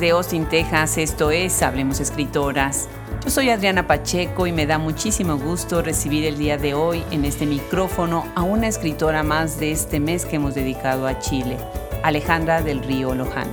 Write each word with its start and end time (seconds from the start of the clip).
Desde 0.00 0.12
Austin, 0.12 0.46
Texas, 0.46 0.96
esto 0.96 1.30
es 1.30 1.62
Hablemos 1.62 2.00
Escritoras. 2.00 2.88
Yo 3.22 3.28
soy 3.28 3.50
Adriana 3.50 3.86
Pacheco 3.86 4.46
y 4.46 4.52
me 4.52 4.64
da 4.64 4.78
muchísimo 4.78 5.36
gusto 5.36 5.82
recibir 5.82 6.24
el 6.24 6.38
día 6.38 6.56
de 6.56 6.72
hoy 6.72 7.04
en 7.10 7.26
este 7.26 7.44
micrófono 7.44 8.24
a 8.34 8.40
una 8.40 8.66
escritora 8.66 9.22
más 9.22 9.60
de 9.60 9.72
este 9.72 10.00
mes 10.00 10.24
que 10.24 10.36
hemos 10.36 10.54
dedicado 10.54 11.06
a 11.06 11.18
Chile, 11.18 11.58
Alejandra 12.02 12.62
del 12.62 12.82
Río 12.82 13.14
Loján. 13.14 13.48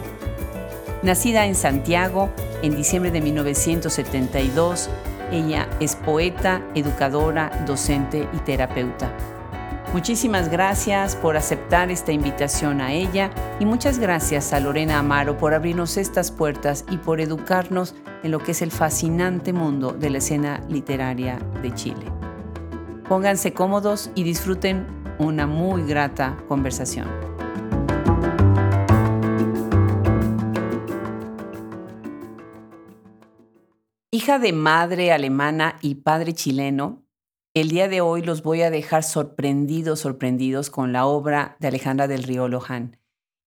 Nacida 1.03 1.45
en 1.45 1.53
Santiago 1.53 2.29
en 2.63 2.77
diciembre 2.77 3.11
de 3.11 3.19
1972, 3.19 4.89
ella 5.33 5.67
es 5.81 5.97
poeta, 5.97 6.61
educadora, 6.75 7.65
docente 7.67 8.25
y 8.31 8.37
terapeuta. 8.37 9.11
Muchísimas 9.93 10.49
gracias 10.49 11.15
por 11.15 11.37
aceptar 11.37 11.89
esta 11.89 12.11
invitación 12.11 12.81
a 12.81 12.93
ella 12.93 13.31
y 13.59 13.65
muchas 13.65 13.99
gracias 13.99 14.53
a 14.53 14.59
Lorena 14.59 14.99
Amaro 14.99 15.37
por 15.37 15.53
abrirnos 15.53 15.97
estas 15.97 16.29
puertas 16.29 16.85
y 16.91 16.97
por 16.97 17.21
educarnos 17.21 17.95
en 18.21 18.31
lo 18.31 18.39
que 18.39 18.51
es 18.51 18.61
el 18.61 18.71
fascinante 18.71 19.53
mundo 19.53 19.93
de 19.93 20.09
la 20.09 20.17
escena 20.17 20.61
literaria 20.69 21.39
de 21.61 21.73
Chile. 21.73 22.11
Pónganse 23.07 23.53
cómodos 23.53 24.11
y 24.13 24.23
disfruten 24.23 24.85
una 25.19 25.47
muy 25.47 25.83
grata 25.83 26.37
conversación. 26.47 27.07
Hija 34.11 34.37
de 34.39 34.51
madre 34.51 35.11
alemana 35.13 35.77
y 35.81 35.95
padre 35.95 36.33
chileno, 36.33 37.06
el 37.61 37.69
día 37.69 37.87
de 37.87 38.01
hoy 38.01 38.21
los 38.21 38.43
voy 38.43 38.61
a 38.61 38.69
dejar 38.69 39.03
sorprendidos, 39.03 40.01
sorprendidos 40.01 40.69
con 40.69 40.93
la 40.93 41.07
obra 41.07 41.57
de 41.59 41.69
Alejandra 41.69 42.07
del 42.07 42.21
Río 42.21 42.47
Loján. 42.47 42.99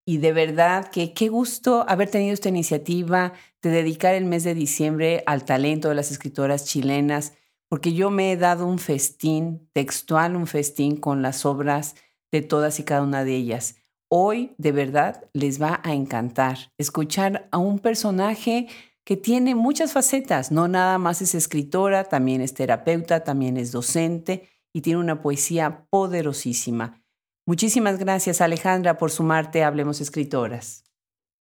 Y 0.05 0.17
de 0.17 0.33
verdad 0.33 0.89
que 0.89 1.13
qué 1.13 1.29
gusto 1.29 1.85
haber 1.87 2.09
tenido 2.09 2.33
esta 2.33 2.49
iniciativa 2.49 3.31
de 3.61 3.69
dedicar 3.69 4.13
el 4.13 4.25
mes 4.25 4.43
de 4.43 4.53
diciembre 4.53 5.23
al 5.27 5.45
talento 5.45 5.87
de 5.87 5.95
las 5.95 6.11
escritoras 6.11 6.65
chilenas, 6.65 7.35
porque 7.69 7.93
yo 7.93 8.09
me 8.09 8.33
he 8.33 8.37
dado 8.37 8.65
un 8.67 8.79
festín, 8.79 9.69
textual 9.71 10.35
un 10.35 10.45
festín 10.45 10.97
con 10.97 11.21
las 11.21 11.45
obras 11.45 11.95
de 12.33 12.41
todas 12.41 12.79
y 12.79 12.83
cada 12.83 13.03
una 13.03 13.23
de 13.23 13.35
ellas. 13.37 13.77
Hoy 14.09 14.53
de 14.57 14.73
verdad 14.73 15.23
les 15.31 15.61
va 15.61 15.79
a 15.85 15.93
encantar 15.93 16.57
escuchar 16.77 17.47
a 17.51 17.59
un 17.59 17.79
personaje 17.79 18.67
que 19.03 19.17
tiene 19.17 19.55
muchas 19.55 19.93
facetas, 19.93 20.51
no 20.51 20.67
nada 20.67 20.97
más 20.97 21.21
es 21.21 21.33
escritora, 21.35 22.03
también 22.03 22.41
es 22.41 22.53
terapeuta, 22.53 23.23
también 23.23 23.57
es 23.57 23.71
docente 23.71 24.49
y 24.73 24.81
tiene 24.81 24.99
una 24.99 25.21
poesía 25.21 25.85
poderosísima. 25.89 27.01
Muchísimas 27.45 27.97
gracias 27.97 28.41
Alejandra 28.41 28.97
por 28.97 29.11
sumarte 29.11 29.63
a 29.63 29.67
Hablemos 29.67 29.99
Escritoras. 29.99 30.83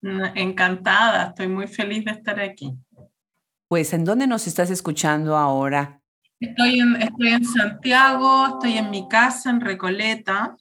Encantada, 0.02 1.28
estoy 1.28 1.48
muy 1.48 1.66
feliz 1.66 2.04
de 2.06 2.12
estar 2.12 2.40
aquí. 2.40 2.74
Pues, 3.68 3.92
¿en 3.92 4.04
dónde 4.04 4.26
nos 4.26 4.46
estás 4.46 4.70
escuchando 4.70 5.36
ahora? 5.36 6.00
Estoy 6.40 6.80
en, 6.80 6.96
estoy 6.96 7.28
en 7.28 7.44
Santiago, 7.44 8.46
estoy 8.46 8.78
en 8.78 8.90
mi 8.90 9.06
casa 9.08 9.50
en 9.50 9.60
Recoleta, 9.60 10.56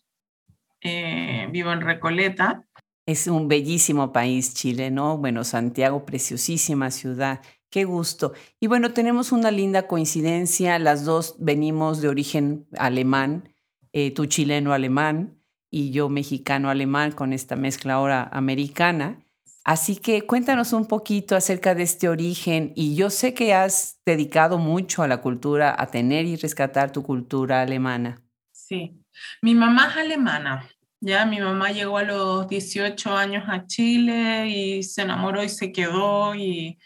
eh, 0.81 1.47
vivo 1.51 1.71
en 1.71 1.81
Recoleta. 1.81 2.61
Es 3.09 3.25
un 3.25 3.47
bellísimo 3.47 4.13
país 4.13 4.53
Chile, 4.53 4.91
¿no? 4.91 5.17
Bueno, 5.17 5.43
Santiago, 5.43 6.05
preciosísima 6.05 6.91
ciudad. 6.91 7.41
Qué 7.71 7.83
gusto. 7.83 8.33
Y 8.59 8.67
bueno, 8.67 8.93
tenemos 8.93 9.31
una 9.31 9.49
linda 9.49 9.87
coincidencia. 9.87 10.77
Las 10.77 11.05
dos 11.05 11.35
venimos 11.39 12.01
de 12.01 12.07
origen 12.07 12.67
alemán, 12.77 13.49
eh, 13.93 14.11
tú 14.11 14.27
chileno 14.27 14.73
alemán 14.73 15.41
y 15.71 15.89
yo 15.89 16.07
mexicano 16.07 16.69
alemán 16.69 17.11
con 17.11 17.33
esta 17.33 17.55
mezcla 17.55 17.95
ahora 17.95 18.29
americana. 18.31 19.25
Así 19.63 19.95
que 19.95 20.27
cuéntanos 20.27 20.71
un 20.71 20.85
poquito 20.85 21.35
acerca 21.35 21.73
de 21.73 21.81
este 21.81 22.09
origen 22.09 22.73
y 22.75 22.93
yo 22.93 23.09
sé 23.09 23.33
que 23.33 23.55
has 23.55 23.99
dedicado 24.05 24.59
mucho 24.59 25.01
a 25.01 25.07
la 25.07 25.19
cultura, 25.19 25.75
a 25.75 25.87
tener 25.87 26.27
y 26.27 26.35
rescatar 26.35 26.91
tu 26.91 27.01
cultura 27.01 27.63
alemana. 27.63 28.21
Sí, 28.51 29.03
mi 29.41 29.55
mamá 29.55 29.87
es 29.89 29.97
alemana, 29.97 30.69
ya 31.01 31.25
mi 31.25 31.39
mamá 31.39 31.71
llegó 31.71 31.97
a 31.97 32.03
los 32.03 32.47
18 32.47 33.15
años 33.15 33.45
a 33.47 33.65
Chile 33.65 34.47
y 34.47 34.83
se 34.83 35.03
enamoró 35.03 35.43
y 35.43 35.49
se 35.49 35.71
quedó 35.71 36.35
y 36.35 36.77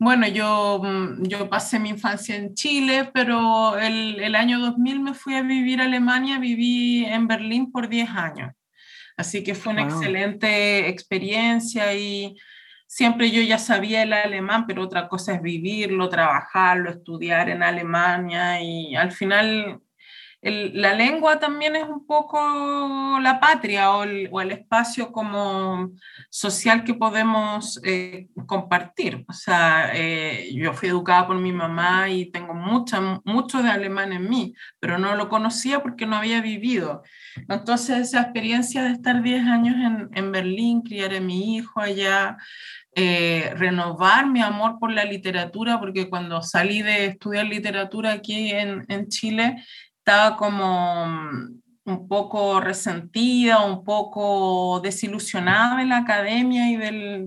bueno, 0.00 0.28
yo, 0.28 0.80
mm, 0.82 1.24
yo 1.24 1.48
pasé 1.50 1.80
mi 1.80 1.88
infancia 1.88 2.36
en 2.36 2.54
Chile, 2.54 3.10
pero 3.12 3.76
el, 3.78 4.20
el 4.20 4.34
año 4.36 4.60
2000 4.60 5.00
me 5.00 5.14
fui 5.14 5.34
a 5.34 5.42
vivir 5.42 5.80
a 5.80 5.86
Alemania, 5.86 6.38
viví 6.38 7.04
en 7.04 7.26
Berlín 7.26 7.72
por 7.72 7.88
10 7.88 8.10
años. 8.10 8.52
Así 9.16 9.42
que 9.42 9.56
fue 9.56 9.72
una 9.72 9.82
excelente 9.82 10.88
experiencia 10.88 11.92
y 11.94 12.36
siempre 12.86 13.32
yo 13.32 13.42
ya 13.42 13.58
sabía 13.58 14.02
el 14.04 14.12
alemán, 14.12 14.64
pero 14.68 14.84
otra 14.84 15.08
cosa 15.08 15.34
es 15.34 15.42
vivirlo, 15.42 16.08
trabajarlo, 16.08 16.90
estudiar 16.90 17.48
en 17.48 17.64
Alemania 17.64 18.62
y 18.62 18.94
al 18.94 19.10
final 19.10 19.80
la 20.40 20.94
lengua 20.94 21.40
también 21.40 21.74
es 21.74 21.88
un 21.88 22.06
poco 22.06 22.38
la 23.20 23.40
patria 23.40 23.90
o 23.90 24.04
el, 24.04 24.50
espacio 24.52 25.10
como 25.10 25.90
social 26.30 26.84
que 26.84 26.94
podemos 26.94 27.80
eh, 27.84 28.28
compartir. 28.46 29.24
O 29.28 29.32
sea, 29.32 29.90
eh, 29.94 30.50
yo 30.54 30.72
fui 30.74 30.90
educada 30.90 31.26
por 31.26 31.36
mi 31.36 31.52
mamá 31.52 32.08
y 32.08 32.30
tengo 32.30 32.54
mucha, 32.54 33.20
mucho 33.24 33.62
de 33.62 33.70
alemán 33.70 34.12
en 34.12 34.28
mí, 34.28 34.54
pero 34.78 34.98
no 34.98 35.16
lo 35.16 35.28
conocía 35.28 35.82
porque 35.82 36.06
no 36.06 36.16
había 36.16 36.40
vivido. 36.40 37.02
Entonces, 37.48 37.98
esa 37.98 38.22
experiencia 38.22 38.84
de 38.84 38.92
estar 38.92 39.22
10 39.22 39.44
años 39.44 39.74
en, 39.74 40.08
en 40.12 40.32
Berlín, 40.32 40.82
criar 40.82 41.14
a 41.14 41.20
mi 41.20 41.56
hijo 41.56 41.80
allá, 41.80 42.36
eh, 43.00 43.52
renovar 43.54 44.26
mi 44.26 44.42
amor 44.42 44.78
por 44.80 44.90
la 44.90 45.04
literatura, 45.04 45.78
porque 45.78 46.08
cuando 46.08 46.42
salí 46.42 46.82
de 46.82 47.06
estudiar 47.06 47.46
literatura 47.46 48.12
aquí 48.12 48.50
en, 48.50 48.86
en 48.88 49.06
Chile, 49.08 49.64
estaba 50.08 50.36
como 50.38 51.06
mm, 51.06 51.60
un 51.84 52.08
poco 52.08 52.60
resentida, 52.60 53.62
un 53.62 53.84
poco 53.84 54.80
desilusionada 54.80 55.76
de 55.76 55.84
la 55.84 55.98
academia 55.98 56.70
y 56.70 56.76
del, 56.76 57.26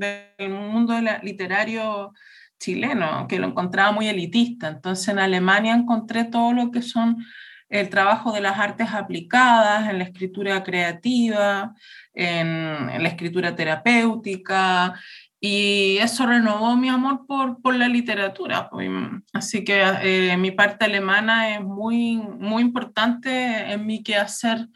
mundo 0.49 0.95
literario 1.21 2.11
chileno, 2.59 3.27
que 3.27 3.37
lo 3.37 3.45
encontraba 3.47 3.91
muy 3.91 4.07
elitista. 4.07 4.67
Entonces 4.67 5.07
en 5.09 5.19
Alemania 5.19 5.75
encontré 5.75 6.23
todo 6.23 6.53
lo 6.53 6.71
que 6.71 6.81
son 6.81 7.23
el 7.69 7.87
trabajo 7.89 8.31
de 8.31 8.41
las 8.41 8.57
artes 8.57 8.89
aplicadas, 8.91 9.87
en 9.87 9.99
la 9.99 10.05
escritura 10.05 10.63
creativa, 10.63 11.75
en 12.15 13.03
la 13.03 13.09
escritura 13.09 13.55
terapéutica, 13.55 14.95
y 15.43 15.97
eso 15.97 16.27
renovó 16.27 16.77
mi 16.77 16.87
amor 16.87 17.25
por, 17.25 17.59
por 17.63 17.75
la 17.75 17.87
literatura. 17.87 18.69
Pues, 18.69 18.91
así 19.33 19.63
que 19.63 19.81
eh, 20.03 20.37
mi 20.37 20.51
parte 20.51 20.85
alemana 20.85 21.55
es 21.55 21.61
muy, 21.63 22.17
muy 22.17 22.61
importante 22.61 23.71
en 23.73 23.87
mi 23.87 24.03
quehacer 24.03 24.67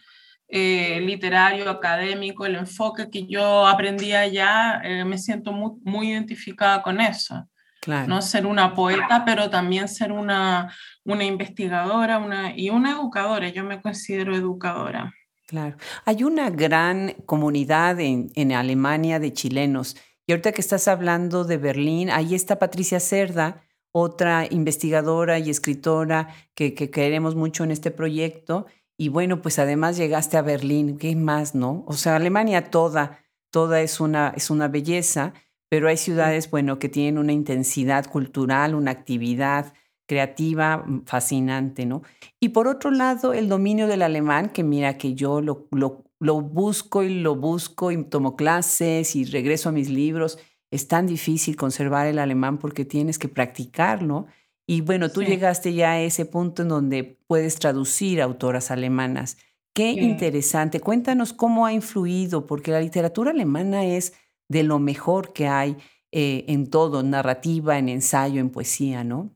eh, 0.48 1.02
literario, 1.02 1.70
académico, 1.70 2.48
el 2.48 2.56
enfoque 2.56 3.12
que 3.12 3.28
yo 3.28 3.68
aprendí 3.68 4.14
allá, 4.14 4.82
eh, 4.84 5.06
me 5.06 5.20
siento 5.20 5.52
muy, 5.52 5.74
muy, 5.84 6.10
identificada 6.10 6.82
con 6.82 7.00
eso. 7.00 7.48
Claro. 7.82 8.08
No 8.08 8.24
ser 8.24 8.48
una 8.48 8.74
poeta, 8.74 9.24
pero 9.24 9.52
también 9.52 9.88
ser 9.88 10.12
una, 10.12 10.74
una 11.04 11.24
investigadora 11.24 12.18
una, 12.18 12.58
y 12.58 12.72
una 12.72 12.92
educadora. 12.92 13.50
Yo 13.50 13.64
me 13.64 13.80
considero 13.80 14.36
educadora. 14.36 15.14
Claro. 15.46 15.78
Hay 16.06 16.24
una 16.24 16.50
gran 16.50 17.12
comunidad 17.28 18.00
en, 18.00 18.32
en 18.34 18.52
Alemania 18.54 19.20
de 19.20 19.32
chilenos 19.32 19.96
y 20.28 20.32
ahorita 20.32 20.52
que 20.52 20.62
estás 20.62 20.88
hablando 20.88 21.44
de 21.44 21.58
Berlín, 21.58 22.10
ahí 22.10 22.34
está 22.34 22.58
Patricia 22.58 23.00
Cerda, 23.00 23.64
otra 23.92 24.48
investigadora 24.50 25.40
y 25.40 25.50
escritora 25.50 26.30
que, 26.54 26.74
queremos 26.74 27.36
mucho 27.36 27.64
en 27.64 27.72
este 27.72 27.92
proyecto. 27.92 28.66
Y 28.98 29.10
bueno, 29.10 29.42
pues 29.42 29.60
además 29.60 29.98
llegaste 29.98 30.38
a 30.38 30.42
Berlín, 30.42 30.98
¿qué 30.98 31.16
más, 31.16 31.54
no? 31.54 31.84
O 31.88 31.94
sea, 31.94 32.16
Alemania 32.16 32.72
toda, 32.72 33.20
toda 33.52 33.82
es 33.82 34.00
una, 34.00 34.34
es 34.36 34.50
una 34.50 34.68
belleza, 34.68 35.34
pero 35.70 35.88
hay 35.88 35.98
ciudades, 35.98 36.50
bueno, 36.50 36.80
que 36.80 36.90
tienen 36.90 37.18
una 37.18 37.32
intensidad 37.32 38.06
cultural, 38.10 38.76
una 38.76 38.92
actividad 38.92 39.74
creativa 40.08 40.78
mm, 40.78 41.06
fascinante, 41.06 41.86
¿no? 41.86 42.02
Y 42.40 42.50
por 42.50 42.68
otro 42.68 42.92
lado, 42.92 43.34
el 43.34 43.48
dominio 43.48 43.88
del 43.88 44.02
alemán, 44.02 44.50
que 44.50 44.64
mira 44.64 44.98
que 44.98 45.14
yo 45.14 45.42
lo, 45.42 45.68
lo 45.72 46.04
lo 46.26 46.42
busco 46.42 47.04
y 47.04 47.22
lo 47.22 47.36
busco 47.36 47.92
y 47.92 48.04
tomo 48.04 48.36
clases 48.36 49.16
y 49.16 49.26
regreso 49.26 49.70
a 49.70 49.72
mis 49.72 49.90
libros. 49.90 50.40
Es 50.72 50.88
tan 50.88 51.06
difícil 51.06 51.56
conservar 51.56 52.08
el 52.08 52.18
alemán 52.18 52.58
porque 52.58 52.84
tienes 52.84 53.20
que 53.20 53.30
practicarlo. 53.30 54.26
Y 54.68 54.82
bueno, 54.82 55.10
tú 55.10 55.22
llegaste 55.22 55.76
ya 55.76 55.92
a 55.92 56.02
ese 56.02 56.26
punto 56.26 56.64
en 56.64 56.70
donde 56.70 57.20
puedes 57.28 57.60
traducir 57.60 58.24
autoras 58.24 58.72
alemanas. 58.72 59.38
Qué 59.76 59.92
interesante. 59.92 60.80
Cuéntanos 60.80 61.32
cómo 61.32 61.68
ha 61.68 61.74
influido, 61.74 62.48
porque 62.48 62.72
la 62.72 62.82
literatura 62.82 63.30
alemana 63.30 63.86
es 63.86 64.14
de 64.50 64.64
lo 64.64 64.80
mejor 64.80 65.32
que 65.32 65.48
hay 65.48 65.78
eh, 66.12 66.46
en 66.48 66.72
todo, 66.72 67.04
narrativa, 67.04 67.78
en 67.78 67.90
ensayo, 67.90 68.42
en 68.42 68.50
poesía, 68.50 69.04
¿no? 69.04 69.32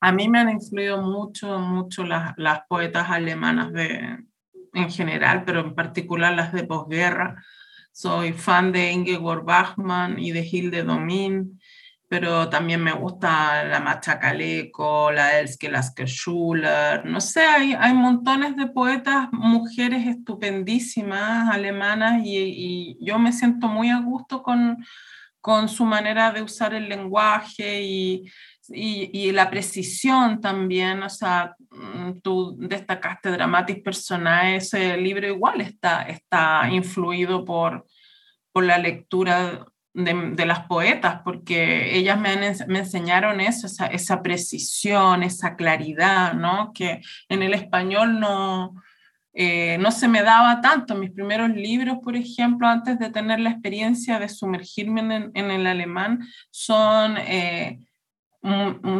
A 0.00 0.12
mí 0.12 0.28
me 0.28 0.40
han 0.40 0.50
influido 0.50 1.00
mucho, 1.00 1.58
mucho 1.58 2.04
las, 2.04 2.34
las 2.36 2.60
poetas 2.68 3.10
alemanas 3.10 3.72
de, 3.72 4.18
en 4.72 4.90
general, 4.90 5.44
pero 5.44 5.60
en 5.60 5.74
particular 5.74 6.34
las 6.34 6.52
de 6.52 6.64
posguerra, 6.64 7.42
soy 7.92 8.32
fan 8.32 8.72
de 8.72 8.92
Ingeborg 8.92 9.44
Bachmann 9.44 10.18
y 10.18 10.30
de 10.32 10.46
Hilde 10.46 10.84
Domin, 10.84 11.60
pero 12.08 12.48
también 12.48 12.82
me 12.82 12.92
gusta 12.92 13.64
la 13.64 13.80
Machacaleco, 13.80 15.10
la 15.10 15.38
Elske 15.40 15.70
Lasker 15.70 16.08
Schuller, 16.08 17.04
no 17.04 17.20
sé, 17.20 17.40
hay, 17.40 17.74
hay 17.78 17.92
montones 17.92 18.56
de 18.56 18.66
poetas, 18.66 19.28
mujeres 19.32 20.06
estupendísimas, 20.06 21.54
alemanas, 21.54 22.22
y, 22.24 22.36
y 22.36 23.04
yo 23.04 23.18
me 23.18 23.32
siento 23.32 23.68
muy 23.68 23.90
a 23.90 24.00
gusto 24.00 24.42
con, 24.42 24.78
con 25.40 25.68
su 25.68 25.84
manera 25.84 26.32
de 26.32 26.42
usar 26.42 26.74
el 26.74 26.88
lenguaje 26.88 27.82
y, 27.82 28.30
y, 28.70 29.32
la 29.32 29.50
precisión 29.50 30.40
también, 30.40 31.02
o 31.02 31.08
sea, 31.08 31.54
mm, 31.70 32.20
tú 32.22 32.56
destacaste 32.58 33.30
Dramatis 33.30 33.82
Personae, 33.82 34.56
ese 34.56 34.96
libro 34.96 35.26
igual 35.26 35.60
está, 35.60 36.02
está 36.02 36.68
influido 36.70 37.44
por, 37.44 37.86
por 38.52 38.64
la 38.64 38.78
lectura 38.78 39.66
de, 39.94 40.32
de, 40.34 40.46
las 40.46 40.66
poetas, 40.66 41.20
porque 41.24 41.96
ellas 41.96 42.20
me, 42.20 42.36
me 42.68 42.80
enseñaron 42.80 43.40
eso, 43.40 43.66
esa, 43.66 43.86
esa, 43.86 44.22
precisión, 44.22 45.22
esa 45.22 45.56
claridad, 45.56 46.34
¿no? 46.34 46.72
Que 46.72 47.00
en 47.28 47.42
el 47.42 47.54
español 47.54 48.20
no, 48.20 48.74
eh, 49.32 49.78
no 49.78 49.90
se 49.90 50.08
me 50.08 50.22
daba 50.22 50.60
tanto. 50.60 50.94
Mis 50.94 51.10
primeros 51.10 51.50
libros, 51.50 51.98
por 52.02 52.16
ejemplo, 52.16 52.68
antes 52.68 52.98
de 52.98 53.10
tener 53.10 53.40
la 53.40 53.50
experiencia 53.50 54.18
de 54.18 54.28
sumergirme 54.28 55.00
en, 55.00 55.30
en 55.34 55.50
el 55.50 55.66
alemán, 55.66 56.20
son... 56.50 57.16
Eh, 57.18 57.78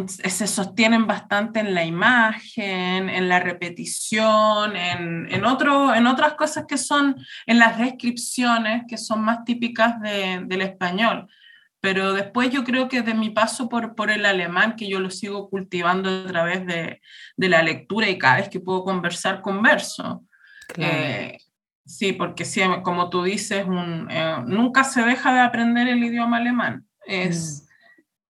se 0.07 0.47
sostienen 0.47 1.07
bastante 1.07 1.61
en 1.61 1.75
la 1.75 1.85
imagen, 1.85 3.09
en 3.09 3.29
la 3.29 3.39
repetición, 3.39 4.77
en, 4.77 5.33
en, 5.33 5.45
otro, 5.45 5.95
en 5.95 6.07
otras 6.07 6.35
cosas 6.35 6.65
que 6.67 6.77
son 6.77 7.17
en 7.47 7.59
las 7.59 7.79
descripciones, 7.79 8.83
que 8.89 8.99
son 8.99 9.23
más 9.23 9.45
típicas 9.45 10.01
de, 10.01 10.43
del 10.45 10.63
español. 10.63 11.29
Pero 11.81 12.13
después 12.13 12.51
yo 12.51 12.65
creo 12.65 12.89
que 12.89 13.03
de 13.03 13.15
mi 13.15 13.31
paso 13.31 13.69
por, 13.69 13.95
por 13.95 14.11
el 14.11 14.27
alemán, 14.27 14.75
que 14.75 14.89
yo 14.89 14.99
lo 14.99 15.11
sigo 15.11 15.49
cultivando 15.49 16.11
a 16.11 16.27
través 16.27 16.67
de, 16.67 17.01
de 17.37 17.49
la 17.49 17.63
lectura 17.63 18.09
y 18.09 18.19
cada 18.19 18.39
vez 18.39 18.49
que 18.49 18.59
puedo 18.59 18.83
conversar, 18.83 19.41
converso. 19.41 20.25
Eh, 20.77 21.39
sí, 21.87 22.13
porque 22.13 22.45
sí, 22.45 22.61
como 22.83 23.09
tú 23.09 23.23
dices, 23.23 23.65
un, 23.65 24.09
eh, 24.11 24.39
nunca 24.47 24.83
se 24.83 25.03
deja 25.03 25.33
de 25.33 25.41
aprender 25.41 25.87
el 25.87 26.03
idioma 26.03 26.39
alemán. 26.39 26.85
Es, 27.07 27.63
mm 27.63 27.68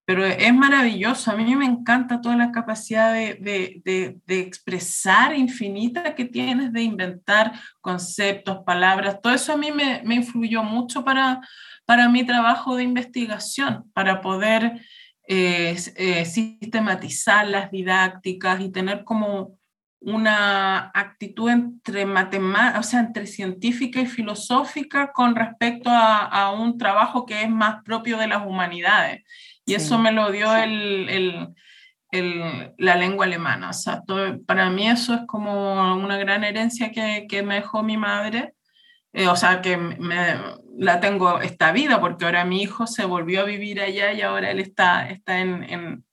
pero 0.08 0.24
es 0.24 0.54
maravilloso. 0.54 1.30
A 1.30 1.36
mí 1.36 1.54
me 1.54 1.66
encanta 1.66 2.22
toda 2.22 2.34
la 2.34 2.50
capacidad 2.50 3.12
de, 3.12 3.82
de, 3.84 4.40
expresar 4.40 5.36
infinita 5.36 6.14
que 6.14 6.24
tienes, 6.24 6.72
de 6.72 6.80
inventar 6.80 7.52
conceptos, 7.82 8.60
palabras. 8.64 9.20
Todo 9.20 9.34
eso 9.34 9.52
a 9.52 9.58
mí 9.58 9.70
me, 9.70 10.00
me 10.06 10.14
influyó 10.14 10.62
mucho 10.62 11.04
para, 11.04 11.42
para 11.84 12.08
mi 12.08 12.24
trabajo 12.24 12.74
de 12.74 12.84
investigación, 12.84 13.84
para 13.92 14.22
poder 14.22 14.80
eh, 15.26 15.76
eh, 15.96 16.24
sistematizar 16.24 17.46
las 17.46 17.70
didácticas 17.70 18.62
y 18.62 18.72
tener 18.72 19.04
como 19.04 19.58
una 20.00 20.90
actitud 20.94 21.50
entre 21.50 22.04
o 22.04 22.82
sea, 22.82 23.00
entre 23.00 23.26
científica 23.26 24.00
y 24.00 24.06
filosófica 24.06 25.12
con 25.12 25.36
respecto 25.36 25.90
a, 25.90 26.24
a, 26.24 26.52
un 26.52 26.78
trabajo 26.78 27.26
que 27.26 27.42
es 27.42 27.50
más 27.50 27.82
propio 27.82 28.16
de 28.16 28.28
las 28.28 28.46
humanidades. 28.46 29.24
Y 29.68 29.74
eso 29.74 29.98
me 29.98 30.12
lo 30.12 30.32
dio 30.32 30.56
el, 30.56 31.08
el, 31.10 31.48
el, 32.10 32.74
la 32.78 32.96
lengua 32.96 33.26
alemana. 33.26 33.68
O 33.68 33.72
sea, 33.74 34.02
para 34.46 34.70
mí 34.70 34.88
eso 34.88 35.12
es 35.12 35.20
como 35.26 35.94
una 35.94 36.16
gran 36.16 36.42
herencia 36.42 36.90
que, 36.90 37.26
que 37.28 37.42
me 37.42 37.56
dejó 37.56 37.82
mi 37.82 37.98
madre. 37.98 38.54
Eh, 39.12 39.28
o 39.28 39.36
sea, 39.36 39.60
que 39.60 39.76
me, 39.76 40.16
la 40.78 41.00
tengo 41.00 41.40
esta 41.42 41.70
vida, 41.72 42.00
porque 42.00 42.24
ahora 42.24 42.46
mi 42.46 42.62
hijo 42.62 42.86
se 42.86 43.04
volvió 43.04 43.42
a 43.42 43.44
vivir 43.44 43.80
allá 43.82 44.12
y 44.14 44.22
ahora 44.22 44.50
él 44.50 44.60
está, 44.60 45.10
está 45.10 45.40
en, 45.40 45.64
en, 45.64 46.04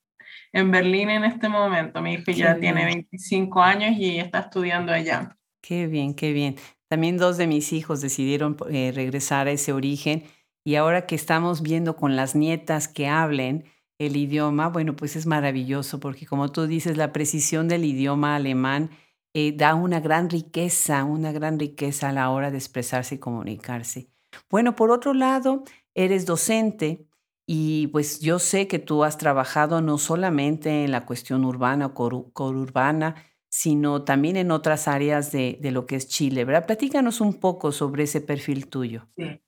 en 0.52 0.72
Berlín 0.72 1.10
en 1.10 1.24
este 1.24 1.48
momento. 1.48 2.02
Mi 2.02 2.16
hijo 2.16 2.32
ya 2.32 2.60
tiene 2.60 2.84
25 2.84 3.62
años 3.62 3.96
y 3.98 4.20
está 4.20 4.40
estudiando 4.40 4.92
allá. 4.92 5.38
Qué 5.62 5.88
bien, 5.88 6.14
qué 6.14 6.34
bien. 6.34 6.58
También 6.90 7.18
dos 7.18 7.38
de 7.38 7.48
mis 7.48 7.72
hijos 7.72 8.02
decidieron 8.02 8.58
eh, 8.70 8.92
regresar 8.94 9.48
a 9.48 9.52
ese 9.52 9.72
origen 9.72 10.24
y 10.66 10.76
ahora 10.76 11.06
que 11.06 11.16
estamos 11.16 11.62
viendo 11.62 11.96
con 11.96 12.16
las 12.16 12.36
nietas 12.36 12.88
que 12.88 13.08
hablen 13.08 13.66
el 14.00 14.18
idioma, 14.18 14.68
bueno, 14.68 14.96
pues 14.96 15.16
es 15.16 15.28
maravilloso 15.28 16.00
porque 16.00 16.26
como 16.26 16.52
tú 16.52 16.66
dices, 16.68 16.98
la 16.98 17.14
precisión 17.14 17.68
del 17.68 17.86
idioma 17.86 18.36
alemán 18.36 18.90
eh, 19.34 19.54
da 19.56 19.76
una 19.76 20.00
gran 20.00 20.30
riqueza, 20.30 21.04
una 21.04 21.32
gran 21.32 21.60
riqueza 21.60 22.10
a 22.10 22.14
la 22.14 22.30
hora 22.32 22.52
de 22.52 22.58
expresarse 22.58 23.16
y 23.16 23.20
comunicarse. 23.20 24.10
Bueno, 24.50 24.76
por 24.76 24.92
otro 24.92 25.14
lado, 25.14 25.64
eres 25.94 26.26
docente 26.26 27.08
y 27.48 27.88
pues 27.88 28.20
yo 28.20 28.40
sé 28.40 28.68
que 28.68 28.80
tú 28.80 29.04
has 29.04 29.18
trabajado 29.20 29.82
no 29.82 30.00
solamente 30.00 30.84
en 30.84 30.92
la 30.92 31.06
cuestión 31.06 31.46
urbana 31.46 31.86
o 31.86 32.34
corurbana, 32.34 33.16
sino 33.50 34.04
también 34.04 34.36
en 34.36 34.52
otras 34.52 34.88
áreas 34.88 35.32
de, 35.32 35.60
de, 35.62 35.72
lo 35.72 35.86
que 35.86 35.96
es 35.96 36.08
Chile, 36.08 36.44
¿verdad? 36.44 36.66
Platícanos 36.66 37.22
un 37.22 37.36
poco 37.36 37.72
sobre 37.72 38.04
ese 38.04 38.20
perfil 38.20 38.68
tuyo. 38.68 39.08
Sí. 39.16 39.45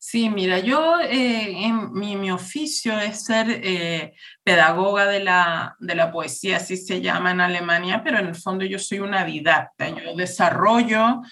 Sí, 0.00 0.30
mira, 0.30 0.60
yo 0.60 1.00
eh, 1.00 1.64
en 1.64 1.92
mi, 1.92 2.14
mi, 2.14 2.30
oficio 2.30 2.98
es 3.00 3.24
ser 3.24 3.46
eh, 3.50 4.14
pedagoga 4.44 5.06
de 5.06 5.18
la, 5.18 5.76
de 5.80 5.96
la 5.96 6.12
poesía, 6.12 6.58
así 6.58 6.76
se 6.76 7.00
llama 7.00 7.32
en 7.32 7.40
Alemania, 7.40 8.02
pero 8.04 8.20
en 8.20 8.28
el 8.28 8.36
fondo 8.36 8.64
yo 8.64 8.78
soy 8.78 9.00
una 9.00 9.24
didacta, 9.24 9.88
yo 9.88 10.14
desarrollo 10.14 11.22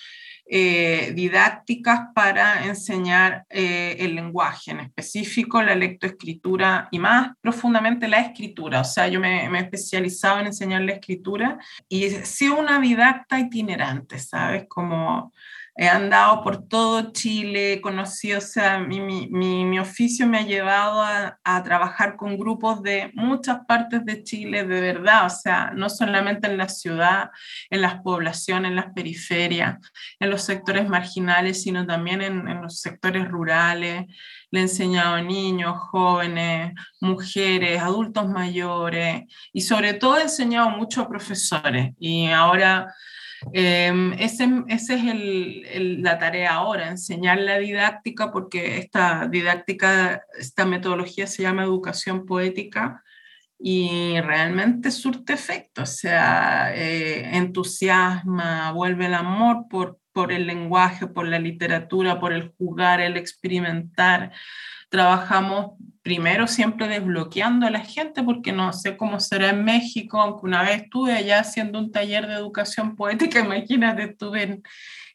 eh, 0.49 1.13
didácticas 1.15 2.09
para 2.13 2.67
enseñar 2.67 3.47
el 3.49 4.17
lenguaje, 4.17 4.73
en 4.73 4.81
específico 4.81 5.63
la 5.63 5.77
lectoescritura 5.77 6.89
y 6.91 6.99
más 6.99 7.37
profundamente 7.41 8.09
la 8.09 8.19
escritura. 8.19 8.81
O 8.81 8.85
sea, 8.85 9.07
yo 9.07 9.21
me, 9.21 9.49
me 9.49 9.61
he 9.61 9.63
especializado 9.63 10.41
en 10.41 10.47
enseñar 10.47 10.83
la 10.83 10.93
escritura 10.93 11.59
y 11.89 12.05
he 12.05 12.25
sido 12.25 12.59
una 12.59 12.81
didacta 12.81 13.39
itinerante, 13.39 14.19
¿sabes? 14.19 14.65
Como 14.69 15.33
he 15.79 15.89
andado 15.89 16.43
por 16.43 16.67
todo 16.69 17.13
Chile, 17.13 17.81
conocí, 17.83 18.33
o 18.33 18.41
sea, 18.41 18.79
mi, 18.79 18.99
mi, 18.99 19.29
mi, 19.29 19.79
oficio 19.79 20.27
me 20.27 20.39
ha 20.39 20.43
llevado 20.43 21.03
a, 21.03 21.39
a, 21.45 21.63
trabajar 21.63 22.17
con 22.17 22.39
grupos 22.39 22.83
de 22.83 23.11
muchas 23.13 23.59
partes 23.67 24.03
de 24.07 24.23
Chile, 24.25 24.65
de 24.65 24.81
verdad, 24.81 25.27
o 25.27 25.31
sea, 25.31 25.73
no 25.75 25.91
solamente 25.91 26.47
en 26.47 26.57
la 26.57 26.71
ciudad, 26.71 27.31
en 27.69 27.83
las 27.83 28.01
poblaciones, 28.01 28.71
en 28.71 28.77
las 28.77 28.93
periferias, 28.95 29.77
en 30.19 30.31
los 30.31 30.43
sectores 30.43 30.89
marginales, 30.89 31.63
sino 31.63 31.87
también 31.87 32.23
en, 32.23 32.49
en 32.49 32.63
los 32.63 32.81
sectores 32.81 33.29
rurales. 33.29 34.07
Le 34.51 34.61
he 34.61 34.63
enseñado 34.63 35.17
a 35.17 35.23
niños, 35.23 35.77
jóvenes, 35.77 36.73
mujeres, 37.01 37.83
adultos 37.83 38.29
mayores 38.29 39.25
y 39.53 39.61
sobre 39.61 39.93
todo 39.93 40.19
he 40.19 40.23
enseñado 40.23 40.71
mucho 40.71 41.03
a 41.03 41.09
profesores 41.09 41.93
y 41.99 42.29
ahora 42.29 42.95
eh, 43.53 43.93
ese, 44.19 44.49
ese, 44.69 44.95
es 44.95 45.05
el, 45.05 46.03
la 46.03 46.19
tarea 46.19 46.55
ahora, 46.55 46.89
enseñar 46.89 47.39
la 47.39 47.59
didáctica, 47.59 48.33
porque 48.33 48.79
esta 48.79 49.29
didáctica, 49.29 50.23
esta 50.39 50.65
metodología 50.65 51.27
se 51.27 51.43
llama 51.43 51.65
educación 51.65 52.27
poética 52.27 53.03
y 53.59 54.21
realmente 54.21 54.91
surte 54.91 55.33
efecto, 55.33 55.83
o 55.83 55.87
sea, 55.87 56.75
eh, 56.75 57.37
entusiasma, 57.37 58.73
vuelve 58.73 59.07
el 59.07 59.15
amor 59.15 59.67
por, 59.71 59.99
por 60.13 60.33
el 60.33 60.47
lenguaje, 60.47 61.07
por 61.07 61.27
la 61.27 61.39
literatura, 61.39 62.21
por 62.21 62.33
el 62.33 62.53
jugar, 62.59 63.01
el 63.01 63.17
experimentar. 63.17 64.33
Trabajamos 64.89 65.73
primero 66.03 66.47
siempre 66.47 66.87
desbloqueando 66.87 67.67
a 67.67 67.71
la 67.71 67.81
gente, 67.81 68.23
porque 68.23 68.53
no 68.53 68.73
sé 68.73 68.97
cómo 68.97 69.19
será 69.19 69.51
en 69.51 69.65
México, 69.65 70.21
aunque 70.21 70.47
una 70.47 70.63
vez 70.63 70.83
estuve 70.83 71.13
allá 71.13 71.41
haciendo 71.41 71.81
un 71.81 71.91
taller 71.91 72.29
de 72.29 72.35
educación 72.35 72.95
poética, 72.95 73.41
imagínate, 73.45 74.05
estuve 74.05 74.43
en, 74.45 74.63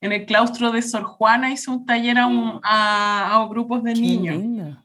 en 0.01 0.11
el 0.11 0.25
claustro 0.25 0.71
de 0.71 0.81
Sor 0.81 1.03
Juana, 1.03 1.51
hice 1.51 1.71
un 1.71 1.85
taller 1.85 2.17
a, 2.17 2.27
un, 2.27 2.59
a, 2.63 3.41
a 3.41 3.47
grupos 3.47 3.83
de 3.83 3.93
niños. 3.93 4.77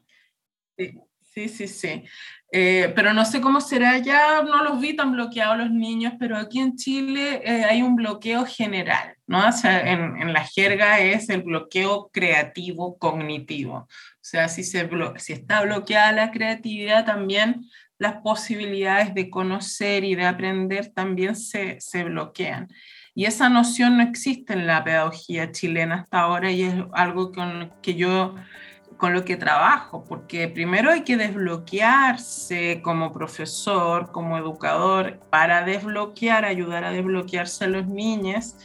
Sí, 0.77 0.93
sí, 1.21 1.49
sí. 1.49 1.67
sí. 1.67 2.03
Eh, 2.49 2.93
pero 2.95 3.13
no 3.13 3.25
sé 3.25 3.41
cómo 3.41 3.59
será 3.59 3.91
allá, 3.91 4.41
no 4.41 4.63
los 4.63 4.79
vi 4.79 4.95
tan 4.95 5.11
bloqueados 5.11 5.57
los 5.57 5.71
niños, 5.71 6.13
pero 6.17 6.37
aquí 6.37 6.59
en 6.59 6.77
Chile 6.77 7.41
eh, 7.43 7.65
hay 7.65 7.81
un 7.81 7.97
bloqueo 7.97 8.45
general, 8.45 9.15
¿no? 9.27 9.49
O 9.49 9.51
sea, 9.51 9.91
en, 9.91 10.15
en, 10.21 10.31
la 10.31 10.45
jerga 10.45 10.99
es 10.99 11.27
el 11.27 11.41
bloqueo 11.41 12.09
creativo 12.13 12.97
cognitivo. 12.97 13.89
Sea, 14.29 14.49
si, 14.49 14.65
se 14.65 14.89
si 15.19 15.31
está 15.31 15.61
bloqueada 15.61 16.11
la 16.11 16.31
creatividad, 16.31 17.05
también 17.05 17.69
las 17.97 18.15
posibilidades 18.15 19.13
de 19.13 19.29
conocer 19.29 20.03
y 20.03 20.15
de 20.15 20.25
aprender 20.25 20.87
también 20.87 21.33
se, 21.37 21.79
se 21.79 22.03
bloquean. 22.03 22.67
Y 23.15 23.23
esa 23.23 23.47
noción 23.47 23.95
no 23.95 24.03
existe 24.03 24.51
en 24.51 24.67
la 24.67 24.83
pedagogía 24.83 25.53
chilena 25.53 26.01
hasta 26.01 26.19
ahora 26.19 26.51
y 26.51 26.63
es 26.63 26.75
algo 26.91 27.31
con 27.31 27.71
que 27.81 27.95
yo 27.95 28.35
con 28.97 29.13
lo 29.13 29.23
que 29.23 29.37
trabajo, 29.37 30.03
porque 30.03 30.49
primero 30.49 30.91
hay 30.91 31.05
que 31.05 31.15
desbloquearse 31.15 32.81
como 32.81 33.13
profesor, 33.13 34.11
como 34.11 34.37
educador, 34.37 35.21
para 35.29 35.63
desbloquear, 35.63 36.43
ayudar 36.43 36.83
a 36.83 36.91
desbloquearse 36.91 37.63
a 37.63 37.69
los 37.69 37.87
niños 37.87 38.57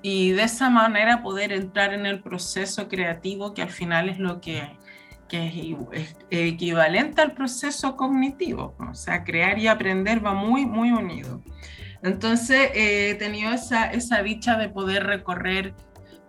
y 0.00 0.30
de 0.30 0.44
esa 0.44 0.70
manera 0.70 1.24
poder 1.24 1.50
entrar 1.52 1.92
en 1.92 2.06
el 2.06 2.22
proceso 2.22 2.86
creativo 2.86 3.52
que 3.52 3.62
al 3.62 3.70
final 3.70 4.08
es 4.08 4.20
lo 4.20 4.40
que, 4.40 4.80
que 5.32 5.76
es, 5.92 6.14
equivalente 6.30 7.22
al 7.22 7.32
proceso 7.32 7.96
cognitivo. 7.96 8.74
O 8.78 8.94
sea, 8.94 9.24
crear 9.24 9.58
y 9.58 9.66
aprender 9.66 10.24
va 10.24 10.34
muy, 10.34 10.66
muy 10.66 10.92
unido. 10.92 11.40
Entonces, 12.02 12.70
eh, 12.74 13.10
he 13.10 13.14
tenido 13.14 13.50
esa, 13.52 13.86
esa 13.86 14.22
dicha 14.22 14.58
de 14.58 14.68
poder 14.68 15.04
recorrer 15.04 15.72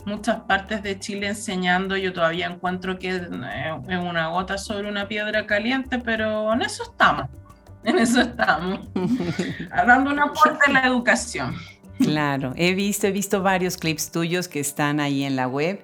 muchas 0.06 0.42
partes 0.42 0.84
de 0.84 0.98
Chile 1.00 1.28
enseñando. 1.28 1.98
Yo 1.98 2.14
todavía 2.14 2.48
encuentro 2.48 2.98
que 2.98 3.10
es 3.10 3.28
una 3.28 4.28
gota 4.30 4.58
sobre 4.58 4.88
una 4.88 5.08
piedra 5.10 5.46
caliente, 5.46 6.00
pero 6.00 6.54
en 6.54 6.62
eso 6.62 6.84
estamos. 6.84 7.30
En 7.86 8.00
eso 8.00 8.22
estamos. 8.22 8.80
dando 9.70 10.12
una 10.12 10.32
puerta 10.32 10.62
a 10.68 10.72
la 10.72 10.88
educación. 10.88 11.54
Claro, 11.98 12.54
he 12.56 12.74
visto, 12.76 13.08
he 13.08 13.12
visto 13.12 13.44
varios 13.44 13.76
clips 13.76 14.10
tuyos 14.10 14.48
que 14.48 14.62
están 14.62 15.02
ahí 15.02 15.26
en 15.26 15.36
la 15.36 15.50
web 15.50 15.84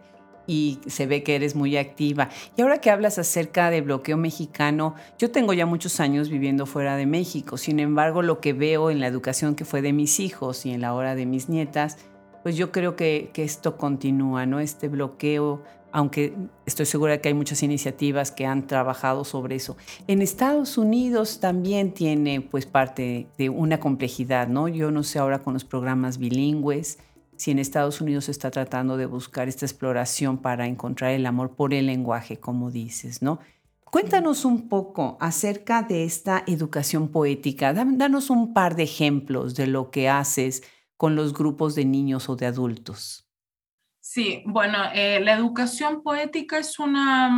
y 0.49 0.79
se 0.87 1.05
ve 1.05 1.21
que 1.21 1.35
eres 1.35 1.55
muy 1.55 1.77
activa. 1.77 2.29
Y 2.57 2.63
ahora 2.63 2.81
que 2.81 2.89
hablas 2.89 3.19
acerca 3.19 3.69
de 3.69 3.81
bloqueo 3.81 4.17
mexicano, 4.17 4.95
yo 5.19 5.29
tengo 5.29 5.53
ya 5.53 5.67
muchos 5.67 5.99
años 5.99 6.29
viviendo 6.29 6.65
fuera 6.65 6.95
de 6.95 7.05
México, 7.05 7.55
sin 7.55 7.79
embargo 7.79 8.23
lo 8.23 8.41
que 8.41 8.53
veo 8.53 8.89
en 8.89 8.99
la 8.99 9.05
educación 9.05 9.53
que 9.53 9.63
fue 9.63 9.83
de 9.83 9.93
mis 9.93 10.19
hijos 10.19 10.65
y 10.65 10.71
en 10.71 10.81
la 10.81 10.95
hora 10.95 11.13
de 11.13 11.27
mis 11.27 11.49
nietas, 11.49 11.99
pues 12.41 12.57
yo 12.57 12.71
creo 12.71 12.95
que, 12.95 13.29
que 13.31 13.43
esto 13.43 13.77
continúa, 13.77 14.47
¿no? 14.47 14.59
Este 14.59 14.87
bloqueo 14.87 15.61
aunque 15.91 16.35
estoy 16.65 16.85
segura 16.85 17.13
de 17.13 17.21
que 17.21 17.29
hay 17.29 17.33
muchas 17.33 17.63
iniciativas 17.63 18.31
que 18.31 18.45
han 18.45 18.67
trabajado 18.67 19.23
sobre 19.23 19.55
eso. 19.55 19.75
En 20.07 20.21
Estados 20.21 20.77
Unidos 20.77 21.39
también 21.39 21.93
tiene 21.93 22.41
pues 22.41 22.65
parte 22.65 23.27
de 23.37 23.49
una 23.49 23.79
complejidad, 23.79 24.47
¿no? 24.47 24.67
Yo 24.67 24.91
no 24.91 25.01
sé 25.03 25.19
ahora 25.19 25.39
con 25.39 25.53
los 25.53 25.65
programas 25.65 26.19
bilingües 26.19 26.99
si 27.39 27.51
en 27.51 27.59
Estados 27.59 28.01
Unidos 28.01 28.25
se 28.25 28.31
está 28.31 28.51
tratando 28.51 28.97
de 28.97 29.05
buscar 29.05 29.47
esta 29.47 29.65
exploración 29.65 30.39
para 30.39 30.67
encontrar 30.67 31.11
el 31.11 31.25
amor 31.25 31.55
por 31.55 31.73
el 31.73 31.85
lenguaje, 31.85 32.37
como 32.37 32.69
dices, 32.69 33.21
¿no? 33.21 33.39
Cuéntanos 33.85 34.43
un 34.43 34.67
poco 34.67 35.17
acerca 35.21 35.81
de 35.81 36.03
esta 36.03 36.43
educación 36.47 37.07
poética. 37.07 37.73
Danos 37.73 38.29
un 38.29 38.53
par 38.53 38.75
de 38.75 38.83
ejemplos 38.83 39.55
de 39.55 39.67
lo 39.67 39.89
que 39.89 40.09
haces 40.09 40.63
con 40.97 41.15
los 41.15 41.33
grupos 41.33 41.75
de 41.75 41.85
niños 41.85 42.27
o 42.27 42.35
de 42.35 42.45
adultos. 42.45 43.25
Sí, 44.01 44.43
bueno, 44.45 44.77
eh, 44.93 45.21
la 45.21 45.33
educación 45.33 46.03
poética 46.03 46.57
es 46.57 46.77
una, 46.77 47.31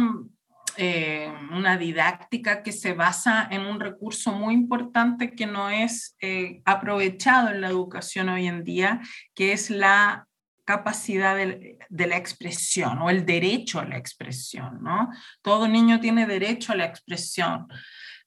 eh, 0.77 1.31
una 1.51 1.77
didáctica 1.77 2.63
que 2.63 2.71
se 2.71 2.93
basa 2.93 3.47
en 3.51 3.61
un 3.61 3.79
recurso 3.79 4.31
muy 4.31 4.53
importante 4.53 5.35
que 5.35 5.45
no 5.45 5.69
es 5.69 6.15
eh, 6.21 6.61
aprovechado 6.65 7.49
en 7.49 7.61
la 7.61 7.67
educación 7.67 8.29
hoy 8.29 8.47
en 8.47 8.63
día, 8.63 9.01
que 9.35 9.53
es 9.53 9.69
la 9.69 10.27
capacidad 10.65 11.35
de, 11.35 11.77
la 11.89 12.17
expresión 12.17 12.99
o 12.99 13.09
el 13.09 13.25
derecho 13.25 13.79
a 13.79 13.85
la 13.85 13.97
expresión, 13.97 14.81
¿no? 14.81 15.09
Todo 15.41 15.67
niño 15.67 15.99
tiene 15.99 16.25
derecho 16.25 16.71
a 16.71 16.75
la 16.77 16.85
expresión. 16.85 17.67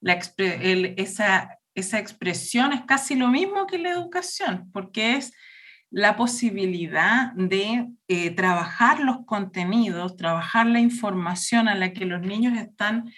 La 0.01 0.15
esa, 0.15 1.59
esa 1.75 1.99
expresión 1.99 2.73
es 2.73 2.83
casi 2.83 3.15
lo 3.15 3.29
mismo 3.29 3.67
que 3.67 3.79
la 3.79 3.91
educación, 3.91 4.71
porque 4.73 5.17
es 5.17 5.33
la 5.95 6.17
posibilidad 6.17 7.33
de 7.35 7.89
eh, 8.09 8.31
trabajar 8.33 8.99
los 8.99 9.25
contenidos, 9.27 10.17
trabajar 10.17 10.67
la 10.67 10.81
información 10.81 11.69
a 11.69 11.77
la 11.77 11.93
que 11.93 12.05
los 12.05 12.21
niños 12.21 12.59
están 12.59 13.13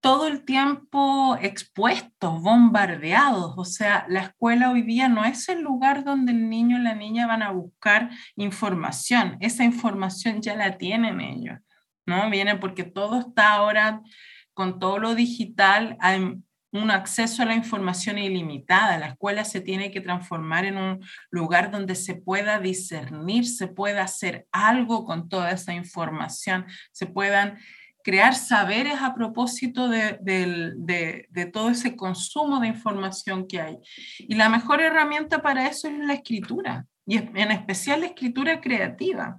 todo 0.00 0.26
el 0.26 0.44
tiempo 0.44 1.38
expuestos, 1.40 2.42
bombardeados. 2.42 3.54
O 3.56 3.64
sea, 3.64 4.04
la 4.10 4.20
escuela 4.20 4.70
hoy 4.70 4.82
día 4.82 5.08
no 5.08 5.24
es 5.24 5.48
el 5.48 5.62
lugar 5.62 6.04
donde 6.04 6.32
el 6.32 6.50
niño 6.50 6.76
y 6.78 6.82
la 6.82 6.94
niña 6.94 7.26
van 7.26 7.42
a 7.42 7.50
buscar 7.50 8.10
información. 8.36 9.38
Esa 9.40 9.64
información 9.64 10.42
ya 10.42 10.54
la 10.54 10.76
tienen 10.76 11.18
ellos, 11.18 11.60
¿no? 12.04 12.28
Viene 12.28 12.56
porque 12.56 12.84
todo 12.84 13.20
está 13.20 13.54
ahora 13.54 14.02
con 14.52 14.78
todo 14.78 14.98
lo 14.98 15.14
digital 15.14 15.96
un 16.72 16.90
acceso 16.90 17.42
a 17.42 17.46
la 17.46 17.54
información 17.54 18.18
ilimitada. 18.18 18.98
La 18.98 19.08
escuela 19.08 19.44
se 19.44 19.60
tiene 19.60 19.90
que 19.90 20.00
transformar 20.00 20.64
en 20.64 20.78
un 20.78 21.00
lugar 21.30 21.70
donde 21.70 21.94
se 21.94 22.14
pueda 22.14 22.58
discernir, 22.58 23.46
se 23.46 23.68
pueda 23.68 24.02
hacer 24.02 24.46
algo 24.50 25.04
con 25.04 25.28
toda 25.28 25.50
esa 25.50 25.74
información, 25.74 26.66
se 26.90 27.06
puedan 27.06 27.58
crear 28.02 28.34
saberes 28.34 29.00
a 29.00 29.14
propósito 29.14 29.88
de, 29.88 30.18
de, 30.20 31.46
todo 31.52 31.70
ese 31.70 31.94
consumo 31.94 32.58
de 32.58 32.68
información 32.68 33.46
que 33.46 33.60
hay. 33.60 33.78
Y 34.18 34.34
la 34.34 34.48
mejor 34.48 34.80
herramienta 34.80 35.42
para 35.42 35.68
eso 35.68 35.88
es 35.88 35.98
la 35.98 36.14
escritura, 36.14 36.86
y 37.06 37.18
en 37.18 37.50
especial 37.50 38.00
la 38.00 38.06
escritura 38.06 38.60
creativa 38.60 39.36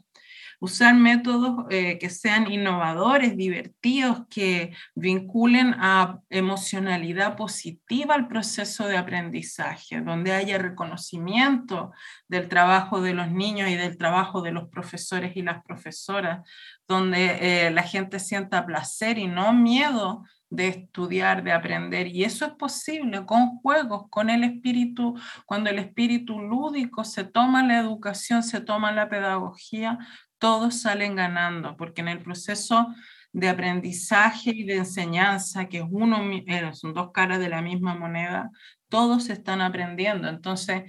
usar 0.64 0.96
métodos 0.96 1.66
eh, 1.72 2.00
que 2.00 2.10
sean 2.10 2.50
innovadores, 2.50 3.36
divertidos, 3.36 4.26
que 4.30 4.74
vinculen 4.96 5.76
a 5.78 6.22
emocionalidad 6.30 7.36
positiva 7.36 8.16
al 8.16 8.30
proceso 8.30 8.88
de 8.88 8.96
aprendizaje, 8.96 10.00
donde 10.00 10.32
haya 10.32 10.58
reconocimiento 10.58 11.92
del 12.30 12.48
trabajo 12.48 13.02
de 13.02 13.14
los 13.14 13.30
niños 13.30 13.70
y 13.70 13.76
del 13.76 13.98
trabajo 13.98 14.42
de 14.42 14.54
los 14.54 14.70
profesores 14.70 15.36
y 15.36 15.42
las 15.42 15.62
profesoras, 15.66 16.48
donde 16.88 17.66
eh, 17.66 17.72
la 17.72 17.84
gente 17.84 18.20
sienta 18.20 18.66
placer 18.66 19.18
y 19.18 19.28
no 19.28 19.52
miedo 19.52 20.24
de 20.50 20.68
estudiar, 20.68 21.44
de 21.44 21.52
aprender. 21.52 22.08
Y 22.08 22.24
eso 22.24 22.46
es 22.46 22.54
posible 22.54 23.26
con 23.26 23.58
juegos, 23.58 24.04
con 24.10 24.30
el 24.30 24.46
espíritu, 24.46 25.20
cuando 25.46 25.70
el 25.70 25.80
espíritu 25.80 26.40
lúdico 26.40 27.04
se 27.04 27.26
toma 27.26 27.64
la 27.64 27.80
educación, 27.80 28.44
se 28.44 28.62
toma 28.62 28.92
la 28.94 29.10
pedagogía, 29.10 29.98
todos 30.44 30.82
salen 30.82 31.16
ganando, 31.16 31.78
porque 31.78 32.02
en 32.02 32.10
el 32.10 32.20
proceso 32.20 32.94
de 33.32 33.48
aprendizaje 33.48 34.52
y 34.54 34.66
de 34.66 34.76
enseñanza, 34.76 35.70
que 35.70 35.78
es 35.78 35.86
uno, 35.90 36.22
eh, 36.22 36.70
son 36.74 36.94
dos 36.94 37.12
caras 37.14 37.40
de 37.40 37.48
la 37.48 37.62
misma 37.62 37.96
moneda, 37.96 38.52
todos 38.90 39.30
están 39.30 39.62
aprendiendo. 39.62 40.28
Entonces, 40.28 40.84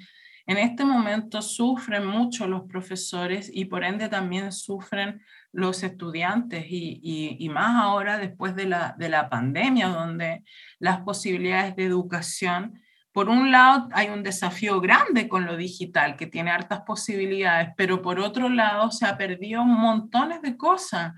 en 0.46 0.58
este 0.58 0.84
momento 0.84 1.40
sufren 1.40 2.04
mucho 2.04 2.48
los 2.48 2.62
profesores 2.64 3.48
y 3.54 3.66
por 3.66 3.84
ende 3.84 4.08
también 4.08 4.50
sufren 4.50 5.22
los 5.52 5.84
estudiantes 5.84 6.64
y, 6.68 7.36
y, 7.38 7.48
más 7.48 7.80
ahora 7.80 8.18
después 8.18 8.56
de 8.56 8.66
la, 8.66 8.96
de 8.98 9.08
la 9.08 9.30
pandemia, 9.30 9.86
donde 9.86 10.42
las 10.80 11.02
posibilidades 11.02 11.76
de 11.76 11.84
educación 11.84 12.82
por 13.14 13.28
un 13.28 13.52
lado 13.52 13.88
hay 13.92 14.08
un 14.08 14.24
desafío 14.24 14.80
grande 14.80 15.28
con 15.28 15.46
lo 15.46 15.56
digital, 15.56 16.16
que 16.16 16.26
tiene 16.26 16.50
hartas 16.50 16.80
posibilidades, 16.80 17.68
pero 17.76 18.02
por 18.02 18.18
otro 18.18 18.48
lado 18.48 18.90
se 18.90 19.06
ha 19.06 19.16
perdido 19.16 19.64
montones 19.64 20.42
de 20.42 20.56
cosas, 20.56 21.12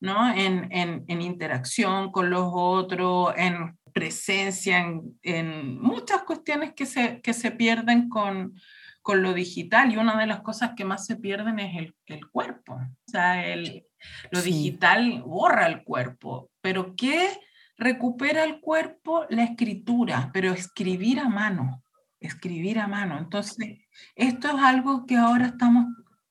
¿no? 0.00 0.32
En, 0.32 0.70
en, 0.70 1.20
interacción 1.20 2.10
con 2.10 2.30
los 2.30 2.48
otros, 2.54 3.34
en 3.36 3.78
presencia, 3.92 4.78
en, 4.78 5.18
en 5.22 5.78
muchas 5.78 6.22
cuestiones 6.22 6.72
que 6.72 6.86
se, 6.86 7.20
que 7.20 7.34
se 7.34 7.50
pierden 7.50 8.08
con, 8.08 8.54
con, 9.02 9.22
lo 9.22 9.34
digital. 9.34 9.92
Y 9.92 9.98
una 9.98 10.18
de 10.18 10.26
las 10.26 10.40
cosas 10.40 10.70
que 10.74 10.86
más 10.86 11.04
se 11.04 11.16
pierden 11.16 11.58
es 11.58 11.76
el, 11.76 11.94
el 12.06 12.30
cuerpo. 12.30 12.76
O 12.76 13.10
sea, 13.10 13.44
el, 13.44 13.84
lo 14.30 14.40
digital 14.40 15.22
borra 15.26 15.66
el 15.66 15.84
cuerpo. 15.84 16.50
Pero 16.62 16.96
¿qué? 16.96 17.28
Recupera 17.82 18.44
el 18.44 18.60
cuerpo 18.60 19.26
la 19.28 19.44
escritura, 19.44 20.30
pero 20.32 20.52
escribir 20.52 21.20
a 21.20 21.28
mano, 21.28 21.82
escribir 22.20 22.78
a 22.78 22.88
mano. 22.88 23.18
Entonces, 23.18 23.80
esto 24.14 24.48
es 24.48 24.62
algo 24.62 25.06
que 25.06 25.16
ahora 25.16 25.46
estamos 25.46 25.86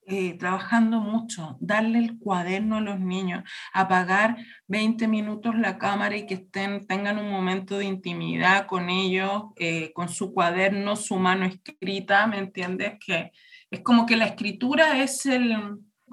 eh, 0.07 0.37
trabajando 0.37 0.99
mucho, 0.99 1.57
darle 1.61 1.99
el 1.99 2.17
cuaderno 2.17 2.77
a 2.77 2.81
los 2.81 2.99
niños, 2.99 3.43
apagar 3.71 4.35
20 4.67 5.07
minutos 5.07 5.55
la 5.57 5.77
cámara 5.77 6.17
y 6.17 6.25
que 6.25 6.33
estén, 6.33 6.85
tengan 6.87 7.19
un 7.19 7.29
momento 7.29 7.77
de 7.77 7.85
intimidad 7.85 8.65
con 8.65 8.89
ellos, 8.89 9.43
eh, 9.57 9.93
con 9.93 10.09
su 10.09 10.33
cuaderno, 10.33 10.95
su 10.95 11.17
mano 11.17 11.45
escrita, 11.45 12.25
¿me 12.27 12.39
entiendes? 12.39 12.93
Que 13.05 13.31
es 13.69 13.81
como 13.81 14.05
que 14.05 14.17
la 14.17 14.25
escritura 14.25 15.01
es 15.01 15.25
el, 15.27 15.55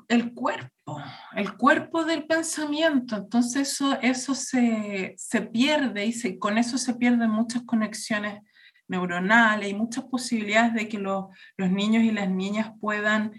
el 0.09 0.33
cuerpo, 0.33 1.01
el 1.35 1.57
cuerpo 1.57 2.05
del 2.05 2.25
pensamiento. 2.27 3.17
Entonces 3.17 3.73
eso, 3.73 3.99
eso 4.01 4.35
se, 4.35 5.15
se 5.17 5.43
pierde 5.43 6.07
y 6.07 6.13
se, 6.13 6.39
con 6.39 6.59
eso 6.59 6.79
se 6.79 6.95
pierden 6.95 7.31
muchas 7.31 7.63
conexiones 7.63 8.43
neuronales 8.89 9.71
y 9.71 9.75
muchas 9.75 10.05
posibilidades 10.05 10.75
de 10.75 10.89
que 10.89 10.99
los 10.99 11.29
niños 11.57 12.03
y 12.03 12.11
las 12.11 12.31
niñas 12.31 12.73
puedan 12.81 13.33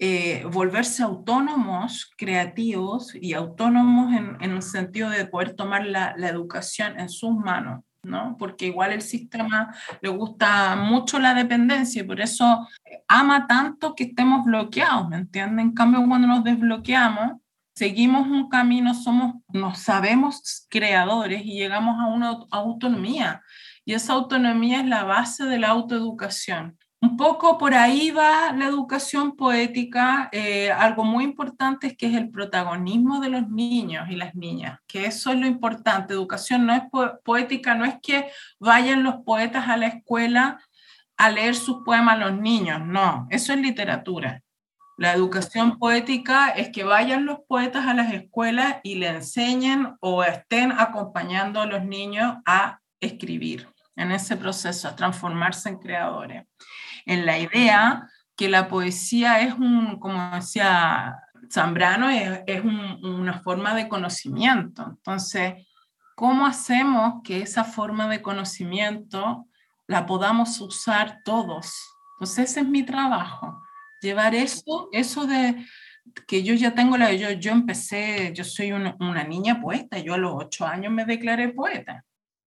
eh, 0.00 0.44
volverse 0.52 1.02
autónomos, 1.02 2.12
creativos 2.16 3.14
y 3.14 3.32
autónomos 3.34 4.12
en, 4.12 4.36
en, 4.40 4.56
el 4.56 4.62
sentido 4.62 5.10
de 5.10 5.26
poder 5.26 5.54
tomar 5.54 5.86
la, 5.86 6.14
la 6.16 6.28
educación 6.28 6.98
en 6.98 7.08
sus 7.08 7.34
manos. 7.34 7.84
¿No? 8.08 8.36
Porque 8.38 8.66
igual 8.66 8.92
el 8.92 9.02
sistema 9.02 9.74
le 10.00 10.08
gusta 10.08 10.76
mucho 10.76 11.18
la 11.18 11.34
dependencia 11.34 12.02
y 12.02 12.06
por 12.06 12.20
eso 12.20 12.66
ama 13.06 13.46
tanto 13.46 13.94
que 13.94 14.04
estemos 14.04 14.44
bloqueados, 14.44 15.08
¿me 15.08 15.16
entienden? 15.16 15.68
En 15.68 15.74
cambio, 15.74 16.04
cuando 16.06 16.26
nos 16.26 16.44
desbloqueamos, 16.44 17.40
seguimos 17.74 18.26
un 18.26 18.48
camino, 18.48 18.94
somos, 18.94 19.36
nos 19.48 19.78
sabemos 19.78 20.66
creadores 20.68 21.42
y 21.44 21.58
llegamos 21.58 22.00
a 22.00 22.06
una 22.06 22.38
autonomía. 22.50 23.42
Y 23.84 23.94
esa 23.94 24.14
autonomía 24.14 24.80
es 24.80 24.86
la 24.86 25.04
base 25.04 25.44
de 25.44 25.58
la 25.58 25.68
autoeducación. 25.68 26.77
Un 27.00 27.16
poco 27.16 27.58
por 27.58 27.74
ahí 27.74 28.10
va 28.10 28.52
la 28.52 28.66
educación 28.66 29.36
poética. 29.36 30.28
Eh, 30.32 30.70
algo 30.72 31.04
muy 31.04 31.24
importante 31.24 31.88
es 31.88 31.96
que 31.96 32.06
es 32.06 32.14
el 32.14 32.30
protagonismo 32.30 33.20
de 33.20 33.28
los 33.30 33.48
niños 33.48 34.08
y 34.10 34.16
las 34.16 34.34
niñas, 34.34 34.80
que 34.86 35.06
eso 35.06 35.30
es 35.30 35.38
lo 35.38 35.46
importante. 35.46 36.14
Educación 36.14 36.66
no 36.66 36.74
es 36.74 36.82
poética, 37.24 37.74
no 37.74 37.84
es 37.84 37.94
que 38.02 38.30
vayan 38.58 39.04
los 39.04 39.16
poetas 39.24 39.68
a 39.68 39.76
la 39.76 39.86
escuela 39.86 40.60
a 41.16 41.30
leer 41.30 41.54
sus 41.54 41.82
poemas 41.84 42.14
a 42.16 42.30
los 42.30 42.40
niños, 42.40 42.80
no, 42.84 43.26
eso 43.30 43.52
es 43.52 43.58
literatura. 43.58 44.42
La 44.96 45.12
educación 45.12 45.78
poética 45.78 46.50
es 46.50 46.70
que 46.70 46.84
vayan 46.84 47.24
los 47.24 47.40
poetas 47.48 47.86
a 47.86 47.94
las 47.94 48.12
escuelas 48.12 48.76
y 48.82 48.96
le 48.96 49.08
enseñen 49.08 49.96
o 50.00 50.24
estén 50.24 50.72
acompañando 50.72 51.60
a 51.60 51.66
los 51.66 51.84
niños 51.84 52.36
a 52.44 52.80
escribir 53.00 53.68
en 53.94 54.12
ese 54.12 54.36
proceso, 54.36 54.88
a 54.88 54.96
transformarse 54.96 55.68
en 55.68 55.78
creadores 55.78 56.44
en 57.08 57.26
la 57.26 57.38
idea 57.38 58.08
que 58.36 58.48
la 58.48 58.68
poesía 58.68 59.40
es 59.40 59.54
un, 59.54 59.98
como 59.98 60.36
decía 60.36 61.18
Zambrano, 61.50 62.08
es, 62.10 62.62
una 62.62 63.40
forma 63.40 63.74
de 63.74 63.88
conocimiento. 63.88 64.84
Entonces, 64.90 65.66
¿cómo 66.14 66.46
hacemos 66.46 67.22
que 67.24 67.40
esa 67.40 67.64
forma 67.64 68.08
de 68.08 68.22
conocimiento 68.22 69.46
la 69.86 70.06
podamos 70.06 70.60
usar 70.60 71.20
todos? 71.24 71.72
Entonces, 72.16 72.50
ese 72.50 72.60
es 72.60 72.68
mi 72.68 72.82
trabajo, 72.84 73.60
llevar 74.02 74.34
eso, 74.34 74.88
eso 74.92 75.26
de 75.26 75.66
que 76.26 76.42
yo 76.42 76.54
ya 76.54 76.74
tengo 76.74 76.96
la, 76.96 77.12
yo, 77.12 77.30
yo 77.32 77.52
empecé, 77.52 78.32
yo 78.34 78.44
soy 78.44 78.72
una, 78.72 78.96
una 79.00 79.24
niña 79.24 79.60
poeta, 79.60 79.98
yo 79.98 80.14
a 80.14 80.18
los 80.18 80.32
ocho 80.34 80.66
años 80.66 80.92
me 80.92 81.04
declaré 81.04 81.48
poeta 81.48 82.04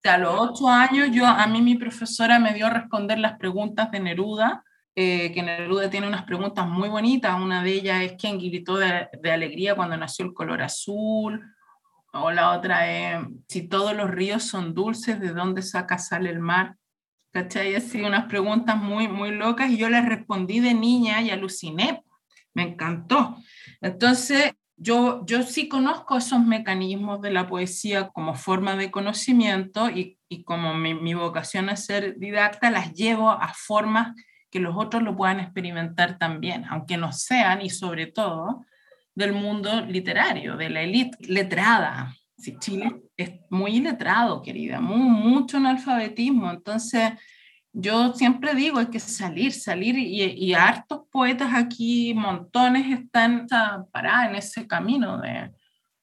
a 0.09 0.17
los 0.17 0.33
ocho 0.37 0.67
años, 0.67 1.09
yo, 1.11 1.25
a 1.25 1.45
mí 1.47 1.61
mi 1.61 1.75
profesora 1.75 2.39
me 2.39 2.53
dio 2.53 2.67
a 2.67 2.71
responder 2.71 3.19
las 3.19 3.37
preguntas 3.37 3.91
de 3.91 3.99
Neruda, 3.99 4.63
eh, 4.95 5.31
que 5.31 5.41
Neruda 5.41 5.89
tiene 5.89 6.07
unas 6.07 6.23
preguntas 6.23 6.67
muy 6.67 6.89
bonitas. 6.89 7.39
Una 7.39 7.63
de 7.63 7.71
ellas 7.71 8.01
es 8.01 8.13
quién 8.13 8.37
gritó 8.37 8.77
de, 8.77 9.09
alegría 9.31 9.75
cuando 9.75 9.95
nació 9.97 10.25
el 10.25 10.33
color 10.33 10.61
azul. 10.61 11.41
O 12.13 12.31
la 12.31 12.51
otra 12.51 12.91
es 12.91 13.25
si 13.47 13.67
todos 13.67 13.95
los 13.95 14.11
ríos 14.11 14.43
son 14.43 14.73
dulces, 14.73 15.19
¿de 15.19 15.29
dónde 15.29 15.61
saca 15.61 15.97
sal 15.97 16.27
el 16.27 16.39
mar? 16.39 16.75
¿Cachai? 17.31 17.75
Así 17.75 18.01
unas 18.01 18.25
preguntas 18.25 18.75
muy, 18.75 19.07
muy 19.07 19.31
locas 19.31 19.69
y 19.69 19.77
yo 19.77 19.89
les 19.89 20.05
respondí 20.05 20.59
de 20.59 20.73
niña 20.73 21.21
y 21.21 21.29
aluciné. 21.29 22.03
Me 22.53 22.63
encantó. 22.63 23.37
Entonces, 23.79 24.53
yo, 24.83 25.23
yo 25.27 25.43
sí 25.43 25.67
conozco 25.69 26.17
esos 26.17 26.43
mecanismos 26.43 27.21
de 27.21 27.29
la 27.29 27.47
poesía 27.47 28.07
como 28.09 28.33
forma 28.33 28.75
de 28.75 28.89
conocimiento 28.89 29.91
y, 29.91 30.17
y 30.27 30.43
como 30.43 30.73
mi, 30.73 30.95
mi, 30.95 31.13
vocación 31.13 31.69
es 31.69 31.85
ser 31.85 32.17
didacta, 32.17 32.71
las 32.71 32.91
llevo 32.93 33.29
a 33.29 33.53
formas 33.53 34.15
que 34.49 34.59
los 34.59 34.75
otros 34.75 35.03
lo 35.03 35.15
puedan 35.15 35.39
experimentar 35.39 36.17
también, 36.17 36.65
aunque 36.65 36.97
no 36.97 37.13
sean 37.13 37.61
y 37.61 37.69
sobre 37.69 38.07
todo 38.07 38.65
del 39.13 39.33
mundo 39.33 39.81
literario, 39.81 40.57
de 40.57 40.71
la 40.71 40.81
élite 40.81 41.15
letrada. 41.31 42.15
Si 42.39 42.57
Chile 42.57 43.03
es 43.17 43.33
muy 43.51 43.81
letrado, 43.81 44.41
querida, 44.41 44.81
muy, 44.81 44.97
mucho 44.97 45.57
analfabetismo, 45.57 46.49
entonces 46.49 47.11
yo 47.73 48.13
siempre 48.13 48.53
digo, 48.53 48.79
hay 48.79 48.87
que 48.87 48.99
salir, 48.99 49.53
salir 49.53 49.97
y, 49.97 50.23
y 50.23 50.53
hartos 50.53 51.01
poetas 51.11 51.53
aquí, 51.53 52.13
montones 52.13 52.99
están 52.99 53.47
parados 53.91 54.29
en 54.29 54.35
ese 54.35 54.67
camino 54.67 55.19
de, 55.19 55.51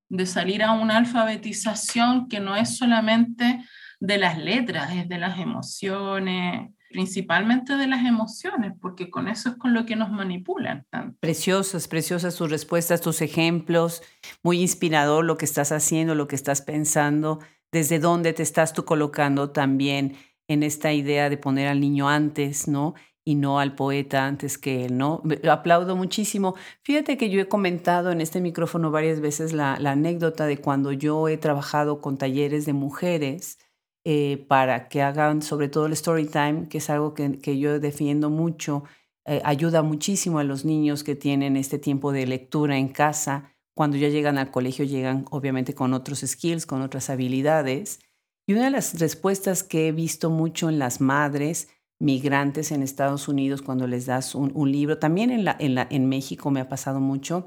de 0.08 0.26
salir 0.26 0.62
a 0.62 0.72
una 0.72 0.96
alfabetización 0.96 2.28
que 2.28 2.40
no 2.40 2.56
es 2.56 2.76
solamente 2.76 3.64
de 4.00 4.18
las 4.18 4.38
letras, 4.38 4.92
es 4.94 5.08
de 5.08 5.18
las 5.18 5.38
emociones, 5.38 6.70
principalmente 6.88 7.76
de 7.76 7.86
las 7.86 8.04
emociones, 8.06 8.72
porque 8.80 9.10
con 9.10 9.28
eso 9.28 9.50
es 9.50 9.56
con 9.56 9.74
lo 9.74 9.84
que 9.84 9.96
nos 9.96 10.10
manipulan. 10.10 10.86
Preciosas, 11.20 11.88
preciosas 11.88 12.36
tus 12.36 12.50
respuestas, 12.50 13.00
tus 13.00 13.20
ejemplos, 13.20 14.02
muy 14.42 14.60
inspirador 14.60 15.24
lo 15.24 15.36
que 15.36 15.44
estás 15.44 15.72
haciendo, 15.72 16.14
lo 16.14 16.28
que 16.28 16.36
estás 16.36 16.62
pensando, 16.62 17.40
desde 17.70 17.98
dónde 17.98 18.32
te 18.32 18.42
estás 18.42 18.72
tú 18.72 18.84
colocando 18.86 19.50
también 19.50 20.16
en 20.48 20.62
esta 20.62 20.92
idea 20.92 21.30
de 21.30 21.36
poner 21.36 21.68
al 21.68 21.80
niño 21.80 22.08
antes, 22.08 22.66
¿no? 22.66 22.94
Y 23.24 23.34
no 23.34 23.60
al 23.60 23.74
poeta 23.74 24.26
antes 24.26 24.56
que 24.56 24.86
él, 24.86 24.96
¿no? 24.96 25.22
Aplaudo 25.48 25.94
muchísimo. 25.94 26.54
Fíjate 26.82 27.18
que 27.18 27.28
yo 27.28 27.40
he 27.40 27.48
comentado 27.48 28.10
en 28.10 28.22
este 28.22 28.40
micrófono 28.40 28.90
varias 28.90 29.20
veces 29.20 29.52
la, 29.52 29.74
anécdota 29.74 30.46
de 30.46 30.58
cuando 30.58 30.92
yo 30.92 31.28
he 31.28 31.36
trabajado 31.36 32.00
con 32.00 32.16
talleres 32.16 32.64
de 32.64 32.72
mujeres 32.72 33.58
eh, 34.04 34.46
para 34.48 34.88
que 34.88 35.02
hagan 35.02 35.42
sobre 35.42 35.68
todo 35.68 35.86
el 35.86 35.92
story 35.92 36.26
time, 36.26 36.68
que 36.68 36.78
es 36.78 36.88
algo 36.88 37.12
que, 37.12 37.38
que 37.38 37.58
yo 37.58 37.78
defiendo 37.78 38.30
mucho, 38.30 38.84
eh, 39.26 39.42
ayuda 39.44 39.82
muchísimo 39.82 40.38
a 40.38 40.44
los 40.44 40.64
niños 40.64 41.04
que 41.04 41.14
tienen 41.14 41.58
este 41.58 41.78
tiempo 41.78 42.12
de 42.12 42.26
lectura 42.26 42.78
en 42.78 42.88
casa. 42.88 43.54
Cuando 43.74 43.98
ya 43.98 44.08
llegan 44.08 44.38
al 44.38 44.50
colegio 44.50 44.86
llegan 44.86 45.26
obviamente 45.30 45.74
con 45.74 45.92
otros 45.92 46.20
skills, 46.20 46.64
con 46.64 46.80
otras 46.80 47.10
habilidades 47.10 48.00
y 48.48 48.54
una 48.54 48.64
de 48.64 48.70
las 48.70 48.98
respuestas 48.98 49.62
que 49.62 49.88
he 49.88 49.92
visto 49.92 50.30
mucho 50.30 50.70
en 50.70 50.78
las 50.78 51.02
madres 51.02 51.68
migrantes 52.00 52.72
en 52.72 52.82
Estados 52.82 53.28
Unidos 53.28 53.60
cuando 53.60 53.86
les 53.86 54.06
das 54.06 54.34
un, 54.34 54.72
libro, 54.72 54.98
también 54.98 55.30
en, 55.30 55.78
en 55.78 56.08
México 56.08 56.50
me 56.50 56.60
ha 56.60 56.68
pasado 56.68 56.98
mucho, 56.98 57.46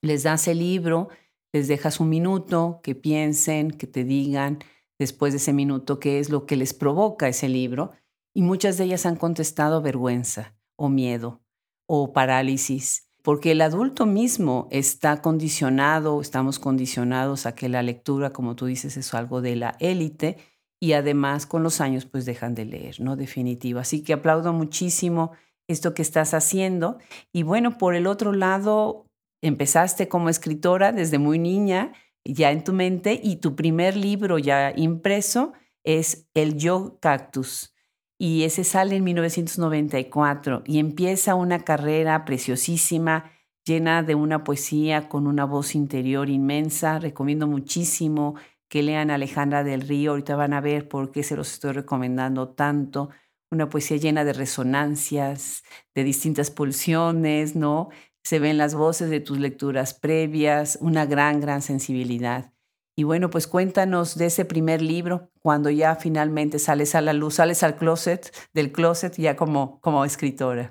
les 0.00 0.22
das 0.22 0.48
el 0.48 0.60
libro, 0.60 1.10
les 1.52 1.68
dejas 1.68 2.00
un 2.00 2.08
minuto, 2.08 2.80
que 2.82 2.94
piensen, 2.94 3.70
que 3.70 3.86
te 3.86 4.04
digan 4.04 4.60
después 4.98 5.34
de 5.34 5.36
ese 5.36 5.52
minuto 5.52 6.00
qué 6.00 6.18
es 6.18 6.30
lo 6.30 6.46
que 6.46 6.56
les 6.56 6.72
provoca 6.72 7.28
ese 7.28 7.50
libro. 7.50 7.92
Y 8.34 8.40
muchas 8.40 8.78
de 8.78 8.84
ellas 8.84 9.04
han 9.04 9.16
contestado 9.16 9.82
vergüenza 9.82 10.56
o 10.76 10.88
miedo 10.88 11.42
o 11.86 12.14
parálisis 12.14 13.05
porque 13.26 13.50
el 13.50 13.60
adulto 13.60 14.06
mismo 14.06 14.68
está 14.70 15.20
condicionado, 15.20 16.20
estamos 16.20 16.60
condicionados 16.60 17.44
a 17.44 17.56
que 17.56 17.68
la 17.68 17.82
lectura, 17.82 18.30
como 18.30 18.54
tú 18.54 18.66
dices, 18.66 18.96
es 18.96 19.12
algo 19.14 19.42
de 19.42 19.56
la 19.56 19.76
élite 19.80 20.36
y 20.78 20.92
además 20.92 21.44
con 21.44 21.64
los 21.64 21.80
años 21.80 22.04
pues 22.04 22.24
dejan 22.24 22.54
de 22.54 22.66
leer, 22.66 23.00
¿no? 23.00 23.16
Definitivo. 23.16 23.80
Así 23.80 24.04
que 24.04 24.12
aplaudo 24.12 24.52
muchísimo 24.52 25.32
esto 25.66 25.92
que 25.92 26.02
estás 26.02 26.34
haciendo. 26.34 26.98
Y 27.32 27.42
bueno, 27.42 27.78
por 27.78 27.96
el 27.96 28.06
otro 28.06 28.32
lado, 28.32 29.08
empezaste 29.42 30.06
como 30.06 30.28
escritora 30.28 30.92
desde 30.92 31.18
muy 31.18 31.40
niña, 31.40 31.94
ya 32.24 32.52
en 32.52 32.62
tu 32.62 32.72
mente, 32.72 33.20
y 33.20 33.38
tu 33.38 33.56
primer 33.56 33.96
libro 33.96 34.38
ya 34.38 34.72
impreso 34.76 35.52
es 35.82 36.28
El 36.32 36.58
Yo 36.58 36.98
Cactus 37.00 37.75
y 38.18 38.44
ese 38.44 38.64
sale 38.64 38.96
en 38.96 39.04
1994 39.04 40.62
y 40.66 40.78
empieza 40.78 41.34
una 41.34 41.64
carrera 41.64 42.24
preciosísima, 42.24 43.30
llena 43.64 44.02
de 44.02 44.14
una 44.14 44.44
poesía 44.44 45.08
con 45.08 45.26
una 45.26 45.44
voz 45.44 45.74
interior 45.74 46.30
inmensa. 46.30 46.98
Recomiendo 46.98 47.46
muchísimo 47.46 48.36
que 48.68 48.82
lean 48.82 49.10
Alejandra 49.10 49.64
del 49.64 49.82
Río, 49.82 50.12
ahorita 50.12 50.36
van 50.36 50.54
a 50.54 50.60
ver 50.60 50.88
por 50.88 51.12
qué 51.12 51.22
se 51.22 51.36
los 51.36 51.52
estoy 51.52 51.72
recomendando 51.72 52.48
tanto. 52.48 53.10
Una 53.50 53.68
poesía 53.68 53.96
llena 53.98 54.24
de 54.24 54.32
resonancias, 54.32 55.62
de 55.94 56.04
distintas 56.04 56.50
pulsiones, 56.50 57.54
¿no? 57.54 57.90
Se 58.24 58.38
ven 58.40 58.58
las 58.58 58.74
voces 58.74 59.10
de 59.10 59.20
tus 59.20 59.38
lecturas 59.38 59.94
previas, 59.94 60.78
una 60.80 61.06
gran, 61.06 61.40
gran 61.40 61.62
sensibilidad. 61.62 62.55
Y 62.98 63.04
bueno, 63.04 63.28
pues 63.28 63.46
cuéntanos 63.46 64.16
de 64.16 64.26
ese 64.26 64.46
primer 64.46 64.80
libro, 64.80 65.30
cuando 65.42 65.68
ya 65.68 65.96
finalmente 65.96 66.58
sales 66.58 66.94
a 66.94 67.02
la 67.02 67.12
luz, 67.12 67.34
sales 67.34 67.62
al 67.62 67.76
closet, 67.76 68.34
del 68.54 68.72
closet 68.72 69.14
ya 69.18 69.36
como, 69.36 69.78
como 69.80 70.06
escritora. 70.06 70.70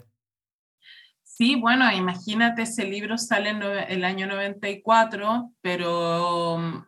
Sí, 1.23 1.55
bueno, 1.55 1.91
imagínate, 1.91 2.63
ese 2.63 2.85
libro 2.85 3.19
sale 3.19 3.49
en 3.49 3.61
el 3.61 4.03
año 4.03 4.25
94, 4.25 5.51
pero 5.61 6.57
mm, 6.57 6.85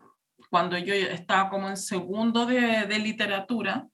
cuando 0.49 0.75
yo 0.79 0.95
estaba 0.95 1.51
como 1.51 1.69
en 1.69 1.77
segundo 1.77 2.47
de, 2.47 2.87
de 2.87 2.97
literatura, 2.97 3.87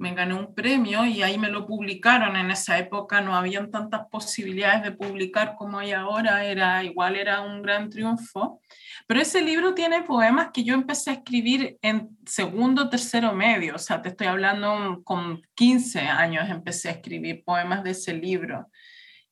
me 0.00 0.14
gané 0.14 0.32
un 0.32 0.54
premio 0.54 1.04
y 1.04 1.22
ahí 1.22 1.38
me 1.38 1.50
lo 1.50 1.66
publicaron. 1.66 2.34
En 2.34 2.50
esa 2.50 2.78
época 2.78 3.20
no 3.20 3.36
habían 3.36 3.70
tantas 3.70 4.08
posibilidades 4.10 4.82
de 4.82 4.92
publicar 4.92 5.56
como 5.56 5.78
hay 5.78 5.92
ahora, 5.92 6.42
era 6.44 6.82
igual 6.82 7.16
era 7.16 7.42
un 7.42 7.60
gran 7.60 7.90
triunfo. 7.90 8.62
Pero 9.06 9.20
ese 9.20 9.42
libro 9.42 9.74
tiene 9.74 10.02
poemas 10.02 10.50
que 10.54 10.64
yo 10.64 10.72
empecé 10.72 11.10
a 11.10 11.14
escribir 11.14 11.78
en 11.82 12.16
segundo, 12.24 12.88
tercero 12.88 13.34
medio, 13.34 13.74
o 13.74 13.78
sea, 13.78 14.00
te 14.00 14.08
estoy 14.08 14.28
hablando 14.28 15.02
con 15.04 15.42
15 15.54 16.00
años 16.00 16.48
empecé 16.48 16.88
a 16.88 16.92
escribir 16.92 17.44
poemas 17.44 17.84
de 17.84 17.90
ese 17.90 18.14
libro. 18.14 18.68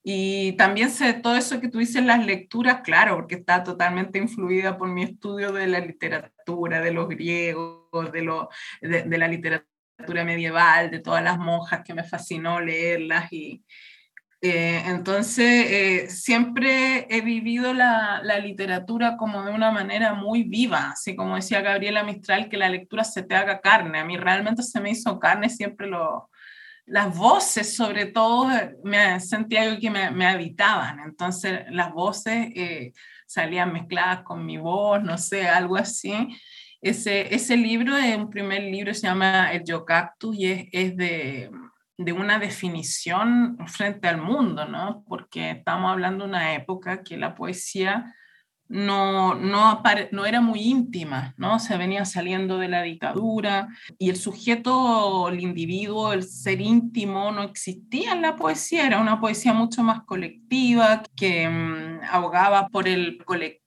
Y 0.03 0.53
también 0.53 0.91
sé 0.91 1.15
todo 1.15 1.35
eso 1.35 1.61
que 1.61 1.69
tú 1.69 1.79
dices, 1.79 2.05
las 2.05 2.25
lecturas, 2.25 2.83
claro, 2.83 3.17
porque 3.17 3.37
está 3.37 3.65
totalmente 3.65 4.19
influida 4.19 4.77
por 4.77 4.89
mi 4.89 5.03
estudio 5.03 5.51
de 5.53 5.67
la 5.67 5.81
literatura, 5.81 6.81
de 6.83 6.93
los 6.93 7.09
griegos, 7.09 8.13
de, 8.13 8.23
lo, 8.23 8.51
de, 8.83 9.03
de 9.05 9.19
la 9.19 9.29
literatura 9.29 9.78
medieval, 10.25 10.91
de 10.91 11.01
todas 11.01 11.23
las 11.23 11.39
monjas 11.39 11.83
que 11.85 11.95
me 11.95 12.05
fascinó 12.05 12.61
leerlas 12.61 13.33
y 13.33 13.65
eh, 14.41 14.85
entonces 14.87 15.67
eh, 15.69 16.11
siempre 16.11 17.09
he 17.11 17.23
vivido 17.23 17.75
la, 17.75 18.21
la, 18.23 18.39
literatura 18.39 19.17
como 19.17 19.43
de 19.43 19.53
una 19.53 19.73
manera 19.73 20.15
muy 20.15 20.45
viva, 20.45 20.91
así 20.93 21.17
como 21.17 21.35
decía 21.35 21.61
Gabriela 21.61 22.05
Mistral, 22.05 22.49
que 22.49 22.57
la 22.57 22.69
lectura 22.69 23.03
se 23.03 23.25
te 23.25 23.35
haga 23.35 23.61
carne. 23.61 23.99
A 23.99 24.05
mí 24.05 24.17
realmente 24.17 24.63
se 24.63 24.81
me 24.81 24.91
hizo 24.91 25.19
carne 25.19 25.51
siempre 25.51 25.89
lo, 25.89 26.31
las 26.89 27.15
voces, 27.17 27.77
sobre 27.77 28.07
todo, 28.07 28.49
me 28.83 29.21
sentía 29.21 29.65
yo 29.65 29.79
que 29.79 29.91
me, 29.91 30.27
habitaban. 30.27 31.01
Entonces, 31.01 31.65
las 31.71 31.93
voces 31.93 32.49
eh, 32.55 32.93
salían 33.27 33.73
mezcladas 33.73 34.23
con 34.23 34.45
mi 34.47 34.57
voz, 34.57 35.03
no 35.03 35.19
sé, 35.19 35.49
algo 35.49 35.77
así. 35.77 36.29
Ese, 36.81 37.35
ese 37.35 37.57
libro 37.57 37.97
es 37.97 38.17
un 38.17 38.31
primer 38.31 38.63
libro, 38.63 38.95
se 38.95 39.07
llama 39.07 39.53
El 39.53 39.65
Yo 39.65 39.85
Cactus 39.85 40.37
y 40.37 40.47
es, 40.47 40.69
es 40.73 40.97
de, 40.97 41.51
de, 41.97 42.13
una 42.13 42.39
definición 42.39 43.59
frente 43.67 44.07
al 44.07 44.21
mundo, 44.21 44.65
¿no? 44.67 45.03
Porque 45.09 45.51
estamos 45.51 45.91
hablando 45.91 46.25
de 46.25 46.31
una 46.31 46.55
época 46.55 47.03
que 47.03 47.17
la 47.17 47.35
poesía 47.35 48.15
no, 48.69 49.35
no, 49.35 50.27
era 50.27 50.41
muy 50.41 50.61
íntima, 50.61 51.35
¿no? 51.37 51.59
Se 51.59 51.77
venía 51.77 52.05
saliendo 52.05 52.59
de 52.59 52.69
la 52.69 52.83
dictadura 52.83 53.69
y 53.99 54.11
el 54.11 54.17
sujeto, 54.17 55.29
el 55.29 55.41
individuo, 55.41 56.13
el 56.13 56.25
ser 56.25 56.61
íntimo 56.61 57.33
no 57.33 57.43
existía 57.43 58.13
en 58.13 58.23
la 58.23 58.37
poesía, 58.37 58.87
era 58.87 59.01
una 59.01 59.21
poesía 59.21 59.53
mucho 59.53 59.83
más 59.83 60.03
colectiva 60.05 61.03
que 61.17 61.49
mm, 61.49 62.01
abogaba 62.11 62.69
por 62.69 62.89
el 62.89 63.25
colectivo, 63.25 63.59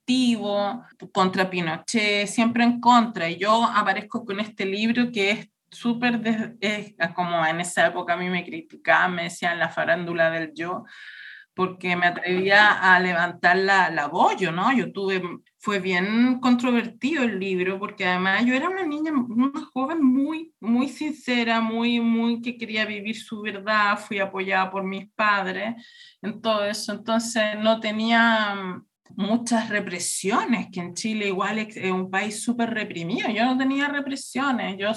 contra 1.14 1.50
Pinochet, 1.50 2.28
siempre 2.28 2.64
en 2.64 2.80
contra. 2.80 3.30
Y 3.30 3.38
yo 3.38 3.64
aparezco 3.64 4.26
con 4.26 4.40
este 4.40 4.66
libro 4.66 5.12
que 5.12 5.32
es 5.32 5.50
súper, 5.70 6.20
como 7.16 7.46
en 7.46 7.62
esa 7.62 7.88
época 7.88 8.14
a 8.14 8.18
mí 8.18 8.30
me 8.30 8.44
criticaban, 8.44 9.16
me 9.16 9.24
decían 9.24 9.58
la 9.58 9.70
farándula 9.70 10.30
del 10.30 10.54
yo, 10.54 10.84
porque 11.54 11.96
me 11.96 12.08
atrevía 12.08 12.94
a 12.94 13.00
levantar 13.00 13.58
la, 13.58 13.90
la 13.90 14.08
voz, 14.08 14.42
¿no? 14.42 14.74
Yo 14.74 14.92
tuve, 14.92 15.22
fue 15.58 15.80
bien 15.80 16.40
controvertido 16.40 17.24
el 17.24 17.40
libro, 17.40 17.78
porque 17.78 18.06
además 18.06 18.46
yo 18.46 18.54
era 18.54 18.70
una 18.70 18.84
niña, 18.84 19.12
una 19.12 19.52
joven 19.74 20.04
muy, 20.04 20.54
muy 20.60 20.88
sincera, 20.88 21.60
muy, 21.60 22.00
muy 22.00 22.42
que 22.42 22.58
quería 22.58 22.86
vivir 22.86 23.18
su 23.18 23.42
verdad, 23.42 24.00
fui 24.00 24.20
apoyada 24.20 24.72
por 24.72 24.84
mis 24.84 25.10
padres 25.12 25.76
en 26.22 26.42
todo 26.42 26.66
eso, 26.66 26.94
entonces 26.94 27.58
no 27.60 27.80
tenía 27.80 28.82
muchas 29.16 29.70
represiones, 29.70 30.68
que 30.72 30.80
en 30.80 30.94
Chile 30.94 31.28
igual 31.28 31.60
es 31.60 31.76
un 31.92 32.10
país 32.10 32.42
súper 32.42 32.70
reprimido, 32.70 33.30
yo 33.30 33.46
no 33.46 33.58
tenía 33.58 33.90
represiones, 33.90 34.78
yo 34.78 34.92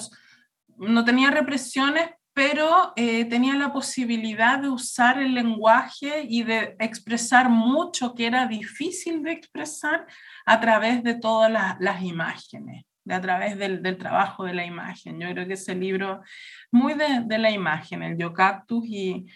no 0.77 1.05
tenía 1.05 1.31
represiones, 1.31 2.11
pero 2.35 2.93
eh, 2.97 3.25
tenía 3.27 3.55
la 3.55 3.73
posibilidad 3.73 4.59
de 4.59 4.69
usar 4.69 5.19
el 5.19 5.35
lenguaje 5.35 6.27
y 6.29 6.43
de 6.43 6.77
expresar 6.81 7.49
mucho 7.49 8.13
que 8.15 8.27
era 8.27 8.47
difícil 8.47 9.23
de 9.23 9.33
expresar 9.33 10.07
a 10.45 10.61
través 10.61 11.05
de 11.05 11.15
todas 11.15 11.51
las, 11.79 12.03
imágenes, 12.03 12.85
de, 13.05 13.15
a 13.15 13.21
través 13.21 13.57
del, 13.57 13.97
trabajo 13.97 14.45
de 14.45 14.55
la 14.55 14.67
imagen. 14.67 15.21
Yo 15.21 15.31
creo 15.31 15.47
que 15.47 15.55
ese 15.55 15.77
libro, 15.77 16.23
muy 16.73 16.95
de, 16.95 17.23
de 17.25 17.39
la 17.39 17.53
imagen, 17.53 18.03
el 18.03 18.19
Yo 18.19 18.33
Cactus 18.33 18.85
y 18.85 19.27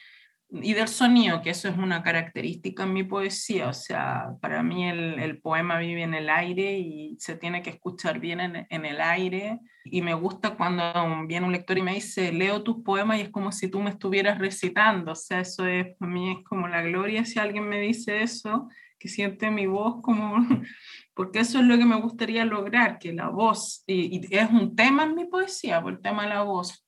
y 0.51 0.73
del 0.73 0.89
sonido, 0.89 1.43
que 1.43 1.51
eso 1.51 1.69
es 1.69 1.77
una 1.77 2.03
característica 2.03 2.85
en 2.85 2.95
mi 2.95 3.05
poesía, 3.05 3.69
o 3.69 3.75
sea, 3.75 4.31
para 4.41 4.63
mí 4.63 4.89
el, 4.89 5.19
el 5.19 5.41
poema 5.41 5.79
vive 5.79 6.03
en 6.03 6.15
el 6.15 6.31
aire 6.31 6.79
y 6.79 7.17
se 7.19 7.37
tiene 7.37 7.61
que 7.63 7.71
escuchar 7.71 8.19
bien 8.19 8.41
en, 8.41 8.67
en, 8.71 8.87
el 8.87 9.01
aire, 9.03 9.61
y 9.85 10.01
me 10.01 10.15
gusta 10.15 10.57
cuando 10.57 10.83
viene 11.27 11.45
un 11.45 11.53
lector 11.53 11.77
y 11.77 11.83
me 11.83 11.95
dice, 11.95 12.33
leo 12.33 12.63
tus 12.63 12.83
poemas 12.83 13.19
y 13.19 13.23
es 13.23 13.29
como 13.29 13.53
si 13.53 13.69
tú 13.69 13.81
me 13.81 13.91
estuvieras 13.91 14.39
recitando, 14.39 15.13
o 15.13 15.15
sea, 15.15 15.41
eso 15.41 15.67
es, 15.67 15.95
para 15.99 16.11
mí 16.11 16.33
es 16.33 16.45
como 16.45 16.67
la 16.67 16.81
gloria 16.81 17.27
si 17.27 17.39
alguien 17.39 17.69
me 17.69 17.81
dice 17.81 18.23
eso, 18.23 18.69
que 18.99 19.09
siente 19.09 19.51
mi 19.51 19.67
voz 19.67 20.01
como, 20.03 20.37
porque 21.15 21.41
eso 21.41 21.59
es 21.59 21.67
lo 21.67 21.77
que 21.77 21.85
me 21.85 22.01
gustaría 22.01 22.47
lograr, 22.47 22.99
que 22.99 23.13
la 23.13 23.29
voz, 23.29 23.85
y, 23.87 24.17
y 24.17 24.35
es 24.35 24.51
un 24.51 24.75
tema 24.75 25.05
en 25.05 25.15
mi 25.15 25.27
poesía, 25.27 25.83
por 25.83 25.93
el 25.93 26.01
tema 26.01 26.23
de 26.23 26.31
la 26.31 26.43
voz, 26.43 26.88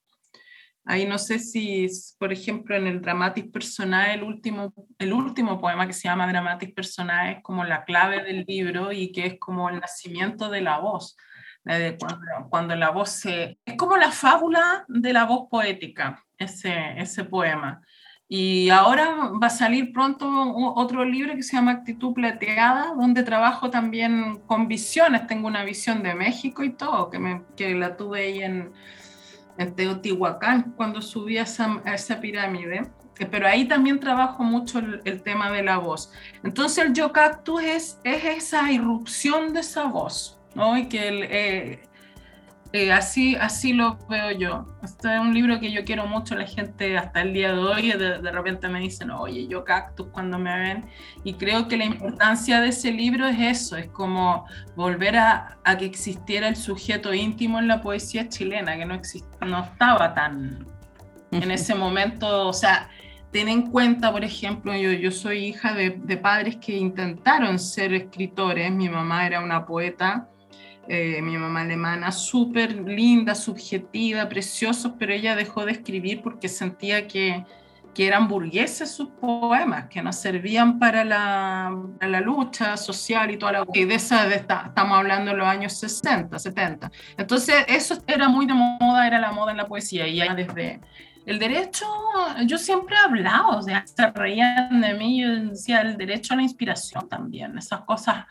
Ahí 0.90 1.07
no 1.07 1.18
sé 1.18 1.38
si, 1.38 1.87
por 2.18 2.33
ejemplo, 2.33 2.74
en 2.74 2.88
el 2.88 3.00
Dramatis 3.00 3.46
Personae, 3.46 4.14
el 4.14 4.24
último, 4.24 4.74
el 4.98 5.12
último 5.12 5.61
poema 5.61 5.87
que 5.87 5.92
se 5.92 6.09
llama 6.09 6.26
Dramatis 6.26 6.72
Personae 6.74 7.35
es 7.35 7.42
como 7.44 7.62
la 7.62 7.85
clave 7.85 8.24
del 8.24 8.44
libro 8.44 8.90
y 8.90 9.12
que 9.12 9.24
es 9.26 9.38
como 9.38 9.70
el 9.70 9.79
nacimiento 9.79 10.48
de 10.50 10.62
la 10.62 10.81
voz. 10.81 11.16
De 11.62 11.96
cuando, 11.96 12.26
cuando, 12.50 12.74
la 12.74 12.90
voz 12.90 13.11
se... 13.11 13.61
Es 13.64 13.76
como 13.76 13.96
la 13.96 14.11
fábula 14.11 14.85
de 14.88 15.12
la 15.12 15.26
voz 15.26 15.46
poética, 15.48 16.24
ese, 16.37 16.94
ese 16.96 17.22
poema. 17.22 17.81
Y 18.26 18.70
ahora 18.70 19.31
va 19.40 19.46
a 19.46 19.50
salir 19.50 19.92
pronto 19.92 20.29
otro 20.74 21.05
libro 21.05 21.37
que 21.37 21.44
se 21.44 21.55
llama 21.55 21.70
Actitud 21.70 22.14
Plateada, 22.14 22.94
donde 22.96 23.22
trabajo 23.22 23.70
también 23.70 24.40
con 24.48 24.66
visiones. 24.66 25.29
Tengo 25.29 25.46
una 25.46 25.62
visión 25.62 26.03
de 26.03 26.16
México 26.16 26.64
y 26.64 26.70
todo, 26.70 27.11
que, 27.11 27.20
me, 27.20 27.44
que 27.57 27.76
la 27.76 27.96
tuve 27.96 28.22
ahí 28.22 28.42
en, 28.42 28.72
en 29.61 29.75
Teotihuacán 29.75 30.73
cuando 30.75 31.03
subí 31.03 31.37
a 31.37 31.42
esa, 31.42 32.20
pirámide, 32.20 32.90
eh, 33.18 33.27
pero 33.27 33.46
ahí 33.46 33.68
también 33.68 34.01
trabajo 34.01 34.42
mucho 34.42 34.79
el, 34.79 35.23
tema 35.23 35.51
de 35.51 35.62
la 35.62 35.77
voz. 35.77 36.11
Entonces 36.42 36.87
el 36.87 36.94
yo 36.94 37.12
cactus 37.12 37.62
es, 37.62 38.01
es 38.03 38.25
esa 38.25 38.73
irrupción 38.73 39.53
de 39.53 39.61
esa 39.61 39.85
voz, 39.85 40.38
¿no? 40.55 40.79
Y 40.79 40.88
que 40.88 41.09
el, 41.09 41.23
eh, 41.25 41.83
eh, 42.73 42.93
así, 42.93 43.35
así 43.35 43.73
lo 43.73 43.99
veo 44.09 44.31
yo. 44.31 44.67
Este 44.83 45.13
es 45.13 45.21
un 45.21 45.35
libro 45.35 45.59
que 45.59 45.73
yo 45.73 45.85
quiero 45.85 46.07
mucho, 46.07 46.37
la 46.37 46.47
gente 46.47 46.97
hasta 46.97 47.23
el 47.23 47.33
día 47.33 47.53
de 47.53 47.59
hoy 47.59 47.91
de, 47.91 48.21
de, 48.21 48.31
repente 48.31 48.69
me 48.69 48.79
dicen, 48.79 49.11
oye, 49.11 49.49
yo 49.49 49.65
cactus 49.65 50.07
cuando 50.13 50.39
me 50.39 50.57
ven. 50.57 50.85
Y 51.25 51.35
creo 51.35 51.67
que 51.67 51.77
la 51.77 51.85
importancia 51.85 52.61
de 52.61 52.69
ese 52.69 52.93
libro 52.93 53.27
es 53.27 53.41
eso, 53.41 53.77
es 53.77 53.89
como 53.89 54.47
volver 54.77 55.17
a, 55.17 55.59
a 55.65 55.79
que 55.79 55.85
existiera 55.85 56.47
el 56.47 56.55
sujeto 56.55 57.13
íntimo 57.13 57.59
en 57.59 57.67
la 57.67 57.83
poesía 57.83 58.29
chilena, 58.29 58.77
que 58.77 58.87
no, 58.87 58.95
exist, 58.95 59.27
no 59.45 59.65
estaba 59.65 60.15
tan 60.15 60.65
en 61.33 61.51
ese 61.51 61.75
momento, 61.75 62.49
o 62.49 62.53
sea, 62.53 62.89
ten 63.33 63.49
en 63.49 63.71
cuenta, 63.71 64.13
por 64.13 64.25
ejemplo, 64.25 64.75
yo, 64.75 64.93
yo 64.93 65.11
soy 65.11 65.47
hija 65.47 65.75
de, 65.75 65.91
de 65.91 66.17
padres 66.17 66.57
que 66.57 66.77
intentaron 66.77 67.59
ser 67.59 67.93
escritores, 67.95 68.71
mi 68.73 68.89
mamá 68.89 69.27
era 69.27 69.41
una 69.41 69.65
poeta 69.65 70.29
eh, 70.92 71.22
mi 71.22 71.38
mamá 71.38 71.61
alemana, 71.61 72.11
súper 72.11 72.72
linda, 72.72 73.37
subjetiva, 73.37 74.29
preciosos, 74.29 74.94
pero 74.98 75.12
ella 75.12 75.37
dejó 75.37 75.64
de 75.64 75.70
escribir 75.70 76.20
porque 76.20 76.48
sentía 76.48 77.07
que, 77.07 77.44
que 77.94 78.09
eran 78.09 78.26
burgueses 78.26 78.90
sus 78.90 79.09
poemas, 79.11 79.87
que 79.87 80.03
no 80.03 80.12
servían 80.12 80.81
para 80.81 81.05
la, 81.05 81.72
la 82.00 82.20
lucha 82.20 82.76
social 82.76 83.31
y 83.31 83.37
toda 83.37 83.53
la... 83.53 83.66
Y 83.72 83.85
de 83.85 83.94
esa, 83.94 84.26
de 84.26 84.35
esta, 84.35 84.64
estamos 84.66 84.98
hablando 84.98 85.31
de 85.31 85.37
los 85.37 85.46
años 85.46 85.74
60, 85.74 86.37
70. 86.37 86.90
Entonces, 87.16 87.64
eso 87.68 87.96
era 88.09 88.29
muy 88.29 88.46
de 88.46 88.55
moda, 88.55 89.07
era 89.07 89.20
la 89.20 89.31
moda 89.31 89.53
en 89.53 89.59
la 89.59 89.68
poesía, 89.68 90.09
y 90.09 90.16
ya 90.16 90.35
desde... 90.35 90.81
El 91.24 91.38
derecho, 91.38 91.87
yo 92.46 92.59
siempre 92.59 92.96
he 92.96 92.98
hablado, 92.98 93.59
o 93.59 93.62
sea, 93.62 93.85
se 93.87 94.11
reían 94.11 94.81
de 94.81 94.94
mí, 94.94 95.20
yo 95.20 95.29
decía 95.50 95.83
el 95.83 95.96
derecho 95.96 96.35
a 96.35 96.37
la 96.38 96.42
inspiración 96.42 97.09
también, 97.09 97.57
esas 97.57 97.83
cosas 97.83 98.24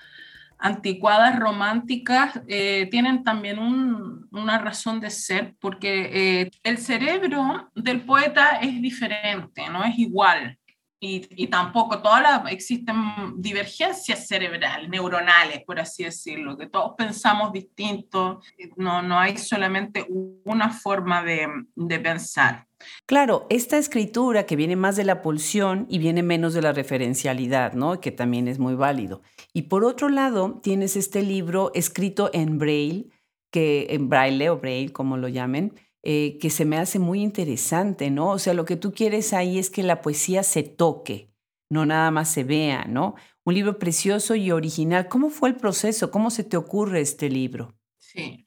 anticuadas 0.60 1.40
románticas 1.40 2.42
eh, 2.48 2.88
tienen 2.92 3.24
también 3.24 3.58
una 3.60 4.58
razón 4.60 5.00
de 5.00 5.10
ser, 5.10 5.56
porque 5.60 6.42
eh, 6.42 6.52
el 6.64 6.78
cerebro 6.78 7.72
del 7.74 8.02
poeta 8.02 8.60
es 8.62 8.82
diferente, 8.82 9.70
no 9.70 9.84
es 9.84 9.98
igual. 9.98 10.58
Y, 11.02 11.48
tampoco 11.48 12.02
todas 12.02 12.42
existen 12.52 12.96
divergencias 13.38 14.28
cerebrales, 14.28 14.90
neuronales, 14.90 15.64
por 15.64 15.80
así 15.80 16.04
decirlo, 16.04 16.58
que 16.58 16.68
todos 16.68 16.94
pensamos 16.98 17.54
distinto, 17.54 18.42
no, 18.76 19.02
no 19.02 19.18
hay 19.18 19.38
solamente 19.38 20.06
una 20.44 20.70
forma 20.70 21.24
de, 21.24 21.48
de 21.74 22.00
pensar. 22.00 22.69
Claro, 23.06 23.46
esta 23.50 23.78
escritura 23.78 24.46
que 24.46 24.56
viene 24.56 24.76
más 24.76 24.96
de 24.96 25.04
la 25.04 25.22
pulsión 25.22 25.86
y 25.90 26.00
viene 26.00 26.24
menos 26.24 26.54
de 26.54 26.62
la 26.62 26.72
referencialidad, 26.72 27.74
¿no? 27.74 28.00
Que 28.00 28.12
también 28.12 28.48
es 28.48 28.60
muy 28.60 28.76
válido. 28.76 29.22
Y 29.54 29.64
por 29.64 29.84
otro 29.84 30.10
lado, 30.10 30.60
tienes 30.64 30.96
este 30.96 31.22
libro 31.22 31.72
escrito 31.74 32.30
en 32.34 32.58
braille, 32.58 33.10
que 33.52 33.88
en 33.90 34.10
braille 34.10 34.50
o 34.50 34.58
braille, 34.58 34.94
como 34.94 35.18
lo 35.18 35.28
llamen, 35.28 35.74
eh, 36.04 36.38
que 36.40 36.50
se 36.50 36.66
me 36.66 36.78
hace 36.78 37.00
muy 37.00 37.22
interesante, 37.22 38.10
¿no? 38.12 38.30
O 38.30 38.40
sea, 38.40 38.54
lo 38.54 38.66
que 38.66 38.78
tú 38.78 38.94
quieres 38.94 39.34
ahí 39.34 39.60
es 39.60 39.70
que 39.70 39.84
la 39.84 40.02
poesía 40.02 40.44
se 40.44 40.64
toque, 40.64 41.34
no 41.70 41.86
nada 41.86 42.12
más 42.12 42.32
se 42.32 42.44
vea, 42.44 42.86
¿no? 42.86 43.16
Un 43.44 43.56
libro 43.56 43.80
precioso 43.80 44.36
y 44.36 44.52
original. 44.52 45.08
¿Cómo 45.10 45.30
fue 45.30 45.50
el 45.50 45.56
proceso? 45.58 46.12
¿Cómo 46.12 46.30
se 46.30 46.44
te 46.44 46.56
ocurre 46.56 47.02
este 47.02 47.30
libro? 47.30 47.76
Sí. 47.98 48.46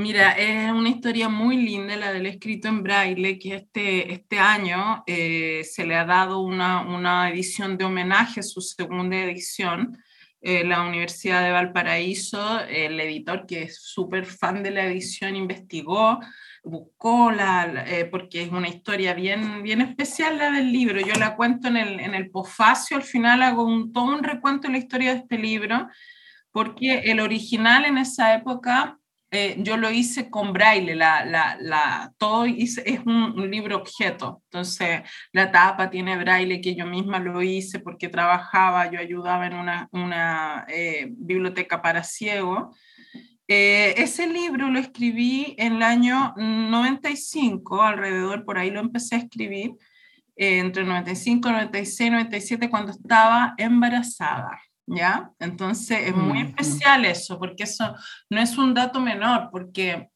Mira, 0.00 0.30
es 0.30 0.70
una 0.70 0.90
historia 0.90 1.28
muy 1.28 1.56
linda 1.56 1.96
la 1.96 2.12
del 2.12 2.26
escrito 2.26 2.68
en 2.68 2.84
braille, 2.84 3.36
que 3.36 3.56
este, 3.56 4.12
este 4.12 4.38
año 4.38 5.02
eh, 5.08 5.64
se 5.64 5.84
le 5.84 5.96
ha 5.96 6.04
dado 6.04 6.38
una, 6.38 6.82
una, 6.82 7.28
edición 7.28 7.76
de 7.76 7.84
homenaje, 7.84 8.44
su 8.44 8.60
segunda 8.60 9.16
edición. 9.16 9.98
Eh, 10.40 10.62
la 10.64 10.82
Universidad 10.82 11.42
de 11.42 11.50
Valparaíso, 11.50 12.60
el 12.60 13.00
editor 13.00 13.44
que 13.44 13.64
es 13.64 13.82
súper 13.82 14.24
fan 14.24 14.62
de 14.62 14.70
la 14.70 14.84
edición, 14.84 15.34
investigó, 15.34 16.20
buscó, 16.62 17.32
la, 17.32 17.84
eh, 17.88 18.04
porque 18.04 18.42
es 18.42 18.52
una 18.52 18.68
historia 18.68 19.14
bien, 19.14 19.64
bien 19.64 19.80
especial 19.80 20.38
la 20.38 20.52
del 20.52 20.70
libro. 20.72 21.00
Yo 21.00 21.14
la 21.14 21.34
cuento 21.34 21.66
en 21.66 21.76
el, 21.76 21.98
en 21.98 22.14
el 22.14 22.30
posfacio, 22.30 22.96
al 22.96 23.02
final 23.02 23.42
hago 23.42 23.64
un, 23.64 23.92
todo 23.92 24.04
un 24.04 24.22
recuento 24.22 24.68
de 24.68 24.74
la 24.74 24.78
historia 24.78 25.14
de 25.14 25.18
este 25.22 25.38
libro, 25.38 25.88
porque 26.52 27.00
el 27.00 27.18
original 27.18 27.84
en 27.84 27.98
esa 27.98 28.32
época 28.34 28.97
eh, 29.30 29.56
yo 29.58 29.76
lo 29.76 29.90
hice 29.90 30.30
con 30.30 30.54
braille, 30.54 30.94
la, 30.94 31.22
la, 31.26 31.58
la 31.60 32.14
todo 32.16 32.46
es 32.46 32.80
un, 33.04 33.50
libro 33.50 33.76
objeto, 33.76 34.42
entonces 34.44 35.02
la 35.32 35.52
tapa 35.52 35.90
tiene 35.90 36.16
braille 36.16 36.62
que 36.62 36.74
yo 36.74 36.86
misma 36.86 37.18
lo 37.18 37.42
hice 37.42 37.78
porque 37.78 38.08
trabajaba, 38.08 38.90
yo 38.90 38.98
ayudaba 38.98 39.46
en 39.46 39.54
una, 39.54 39.88
una 39.92 40.64
eh, 40.68 41.08
biblioteca 41.10 41.82
para 41.82 42.04
ciegos. 42.04 42.74
Eh, 43.48 43.94
ese 43.98 44.26
libro 44.26 44.70
lo 44.70 44.78
escribí 44.78 45.54
en 45.58 45.76
el 45.76 45.82
año 45.82 46.32
95, 46.36 47.82
alrededor, 47.82 48.46
por 48.46 48.58
ahí 48.58 48.70
lo 48.70 48.80
empecé 48.80 49.16
a 49.16 49.18
escribir, 49.18 49.72
entre 50.36 50.84
95, 50.84 51.50
96, 51.50 52.10
97, 52.12 52.70
cuando 52.70 52.92
estaba 52.92 53.54
embarazada. 53.58 54.58
¿Ya? 54.88 55.30
Entonces 55.38 56.08
es 56.08 56.14
muy 56.14 56.40
especial 56.40 57.04
eso, 57.04 57.38
porque 57.38 57.64
eso 57.64 57.94
no 58.30 58.40
es 58.40 58.56
un 58.56 58.74
dato 58.74 59.00
menor, 59.00 59.48
porque 59.50 60.10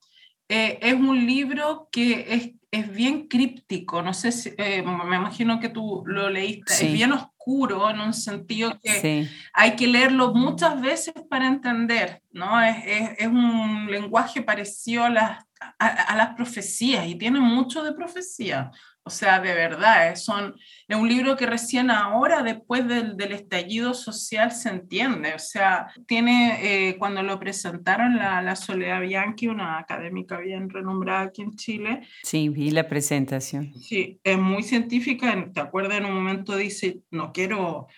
eh, 0.49 0.79
es 0.83 0.95
un 0.95 1.27
libro 1.27 1.89
que 1.91 2.27
es, 2.29 2.51
es, 2.71 2.93
bien 2.93 3.29
críptico, 3.29 4.03
no 4.03 4.13
sé 4.13 4.33
si, 4.33 4.53
eh, 4.59 4.83
me 4.83 5.17
imagino 5.17 5.61
que 5.61 5.69
tú 5.69 6.03
lo 6.07 6.29
leíste, 6.29 6.73
es 6.73 6.93
bien 6.93 7.13
oscuro 7.13 7.91
en 7.91 8.01
un 8.01 8.13
sentido 8.13 8.79
que 8.83 9.29
hay 9.53 9.77
que 9.77 9.87
leerlo 9.87 10.35
muchas 10.35 10.81
veces 10.81 11.15
para 11.29 11.49
entender, 11.49 12.23
¿no? 12.31 12.61
Es, 12.63 12.77
es, 12.87 13.11
es 13.19 13.27
un 13.27 13.89
lenguaje 13.91 14.43
parecido 14.43 15.05
a 15.05 15.11
las, 15.11 15.45
a, 15.79 15.87
a 15.87 16.17
las 16.17 16.35
profecías 16.35 17.07
y 17.07 17.15
tiene 17.15 17.41
mucho 17.41 17.83
de 17.83 17.93
profecía. 17.93 18.71
O 19.05 19.11
sea, 19.11 19.41
de 19.41 19.53
verdad, 19.53 20.13
es, 20.13 20.25
son, 20.25 20.55
es 20.87 20.97
un 20.97 21.09
libro 21.09 21.37
que 21.37 21.45
recién 21.45 21.91
ahora, 21.91 22.45
después 22.45 22.87
del, 22.87 23.17
del 23.17 23.33
estallido 23.33 23.95
social, 23.95 24.53
se 24.53 24.69
entiende. 24.69 25.35
O 25.35 25.41
sea, 25.41 25.89
tiene, 26.07 26.61
eh, 26.89 26.97
cuando 26.99 27.21
lo 27.25 27.41
presentaron, 27.41 28.17
la, 28.17 28.41
la, 28.43 28.55
Soledad 28.55 29.01
Bianchi, 29.01 29.49
una 29.49 29.79
académica 29.79 30.39
bien 30.39 30.71
renombrada 30.71 31.23
aquí 31.23 31.43
en 31.43 31.57
Chile. 31.57 32.07
Sí, 32.23 32.49
vi 32.49 32.71
la 32.71 32.89
presentación. 32.89 33.75
Sí, 33.75 34.21
es 34.23 34.39
muy 34.39 34.63
científica. 34.63 35.51
¿Te 35.53 35.61
acuerdas? 35.61 35.99
En 35.99 36.07
un 36.07 36.15
momento 36.15 36.57
dice, 36.57 37.01
no 37.11 37.33
quiero 37.33 37.89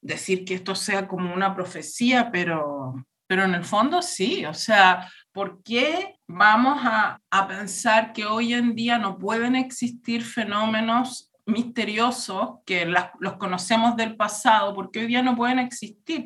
decir 0.00 0.46
que 0.46 0.54
esto 0.54 0.74
sea 0.74 1.06
como 1.06 1.34
una 1.34 1.54
profecía, 1.54 2.30
pero, 2.32 2.94
pero 3.26 3.44
en 3.44 3.54
el 3.54 3.64
fondo 3.64 4.00
sí. 4.00 4.46
O 4.46 4.54
sea, 4.54 5.06
¿por 5.36 5.62
qué 5.62 6.18
vamos 6.26 6.80
a, 6.82 7.20
pensar 7.46 8.14
que 8.14 8.24
hoy 8.24 8.54
en 8.54 8.74
día 8.74 8.96
no 8.96 9.18
pueden 9.18 9.54
existir 9.54 10.24
fenómenos 10.24 11.30
misteriosos 11.44 12.60
que 12.64 12.86
los 12.86 13.34
conocemos 13.34 13.96
del 13.96 14.16
pasado, 14.16 14.74
porque 14.74 15.00
hoy 15.00 15.08
día 15.08 15.20
no 15.20 15.36
pueden 15.36 15.58
existir. 15.58 16.24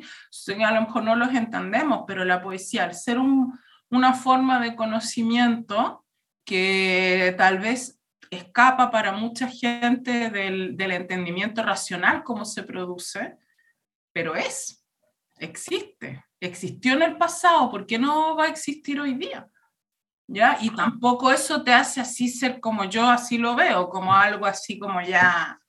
A 0.65 0.71
lo 0.71 0.81
mejor 0.83 1.03
no 1.03 1.17
los 1.17 1.33
entendemos, 1.33 2.05
pero 2.07 2.23
la 2.23 2.41
poesía, 2.41 2.85
al 2.85 2.95
ser 2.95 3.19
una 3.19 4.13
forma 4.13 4.61
de 4.61 4.77
conocimiento 4.77 6.05
que 6.45 7.35
tal 7.37 7.59
vez 7.59 7.99
escapa 8.29 8.91
para 8.91 9.11
mucha 9.11 9.49
gente 9.49 10.29
del, 10.29 10.77
del 10.77 10.91
entendimiento 10.93 11.61
racional, 11.63 12.23
cómo 12.23 12.45
se 12.45 12.63
produce, 12.63 13.35
pero 14.13 14.35
es, 14.35 14.80
existe, 15.41 16.25
existió 16.39 16.93
en 16.93 17.01
el 17.01 17.17
pasado, 17.17 17.69
¿por 17.69 17.85
qué 17.85 17.99
no 17.99 18.35
va 18.35 18.45
a 18.45 18.49
existir 18.49 18.99
hoy 18.99 19.15
día? 19.15 19.47
¿ya? 20.27 20.57
Y 20.61 20.69
tampoco 20.69 21.31
eso 21.31 21.63
te 21.63 21.73
hace 21.73 21.99
así 22.01 22.29
ser 22.29 22.59
como 22.59 22.85
yo 22.85 23.09
así 23.09 23.37
lo 23.37 23.55
veo, 23.55 23.89
como 23.89 24.13
algo 24.13 24.45
así 24.45 24.79
como 24.79 25.01
ya, 25.01 25.60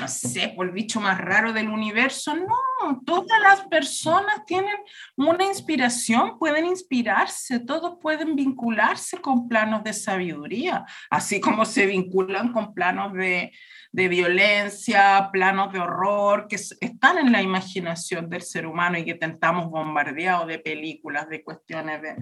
no 0.00 0.08
sé, 0.08 0.52
por 0.56 0.66
el 0.66 0.72
bicho 0.72 1.00
más 1.00 1.18
raro 1.18 1.52
del 1.52 1.68
universo. 1.68 2.34
No, 2.34 3.00
todas 3.04 3.40
las 3.40 3.62
personas 3.66 4.44
tienen 4.46 4.74
una 5.16 5.44
inspiración, 5.44 6.38
pueden 6.38 6.66
inspirarse, 6.66 7.60
todos 7.60 7.98
pueden 8.00 8.34
vincularse 8.34 9.18
con 9.18 9.48
planos 9.48 9.84
de 9.84 9.92
sabiduría, 9.92 10.84
así 11.10 11.40
como 11.40 11.64
se 11.64 11.86
vinculan 11.86 12.52
con 12.52 12.74
planos 12.74 13.12
de, 13.12 13.52
de 13.92 14.08
violencia, 14.08 15.28
planos 15.30 15.72
de 15.72 15.80
horror, 15.80 16.46
que 16.48 16.56
están 16.56 17.18
en 17.18 17.30
la 17.30 17.42
imaginación 17.42 18.28
del 18.28 18.42
ser 18.42 18.66
humano 18.66 18.98
y 18.98 19.04
que 19.04 19.14
tentamos 19.14 19.70
bombardeado 19.70 20.46
de 20.46 20.58
películas, 20.58 21.28
de 21.28 21.44
cuestiones 21.44 22.02
de 22.02 22.16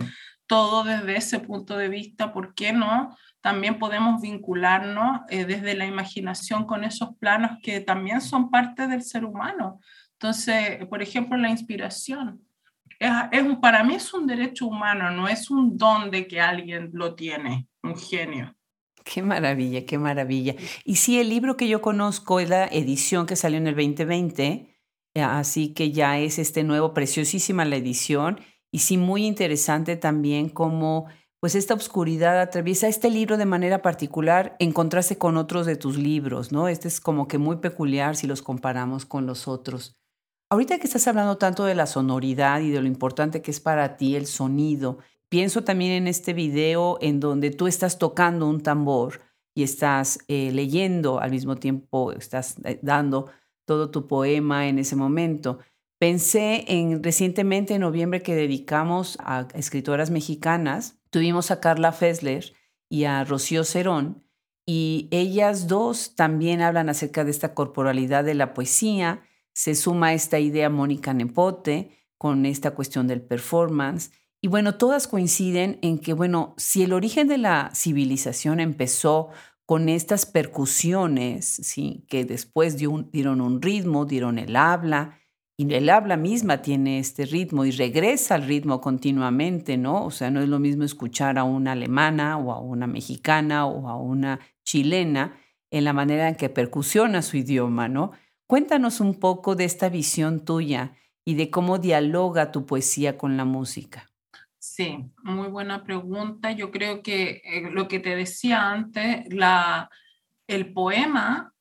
todo 0.46 0.82
desde 0.82 1.16
ese 1.16 1.38
punto 1.38 1.76
de 1.76 1.88
vista, 1.88 2.32
¿por 2.32 2.54
qué 2.54 2.72
no? 2.72 3.16
También 3.40 3.78
podemos 3.78 4.20
vincularnos 4.20 5.22
eh, 5.28 5.44
desde 5.44 5.74
la 5.74 5.86
imaginación 5.86 6.66
con 6.66 6.84
esos 6.84 7.16
planos 7.16 7.52
que 7.62 7.80
también 7.80 8.20
son 8.20 8.50
parte 8.50 8.86
del 8.86 9.02
ser 9.02 9.24
humano. 9.24 9.80
Entonces, 10.12 10.86
por 10.86 11.02
ejemplo, 11.02 11.36
la 11.36 11.50
inspiración. 11.50 12.42
Es, 12.98 13.10
es 13.32 13.44
para 13.62 13.82
mí 13.82 13.94
es 13.94 14.12
un 14.12 14.26
derecho 14.26 14.66
humano, 14.66 15.10
no 15.10 15.26
es 15.28 15.50
un 15.50 15.78
don 15.78 16.10
de 16.10 16.26
que 16.26 16.40
alguien 16.40 16.90
lo 16.92 17.14
tiene, 17.14 17.66
un 17.82 17.96
genio. 17.96 18.54
Qué 19.02 19.22
maravilla, 19.22 19.86
qué 19.86 19.96
maravilla. 19.96 20.54
Y 20.84 20.96
sí, 20.96 21.18
el 21.18 21.30
libro 21.30 21.56
que 21.56 21.68
yo 21.68 21.80
conozco 21.80 22.40
es 22.40 22.50
la 22.50 22.66
edición 22.66 23.26
que 23.26 23.36
salió 23.36 23.56
en 23.56 23.66
el 23.66 23.74
2020, 23.74 24.76
eh, 25.14 25.22
así 25.22 25.72
que 25.72 25.92
ya 25.92 26.18
es 26.18 26.38
este 26.38 26.62
nuevo, 26.62 26.92
preciosísima 26.92 27.64
la 27.64 27.76
edición 27.76 28.38
y 28.72 28.80
sí, 28.80 28.96
muy 28.96 29.26
interesante 29.26 29.96
también 29.96 30.48
cómo 30.48 31.06
pues 31.40 31.54
esta 31.54 31.74
oscuridad 31.74 32.38
atraviesa 32.40 32.86
este 32.86 33.10
libro 33.10 33.38
de 33.38 33.46
manera 33.46 33.80
particular 33.80 34.56
en 34.58 34.72
contraste 34.72 35.16
con 35.16 35.38
otros 35.38 35.64
de 35.66 35.76
tus 35.76 35.96
libros, 35.96 36.52
¿no? 36.52 36.68
Este 36.68 36.86
es 36.86 37.00
como 37.00 37.28
que 37.28 37.38
muy 37.38 37.56
peculiar 37.56 38.14
si 38.14 38.26
los 38.26 38.42
comparamos 38.42 39.06
con 39.06 39.26
los 39.26 39.48
otros. 39.48 39.96
Ahorita 40.50 40.78
que 40.78 40.86
estás 40.86 41.06
hablando 41.08 41.38
tanto 41.38 41.64
de 41.64 41.74
la 41.74 41.86
sonoridad 41.86 42.60
y 42.60 42.70
de 42.70 42.82
lo 42.82 42.88
importante 42.88 43.40
que 43.40 43.50
es 43.50 43.60
para 43.60 43.96
ti 43.96 44.16
el 44.16 44.26
sonido, 44.26 44.98
pienso 45.30 45.64
también 45.64 45.92
en 45.92 46.08
este 46.08 46.34
video 46.34 46.98
en 47.00 47.20
donde 47.20 47.50
tú 47.50 47.66
estás 47.66 47.98
tocando 47.98 48.48
un 48.48 48.60
tambor 48.60 49.20
y 49.54 49.62
estás 49.62 50.18
eh, 50.28 50.50
leyendo 50.52 51.20
al 51.20 51.30
mismo 51.30 51.56
tiempo, 51.56 52.12
estás 52.12 52.56
eh, 52.64 52.78
dando 52.82 53.30
todo 53.64 53.90
tu 53.90 54.06
poema 54.06 54.68
en 54.68 54.78
ese 54.78 54.96
momento. 54.96 55.58
Pensé 55.98 56.64
en 56.66 57.02
recientemente 57.02 57.74
en 57.74 57.82
noviembre 57.82 58.22
que 58.22 58.34
dedicamos 58.34 59.16
a 59.20 59.46
escritoras 59.54 60.10
mexicanas. 60.10 60.99
Tuvimos 61.10 61.50
a 61.50 61.60
Carla 61.60 61.92
Fessler 61.92 62.52
y 62.88 63.04
a 63.04 63.24
Rocío 63.24 63.64
Cerón 63.64 64.24
y 64.66 65.08
ellas 65.10 65.66
dos 65.66 66.14
también 66.14 66.60
hablan 66.60 66.88
acerca 66.88 67.24
de 67.24 67.32
esta 67.32 67.54
corporalidad 67.54 68.24
de 68.24 68.34
la 68.34 68.54
poesía. 68.54 69.22
Se 69.52 69.74
suma 69.74 70.14
esta 70.14 70.38
idea 70.38 70.70
Mónica 70.70 71.12
Nepote 71.12 71.90
con 72.16 72.46
esta 72.46 72.72
cuestión 72.72 73.08
del 73.08 73.22
performance. 73.22 74.12
Y 74.40 74.48
bueno, 74.48 74.76
todas 74.76 75.08
coinciden 75.08 75.78
en 75.82 75.98
que, 75.98 76.12
bueno, 76.12 76.54
si 76.56 76.82
el 76.82 76.92
origen 76.92 77.26
de 77.28 77.38
la 77.38 77.70
civilización 77.74 78.60
empezó 78.60 79.30
con 79.66 79.88
estas 79.88 80.26
percusiones, 80.26 81.46
¿sí? 81.46 82.04
que 82.08 82.24
después 82.24 82.76
dieron 82.76 83.40
un 83.40 83.62
ritmo, 83.62 84.04
dieron 84.04 84.38
el 84.38 84.56
habla, 84.56 85.19
y 85.60 85.74
el 85.74 85.90
habla 85.90 86.16
misma 86.16 86.62
tiene 86.62 86.98
este 86.98 87.26
ritmo 87.26 87.66
y 87.66 87.70
regresa 87.70 88.34
al 88.34 88.46
ritmo 88.46 88.80
continuamente, 88.80 89.76
¿no? 89.76 90.06
O 90.06 90.10
sea, 90.10 90.30
no 90.30 90.40
es 90.40 90.48
lo 90.48 90.58
mismo 90.58 90.84
escuchar 90.84 91.36
a 91.36 91.44
una 91.44 91.72
alemana 91.72 92.38
o 92.38 92.50
a 92.50 92.58
una 92.60 92.86
mexicana 92.86 93.66
o 93.66 93.86
a 93.86 93.96
una 93.96 94.40
chilena 94.64 95.36
en 95.70 95.84
la 95.84 95.92
manera 95.92 96.28
en 96.28 96.36
que 96.36 96.48
percusiona 96.48 97.20
su 97.20 97.36
idioma, 97.36 97.88
¿no? 97.88 98.12
Cuéntanos 98.46 99.00
un 99.00 99.20
poco 99.20 99.54
de 99.54 99.66
esta 99.66 99.90
visión 99.90 100.46
tuya 100.46 100.96
y 101.26 101.34
de 101.34 101.50
cómo 101.50 101.76
dialoga 101.76 102.52
tu 102.52 102.64
poesía 102.64 103.18
con 103.18 103.36
la 103.36 103.44
música. 103.44 104.08
Sí, 104.58 105.10
muy 105.22 105.48
buena 105.48 105.84
pregunta. 105.84 106.52
Yo 106.52 106.70
creo 106.70 107.02
que 107.02 107.42
eh, 107.44 107.70
lo 107.70 107.86
que 107.86 108.00
te 108.00 108.16
decía 108.16 108.70
antes, 108.70 109.30
la, 109.30 109.90
el 110.46 110.72
poema 110.72 111.52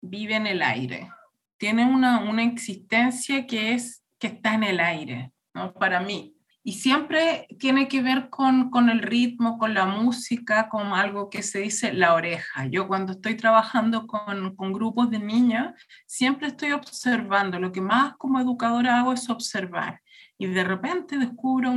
vive 0.00 0.36
en 0.36 0.46
el 0.46 0.62
aire 0.62 1.10
tiene 1.58 1.84
una, 1.84 2.20
una 2.20 2.42
existencia 2.44 3.46
que, 3.46 3.74
es, 3.74 4.04
que 4.18 4.28
está 4.28 4.54
en 4.54 4.64
el 4.64 4.80
aire, 4.80 5.32
¿no? 5.54 5.72
para 5.74 6.00
mí. 6.00 6.34
Y 6.66 6.72
siempre 6.72 7.46
tiene 7.58 7.88
que 7.88 8.00
ver 8.00 8.30
con, 8.30 8.70
con 8.70 8.88
el 8.88 9.00
ritmo, 9.00 9.58
con 9.58 9.74
la 9.74 9.84
música, 9.84 10.70
con 10.70 10.94
algo 10.94 11.28
que 11.28 11.42
se 11.42 11.58
dice 11.58 11.92
la 11.92 12.14
oreja. 12.14 12.64
Yo 12.66 12.88
cuando 12.88 13.12
estoy 13.12 13.36
trabajando 13.36 14.06
con, 14.06 14.56
con 14.56 14.72
grupos 14.72 15.10
de 15.10 15.18
niñas, 15.18 15.74
siempre 16.06 16.48
estoy 16.48 16.72
observando. 16.72 17.60
Lo 17.60 17.70
que 17.70 17.82
más 17.82 18.14
como 18.16 18.40
educadora 18.40 18.98
hago 18.98 19.12
es 19.12 19.28
observar. 19.28 20.00
Y 20.38 20.46
de 20.46 20.64
repente 20.64 21.18
descubro 21.18 21.74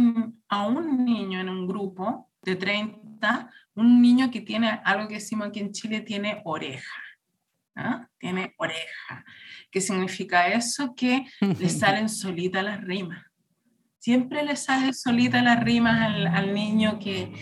a 0.48 0.68
un 0.68 1.04
niño 1.04 1.42
en 1.42 1.50
un 1.50 1.68
grupo 1.68 2.30
de 2.42 2.56
30, 2.56 3.52
un 3.76 4.02
niño 4.02 4.32
que 4.32 4.40
tiene 4.40 4.80
algo 4.86 5.10
que 5.10 5.16
decimos 5.16 5.50
aquí 5.50 5.60
en 5.60 5.74
Chile, 5.74 6.00
tiene 6.00 6.42
oreja. 6.46 7.07
¿Ah? 7.78 8.08
Tiene 8.18 8.54
oreja. 8.58 9.26
¿Qué 9.72 9.82
significa 9.82 10.48
eso? 10.48 10.94
Que 10.96 11.26
le 11.40 11.70
salen 11.70 12.10
solitas 12.10 12.64
las 12.64 12.82
rimas. 12.82 13.24
Siempre 14.00 14.44
le 14.44 14.56
salen 14.56 14.94
solitas 14.94 15.44
las 15.44 15.64
rimas 15.64 16.16
al, 16.34 16.54
niño 16.54 16.98
que, 17.00 17.34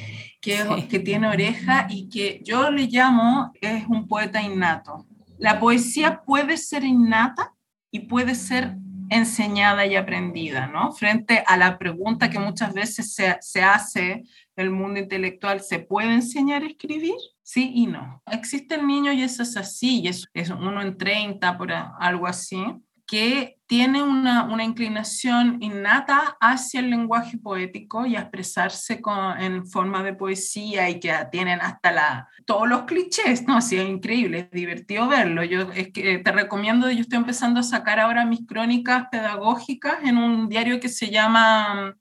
que, 0.42 0.88
que 0.90 1.00
tiene 1.00 1.28
oreja 1.28 1.88
y 1.90 2.10
que 2.10 2.42
yo 2.44 2.72
le 2.72 2.88
llamo 2.88 3.52
es 3.62 3.86
un 3.88 4.08
poeta 4.08 4.42
innato. 4.42 5.06
La 5.38 5.60
poesía 5.60 6.22
puede 6.24 6.58
ser 6.58 6.84
innata 6.84 7.54
y 7.92 8.00
puede 8.00 8.36
ser 8.36 8.78
enseñada 9.10 9.86
y 9.86 9.96
aprendida, 9.96 10.68
¿no? 10.68 10.92
Frente 10.92 11.44
a 11.46 11.58
la 11.58 11.78
pregunta 11.78 12.30
que 12.30 12.40
muchas 12.40 12.74
veces 12.74 13.14
se, 13.14 13.38
se 13.42 13.62
hace 13.62 14.24
el 14.56 14.72
mundo 14.72 15.00
intelectual, 15.00 15.62
¿se 15.62 15.80
puede 15.80 16.14
enseñar 16.14 16.64
a 16.64 16.68
escribir? 16.68 17.16
Sí 17.48 17.72
y 17.76 17.86
no. 17.86 18.24
Existen 18.26 18.88
niños 18.88 19.14
y 19.14 19.22
eso 19.22 19.44
es 19.44 19.56
así, 19.56 20.08
es 20.08 20.50
uno 20.50 20.82
en 20.82 20.98
30, 20.98 21.56
por 21.60 21.72
algo 21.72 22.26
así, 22.26 22.58
que 23.06 23.60
tiene 23.68 24.02
una, 24.02 24.46
una, 24.46 24.64
inclinación 24.64 25.62
innata 25.62 26.38
hacia 26.42 26.80
el 26.80 26.90
lenguaje 26.90 27.38
poético 27.38 28.08
y 28.08 28.16
a 28.16 28.22
expresarse 28.22 29.00
con, 29.00 29.40
en 29.40 29.68
forma 29.68 30.02
de 30.02 30.16
poesía 30.16 30.90
y 30.90 31.00
que 31.00 31.14
tienen 31.32 31.62
hasta 31.62 31.92
la, 31.92 32.28
todos 32.48 32.68
los 32.68 32.86
clichés, 32.86 33.44
¿no? 33.44 33.58
Así 33.58 33.78
es 33.78 33.88
increíble, 33.88 34.40
es 34.40 34.50
divertido 34.50 35.08
verlo. 35.08 35.44
Yo 35.44 35.72
es 35.72 35.92
que 35.92 36.18
te 36.18 36.32
recomiendo, 36.32 36.90
yo 36.90 37.02
estoy 37.02 37.20
empezando 37.20 37.60
a 37.60 37.64
sacar 37.64 38.00
ahora 38.00 38.26
mis 38.26 38.48
crónicas 38.48 39.06
pedagógicas 39.12 40.04
en 40.04 40.18
un 40.18 40.50
diario 40.50 40.80
que 40.80 40.90
se 40.90 41.12
llama 41.12 41.96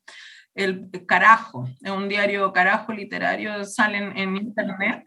El 0.55 0.89
Carajo, 1.07 1.69
es 1.83 1.91
un 1.91 2.09
diario 2.09 2.51
carajo 2.55 2.95
literario, 2.95 3.63
salen 3.67 4.17
en 4.17 4.37
internet 4.37 5.05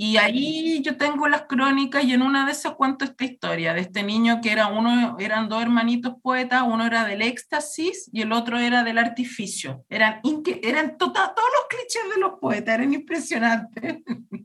y 0.00 0.16
ahí 0.16 0.80
yo 0.80 0.96
tengo 0.96 1.26
las 1.26 1.42
crónicas 1.42 2.04
y 2.04 2.12
en 2.12 2.22
una 2.22 2.46
de 2.46 2.52
esas 2.52 2.74
cuento 2.74 3.04
esta 3.04 3.24
historia 3.24 3.74
de 3.74 3.80
este 3.80 4.04
niño 4.04 4.40
que 4.40 4.52
era 4.52 4.68
uno, 4.68 5.16
eran 5.18 5.48
dos 5.48 5.60
hermanitos 5.60 6.14
poetas, 6.22 6.62
uno 6.64 6.86
era 6.86 7.04
del 7.04 7.20
éxtasis 7.20 8.08
y 8.12 8.22
el 8.22 8.30
otro 8.30 8.58
era 8.58 8.84
del 8.84 8.98
artificio. 8.98 9.84
Eran, 9.88 10.20
eran 10.62 10.98
todos 10.98 11.16
los 11.16 11.66
clichés 11.68 12.14
de 12.14 12.20
los 12.20 12.38
poetas, 12.40 12.76
eran 12.76 12.94
impresionantes. 12.94 13.96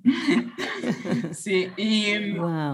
sí, 1.33 1.69
y, 1.77 2.07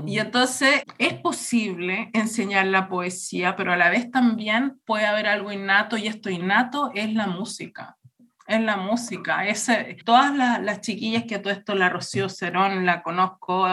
y 0.05 0.19
entonces 0.19 0.83
es 0.97 1.15
posible 1.15 2.09
enseñar 2.13 2.65
la 2.67 2.87
poesía, 2.87 3.57
pero 3.57 3.73
a 3.73 3.77
la 3.77 3.89
vez 3.89 4.09
también 4.09 4.79
puede 4.85 5.05
haber 5.05 5.27
algo 5.27 5.51
innato 5.51 5.97
y 5.97 6.07
esto 6.07 6.29
innato 6.29 6.91
es 6.95 7.13
la 7.13 7.27
música 7.27 7.98
en 8.49 8.65
la 8.65 8.77
música. 8.77 9.47
Ese, 9.47 9.95
todas 10.03 10.35
las, 10.35 10.81
chiquillas 10.81 11.23
que 11.23 11.35
a 11.35 11.41
todo 11.41 11.53
esto, 11.53 11.75
la 11.75 11.87
Rocío 11.87 12.27
Cerón, 12.27 12.85
la 12.85 13.03
conozco, 13.03 13.67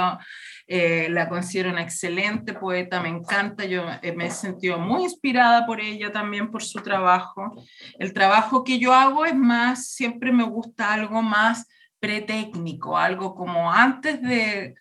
eh, 0.67 1.09
la 1.11 1.29
considero 1.29 1.71
una 1.71 1.83
excelente 1.83 2.53
poeta, 2.53 3.01
me 3.01 3.09
encanta, 3.09 3.65
yo 3.65 3.87
eh, 4.03 4.13
me 4.13 4.27
he 4.27 4.31
sentido 4.31 4.79
muy 4.79 5.05
inspirada 5.05 5.67
por 5.67 5.81
ella 5.81 6.13
también, 6.13 6.51
por 6.51 6.63
su 6.63 6.81
trabajo. 6.81 7.55
El 7.99 8.13
trabajo 8.13 8.63
que 8.63 8.79
yo 8.79 8.93
hago 8.93 9.25
es 9.25 9.35
más, 9.35 9.89
siempre 9.89 10.31
me 10.31 10.45
gusta 10.45 10.93
algo 10.93 11.23
más 11.23 11.67
pretécnico, 11.99 12.97
algo 12.97 13.35
como 13.35 13.73
antes 13.73 14.21
de... 14.21 14.75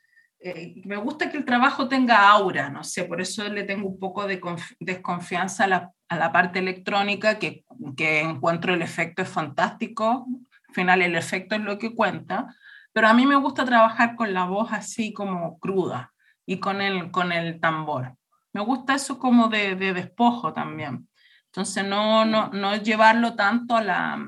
Eh, 0.47 0.84
me 0.86 0.97
gusta 0.97 1.31
que 1.31 1.38
el 1.38 1.43
trabajo 1.43 1.88
tenga 1.88 2.29
aura, 2.29 2.69
no 2.69 2.84
sé, 2.84 3.05
por 3.05 3.19
eso 3.19 3.49
le 3.49 3.63
tengo 3.63 3.88
un 3.89 3.97
poco 3.97 4.27
de 4.27 4.39
desconfianza 4.79 5.63
a 5.63 5.67
la, 5.67 5.91
a 6.08 6.17
la 6.17 6.31
parte 6.31 6.60
electrónica, 6.60 7.39
que, 7.39 7.65
que 7.97 8.19
encuentro 8.21 8.71
el 8.71 8.84
efecto 8.84 9.23
es 9.23 9.27
fantástico, 9.27 10.27
al 10.67 10.75
final 10.75 11.01
el 11.01 11.15
efecto 11.15 11.55
es 11.55 11.62
lo 11.62 11.79
que 11.79 11.95
cuenta, 11.95 12.55
pero 12.93 13.08
a 13.08 13.15
mí 13.15 13.25
me 13.25 13.38
gusta 13.38 13.65
trabajar 13.65 14.15
con 14.15 14.36
la 14.36 14.45
voz 14.45 14.71
así 14.71 15.13
como 15.13 15.58
cruda 15.58 16.13
y 16.45 16.60
con 16.60 16.79
el, 16.79 17.10
con 17.10 17.31
el 17.31 17.60
tambor. 17.60 18.15
Me 18.53 18.62
gusta 18.62 18.93
eso 18.93 19.17
como 19.17 19.47
de, 19.47 19.73
de 19.73 19.93
despojo 19.93 20.53
también. 20.53 21.10
Entonces, 21.47 21.84
no, 21.88 22.23
no, 22.23 22.49
no 22.49 22.75
llevarlo 22.75 23.34
tanto 23.34 23.75
a 23.75 23.81
la, 23.81 24.23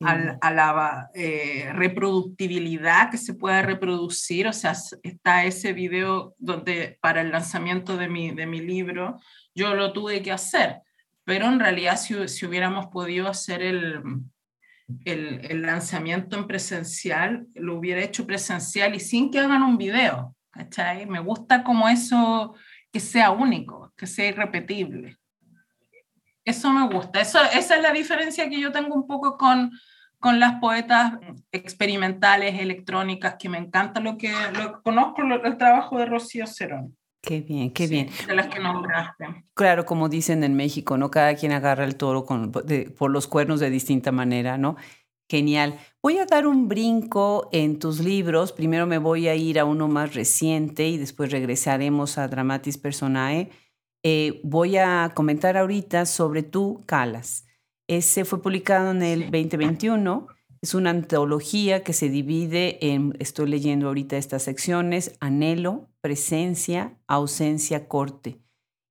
a, 0.00 0.50
la 0.52 1.10
eh, 1.14 1.70
reproductibilidad 1.72 3.10
que 3.10 3.18
se 3.18 3.34
pueda 3.34 3.62
reproducir. 3.62 4.46
O 4.46 4.52
sea, 4.52 4.74
está 5.02 5.44
ese 5.44 5.72
video 5.72 6.34
donde 6.38 6.98
para 7.00 7.22
el 7.22 7.30
lanzamiento 7.30 7.96
de 7.96 8.08
mi, 8.08 8.32
de 8.32 8.46
mi 8.46 8.60
libro 8.60 9.18
yo 9.54 9.74
lo 9.74 9.92
tuve 9.92 10.22
que 10.22 10.32
hacer, 10.32 10.82
pero 11.24 11.46
en 11.46 11.58
realidad 11.58 11.96
si, 11.96 12.28
si 12.28 12.44
hubiéramos 12.44 12.88
podido 12.88 13.26
hacer 13.26 13.62
el, 13.62 14.02
el, 15.04 15.40
el, 15.50 15.62
lanzamiento 15.62 16.36
en 16.36 16.46
presencial, 16.46 17.46
lo 17.54 17.78
hubiera 17.78 18.02
hecho 18.02 18.26
presencial 18.26 18.94
y 18.94 19.00
sin 19.00 19.30
que 19.30 19.38
hagan 19.38 19.62
un 19.62 19.78
video. 19.78 20.36
¿cachai? 20.50 21.06
Me 21.06 21.20
gusta 21.20 21.62
como 21.62 21.88
eso 21.88 22.54
que 22.92 23.00
sea 23.00 23.30
único, 23.30 23.92
que 23.96 24.06
sea 24.06 24.28
irrepetible. 24.28 25.16
Eso 26.46 26.72
me 26.72 26.86
gusta. 26.86 27.20
Eso, 27.20 27.38
esa 27.42 27.76
es 27.76 27.82
la 27.82 27.92
diferencia 27.92 28.48
que 28.48 28.60
yo 28.60 28.70
tengo 28.70 28.94
un 28.94 29.06
poco 29.06 29.36
con, 29.36 29.72
con 30.20 30.38
las 30.38 30.60
poetas 30.60 31.14
experimentales, 31.50 32.60
electrónicas, 32.60 33.34
que 33.38 33.48
me 33.48 33.58
encanta 33.58 34.00
lo 34.00 34.16
que 34.16 34.32
lo, 34.54 34.80
conozco, 34.82 35.22
el 35.22 35.58
trabajo 35.58 35.98
de 35.98 36.06
Rocío 36.06 36.46
Cerón. 36.46 36.96
Qué 37.20 37.40
bien, 37.40 37.72
qué 37.72 37.88
bien. 37.88 38.08
De 38.28 38.36
las 38.36 38.46
que 38.46 38.60
nombraste. 38.60 39.26
Claro, 39.54 39.84
como 39.84 40.08
dicen 40.08 40.44
en 40.44 40.54
México, 40.54 40.96
¿no? 40.96 41.10
Cada 41.10 41.34
quien 41.34 41.50
agarra 41.50 41.84
el 41.84 41.96
toro 41.96 42.24
con, 42.24 42.52
por 42.52 43.10
los 43.10 43.26
cuernos 43.26 43.58
de 43.58 43.68
distinta 43.68 44.12
manera, 44.12 44.56
¿no? 44.56 44.76
Genial. 45.28 45.76
Voy 46.00 46.18
a 46.18 46.26
dar 46.26 46.46
un 46.46 46.68
brinco 46.68 47.48
en 47.50 47.80
tus 47.80 47.98
libros. 47.98 48.52
Primero 48.52 48.86
me 48.86 48.98
voy 48.98 49.26
a 49.26 49.34
ir 49.34 49.58
a 49.58 49.64
uno 49.64 49.88
más 49.88 50.14
reciente 50.14 50.86
y 50.86 50.98
después 50.98 51.32
regresaremos 51.32 52.16
a 52.16 52.28
Dramatis 52.28 52.78
Personae. 52.78 53.50
Eh, 54.08 54.40
voy 54.44 54.76
a 54.76 55.10
comentar 55.16 55.56
ahorita 55.56 56.06
sobre 56.06 56.44
tú, 56.44 56.84
Calas. 56.86 57.44
Ese 57.88 58.24
fue 58.24 58.40
publicado 58.40 58.92
en 58.92 59.02
el 59.02 59.22
2021 59.32 60.28
es 60.62 60.74
una 60.74 60.90
antología 60.90 61.82
que 61.82 61.92
se 61.92 62.08
divide 62.08 62.78
en, 62.86 63.16
estoy 63.18 63.48
leyendo 63.48 63.88
ahorita 63.88 64.16
estas 64.16 64.44
secciones, 64.44 65.16
anhelo, 65.18 65.88
presencia, 66.00 66.96
ausencia, 67.08 67.88
corte. 67.88 68.38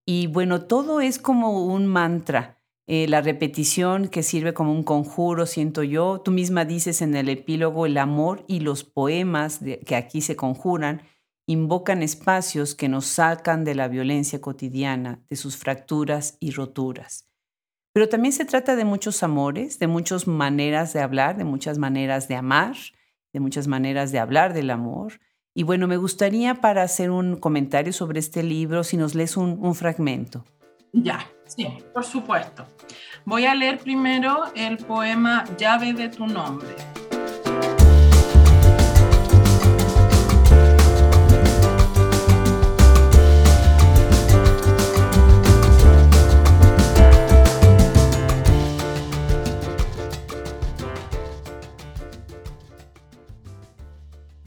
Y 0.05 0.27
bueno, 0.27 0.63
todo 0.63 0.99
es 0.99 1.17
como 1.17 1.65
un 1.65 1.85
mantra, 1.85 2.61
eh, 2.85 3.07
la 3.07 3.21
repetición 3.21 4.09
que 4.09 4.21
sirve 4.21 4.53
como 4.53 4.73
un 4.73 4.83
conjuro, 4.83 5.45
siento 5.45 5.81
yo. 5.81 6.19
Tú 6.25 6.31
misma 6.31 6.65
dices 6.65 7.01
en 7.01 7.15
el 7.15 7.29
epílogo, 7.29 7.85
el 7.85 7.97
amor 7.99 8.43
y 8.47 8.59
los 8.59 8.83
poemas 8.83 9.61
que 9.85 9.95
aquí 9.95 10.19
se 10.19 10.35
conjuran 10.35 11.03
invocan 11.47 12.01
espacios 12.01 12.75
que 12.75 12.89
nos 12.89 13.05
sacan 13.05 13.63
de 13.63 13.75
la 13.75 13.87
violencia 13.87 14.41
cotidiana, 14.41 15.19
de 15.29 15.35
sus 15.35 15.57
fracturas 15.57 16.37
y 16.39 16.51
roturas. 16.51 17.27
Pero 17.93 18.09
también 18.09 18.33
se 18.33 18.45
trata 18.45 18.75
de 18.75 18.83
muchos 18.83 19.23
amores, 19.23 19.79
de 19.79 19.87
muchas 19.87 20.27
maneras 20.27 20.91
de 20.91 20.99
hablar, 21.01 21.37
de 21.37 21.45
muchas 21.45 21.77
maneras 21.77 22.27
de 22.27 22.35
amar, 22.35 22.75
de 23.31 23.39
muchas 23.39 23.67
maneras 23.67 24.11
de 24.11 24.19
hablar 24.19 24.53
del 24.53 24.69
amor. 24.69 25.21
Y 25.53 25.63
bueno, 25.63 25.87
me 25.87 25.95
gustaría 25.95 26.55
para 26.55 26.83
hacer 26.83 27.09
un 27.09 27.37
comentario 27.37 27.93
sobre 27.93 28.19
este 28.19 28.43
libro, 28.43 28.83
si 28.83 28.97
nos 28.97 29.15
lees 29.15 29.37
un, 29.37 29.75
fragmento. 29.75 30.43
Ya, 30.91 31.25
sí, 31.45 31.67
por 31.93 32.03
supuesto. 32.03 32.65
Voy 33.23 33.45
a 33.45 33.55
leer 33.55 33.79
primero 33.79 34.43
el 34.55 34.77
poema 34.77 35.45
Llave 35.57 35.93
de 35.93 36.09
tu 36.09 36.27
nombre. 36.27 36.75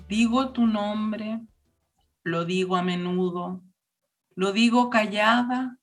Digo 0.08 0.52
tu 0.52 0.66
nombre, 0.66 1.38
lo 2.22 2.46
digo 2.46 2.76
a 2.76 2.82
menudo, 2.82 3.62
lo 4.36 4.52
digo 4.52 4.88
callada, 4.88 5.76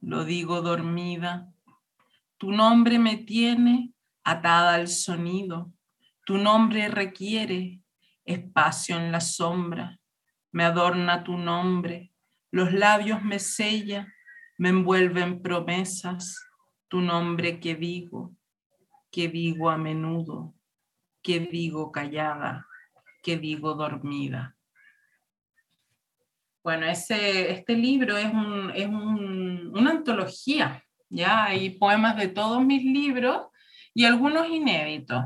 lo 0.00 0.24
digo 0.24 0.62
dormida. 0.62 1.52
Tu 2.38 2.50
nombre 2.50 2.98
me 2.98 3.18
tiene 3.18 3.92
atada 4.24 4.72
al 4.72 4.88
sonido. 4.88 5.70
Tu 6.24 6.38
nombre 6.38 6.88
requiere 6.88 7.82
espacio 8.24 8.96
en 8.96 9.12
la 9.12 9.20
sombra. 9.20 10.00
Me 10.50 10.64
adorna 10.64 11.22
tu 11.22 11.36
nombre. 11.36 12.14
Los 12.50 12.72
labios 12.72 13.22
me 13.22 13.38
sellan, 13.38 14.10
me 14.56 14.70
envuelven 14.70 15.42
promesas. 15.42 16.42
Tu 16.88 17.02
nombre 17.02 17.60
que 17.60 17.74
digo, 17.74 18.34
que 19.10 19.28
digo 19.28 19.68
a 19.68 19.76
menudo, 19.76 20.54
que 21.20 21.40
digo 21.40 21.92
callada 21.92 22.67
digo 23.36 23.74
dormida. 23.74 24.56
Bueno, 26.62 26.86
ese, 26.86 27.50
este 27.50 27.76
libro 27.76 28.16
es, 28.16 28.32
un, 28.32 28.72
es 28.74 28.86
un, 28.86 29.70
una 29.74 29.90
antología, 29.90 30.82
¿ya? 31.08 31.44
Hay 31.44 31.70
poemas 31.70 32.16
de 32.16 32.28
todos 32.28 32.64
mis 32.64 32.82
libros 32.82 33.46
y 33.94 34.04
algunos 34.04 34.48
inéditos. 34.48 35.24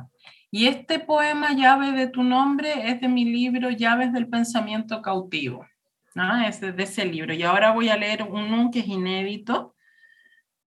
Y 0.50 0.66
este 0.66 0.98
poema, 0.98 1.55
Llave 1.55 1.92
de 1.92 2.09
tu 2.09 2.22
nombre, 2.22 2.90
es 2.90 3.00
de 3.00 3.09
mi 3.09 3.24
libro 3.24 3.70
Llaves 3.70 4.12
del 4.12 4.28
Pensamiento 4.28 5.00
Cautivo. 5.00 5.66
¿no? 6.14 6.46
Es 6.46 6.61
de, 6.61 6.74
ese 6.82 7.05
libro. 7.05 7.32
Y 7.34 7.42
ahora 7.42 7.72
voy 7.72 7.88
a 7.88 7.96
leer 7.96 8.22
uno 8.22 8.70
que 8.70 8.80
es 8.80 8.86
inédito 8.86 9.74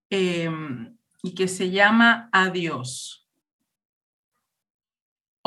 eh, 0.09 0.49
y 1.23 1.36
que 1.36 1.47
se 1.47 1.69
llama 1.69 2.29
Adiós. 2.31 3.24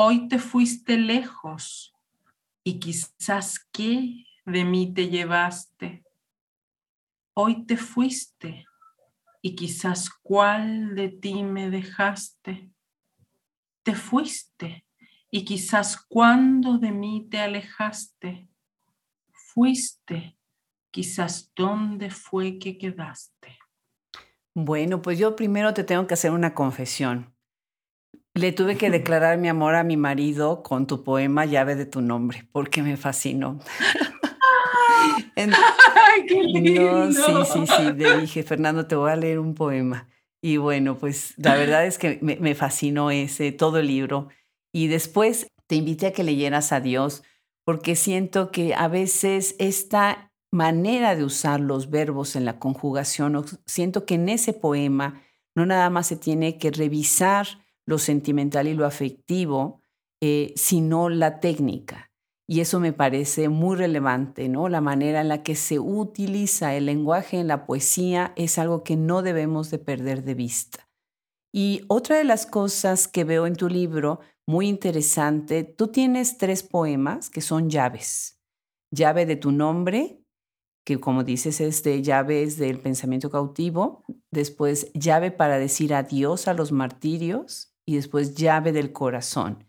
Hoy 0.01 0.29
te 0.29 0.39
fuiste 0.39 0.95
lejos 0.95 1.93
y 2.63 2.79
quizás 2.79 3.67
qué 3.73 4.23
de 4.45 4.63
mí 4.63 4.93
te 4.93 5.09
llevaste. 5.09 6.05
Hoy 7.33 7.65
te 7.65 7.75
fuiste 7.75 8.65
y 9.41 9.57
quizás 9.57 10.09
cuál 10.09 10.95
de 10.95 11.09
ti 11.09 11.43
me 11.43 11.69
dejaste. 11.69 12.71
Te 13.83 13.93
fuiste 13.93 14.85
y 15.31 15.43
quizás 15.43 15.97
cuándo 15.97 16.77
de 16.77 16.91
mí 16.91 17.27
te 17.29 17.39
alejaste. 17.39 18.47
Fuiste, 19.33 20.37
quizás 20.91 21.51
dónde 21.53 22.09
fue 22.09 22.57
que 22.57 22.77
quedaste. 22.77 23.59
Bueno, 24.53 25.01
pues 25.01 25.19
yo 25.19 25.35
primero 25.35 25.73
te 25.73 25.83
tengo 25.83 26.07
que 26.07 26.13
hacer 26.13 26.31
una 26.31 26.53
confesión. 26.53 27.35
Le 28.39 28.53
tuve 28.53 28.77
que 28.77 28.89
declarar 28.89 29.37
mi 29.37 29.49
amor 29.49 29.75
a 29.75 29.83
mi 29.83 29.97
marido 29.97 30.63
con 30.63 30.87
tu 30.87 31.03
poema 31.03 31.43
Llave 31.43 31.75
de 31.75 31.85
tu 31.85 31.99
nombre, 31.99 32.47
porque 32.53 32.81
me 32.81 32.95
fascinó. 32.95 33.59
¡Ay, 35.35 36.25
qué 36.25 36.43
lindo! 36.43 37.11
sí, 37.11 37.33
sí, 37.51 37.67
sí. 37.67 37.93
Le 37.97 38.21
dije, 38.21 38.43
Fernando, 38.43 38.87
te 38.87 38.95
voy 38.95 39.11
a 39.11 39.17
leer 39.17 39.39
un 39.39 39.55
poema. 39.55 40.07
Y 40.41 40.55
bueno, 40.55 40.97
pues 40.97 41.33
la 41.35 41.55
verdad 41.55 41.85
es 41.85 41.97
que 41.97 42.17
me, 42.21 42.37
me 42.37 42.55
fascinó 42.55 43.11
ese, 43.11 43.51
todo 43.51 43.77
el 43.79 43.87
libro. 43.87 44.29
Y 44.73 44.87
después 44.87 45.47
te 45.67 45.75
invité 45.75 46.07
a 46.07 46.13
que 46.13 46.23
leyeras 46.23 46.71
a 46.71 46.79
Dios, 46.79 47.23
porque 47.65 47.97
siento 47.97 48.51
que 48.51 48.73
a 48.73 48.87
veces 48.87 49.57
esta 49.59 50.31
manera 50.49 51.17
de 51.17 51.25
usar 51.25 51.59
los 51.59 51.89
verbos 51.89 52.37
en 52.37 52.45
la 52.45 52.57
conjugación, 52.57 53.45
siento 53.65 54.05
que 54.05 54.15
en 54.15 54.29
ese 54.29 54.53
poema 54.53 55.21
no 55.55 55.65
nada 55.65 55.89
más 55.89 56.07
se 56.07 56.15
tiene 56.15 56.57
que 56.57 56.71
revisar 56.71 57.47
lo 57.89 57.97
sentimental 57.97 58.67
y 58.67 58.75
lo 58.75 58.85
afectivo, 58.85 59.81
eh, 60.21 60.53
sino 60.55 61.09
la 61.09 61.39
técnica. 61.39 62.11
Y 62.47 62.59
eso 62.59 62.79
me 62.79 62.93
parece 62.93 63.49
muy 63.49 63.75
relevante, 63.75 64.47
¿no? 64.47 64.69
La 64.69 64.79
manera 64.79 65.21
en 65.21 65.27
la 65.27 65.41
que 65.41 65.55
se 65.55 65.79
utiliza 65.79 66.75
el 66.75 66.85
lenguaje 66.85 67.39
en 67.39 67.47
la 67.47 67.65
poesía 67.65 68.33
es 68.35 68.59
algo 68.59 68.83
que 68.83 68.95
no 68.95 69.23
debemos 69.23 69.71
de 69.71 69.79
perder 69.79 70.23
de 70.23 70.35
vista. 70.35 70.87
Y 71.51 71.81
otra 71.87 72.17
de 72.17 72.25
las 72.25 72.45
cosas 72.45 73.07
que 73.07 73.23
veo 73.23 73.47
en 73.47 73.55
tu 73.55 73.69
libro, 73.69 74.19
muy 74.47 74.67
interesante, 74.67 75.63
tú 75.63 75.87
tienes 75.87 76.37
tres 76.37 76.61
poemas 76.61 77.31
que 77.31 77.41
son 77.41 77.71
llaves. 77.71 78.39
Llave 78.91 79.25
de 79.25 79.35
tu 79.35 79.51
nombre, 79.51 80.23
que 80.85 80.99
como 80.99 81.23
dices 81.23 81.59
es 81.59 81.81
de 81.81 82.03
llaves 82.03 82.57
del 82.57 82.77
pensamiento 82.77 83.31
cautivo, 83.31 84.03
después 84.31 84.91
llave 84.93 85.31
para 85.31 85.57
decir 85.57 85.95
adiós 85.95 86.47
a 86.47 86.53
los 86.53 86.71
martirios 86.71 87.69
y 87.89 87.95
después 87.95 88.35
llave 88.35 88.71
del 88.71 88.93
corazón. 88.93 89.65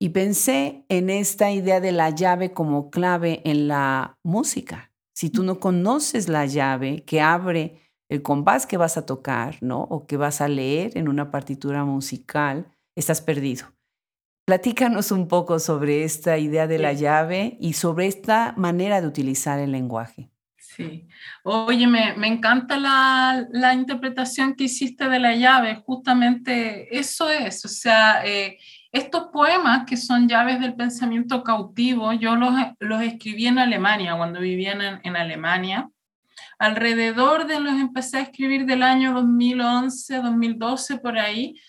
Y 0.00 0.08
pensé 0.08 0.86
en 0.88 1.10
esta 1.10 1.52
idea 1.52 1.80
de 1.80 1.92
la 1.92 2.08
llave 2.08 2.54
como 2.54 2.88
clave 2.88 3.42
en 3.44 3.68
la 3.68 4.18
música. 4.22 4.90
Si 5.14 5.28
tú 5.28 5.42
no 5.42 5.60
conoces 5.60 6.30
la 6.30 6.46
llave 6.46 7.04
que 7.04 7.20
abre 7.20 7.78
el 8.08 8.22
compás 8.22 8.64
que 8.64 8.78
vas 8.78 8.96
a 8.96 9.04
tocar, 9.04 9.58
¿no? 9.60 9.82
O 9.82 10.06
que 10.06 10.16
vas 10.16 10.40
a 10.40 10.48
leer 10.48 10.96
en 10.96 11.08
una 11.08 11.30
partitura 11.30 11.84
musical, 11.84 12.72
estás 12.96 13.20
perdido. 13.20 13.66
Platícanos 14.46 15.12
un 15.12 15.28
poco 15.28 15.58
sobre 15.58 16.04
esta 16.04 16.38
idea 16.38 16.66
de 16.66 16.78
la 16.78 16.94
llave 16.94 17.58
y 17.60 17.74
sobre 17.74 18.06
esta 18.06 18.54
manera 18.56 19.02
de 19.02 19.08
utilizar 19.08 19.58
el 19.58 19.72
lenguaje. 19.72 20.30
Sí. 20.78 21.08
Oye, 21.42 21.88
me, 21.88 22.14
me 22.16 22.28
encanta 22.28 22.78
la, 22.78 23.48
la, 23.50 23.74
interpretación 23.74 24.54
que 24.54 24.64
hiciste 24.64 25.08
de 25.08 25.18
la 25.18 25.34
llave. 25.34 25.82
Justamente 25.84 26.96
eso 26.96 27.28
es. 27.28 27.64
O 27.64 27.68
sea, 27.68 28.24
eh, 28.24 28.58
estos 28.92 29.24
poemas 29.32 29.86
que 29.86 29.96
son 29.96 30.28
llaves 30.28 30.60
del 30.60 30.76
pensamiento 30.76 31.42
cautivo, 31.42 32.12
yo 32.12 32.36
los, 32.36 32.54
los 32.78 33.02
escribí 33.02 33.48
en 33.48 33.58
Alemania, 33.58 34.16
cuando 34.16 34.38
vivía 34.38 34.70
en, 34.70 35.00
en 35.02 35.16
Alemania. 35.16 35.90
Alrededor 36.60 37.48
de 37.48 37.58
los 37.58 37.72
empecé 37.72 38.18
a 38.18 38.22
escribir 38.22 38.64
del 38.64 38.84
año 38.84 39.12
2011, 39.14 40.18
2012, 40.18 40.98
por 40.98 41.18
ahí, 41.18 41.60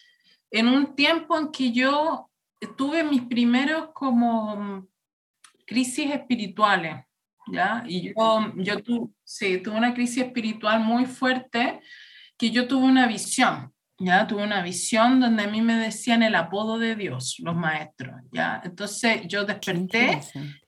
en 0.52 0.68
un 0.68 0.96
tiempo 0.96 1.36
en 1.36 1.52
que 1.52 1.72
yo 1.72 2.30
tuve 2.78 3.04
mis 3.04 3.24
primeros 3.24 3.90
como 3.92 4.88
crisis 5.66 6.12
espirituales 6.12 7.09
¿ya? 7.52 7.84
Y 7.88 8.14
yo, 8.14 8.54
yo 8.56 8.84
tuve 8.84 9.78
una 9.78 9.94
crisis 9.94 10.24
espiritual 10.24 10.82
muy 10.82 11.06
fuerte 11.06 11.80
que 12.38 12.52
yo 12.52 12.68
tuve 12.68 12.86
una 12.86 13.06
visión, 13.06 13.74
¿ya? 14.00 14.26
Tuve 14.26 14.44
una 14.44 14.62
visión 14.62 15.20
donde 15.20 15.44
a 15.44 15.48
mí 15.48 15.62
me 15.62 15.76
decían 15.76 16.24
el 16.24 16.36
apodo 16.36 16.80
de 16.80 16.96
Dios, 16.96 17.36
los 17.40 17.56
maestros, 17.56 18.16
¿ya? 18.32 18.62
Entonces 18.64 19.28
yo 19.28 19.44
desperté 19.44 20.22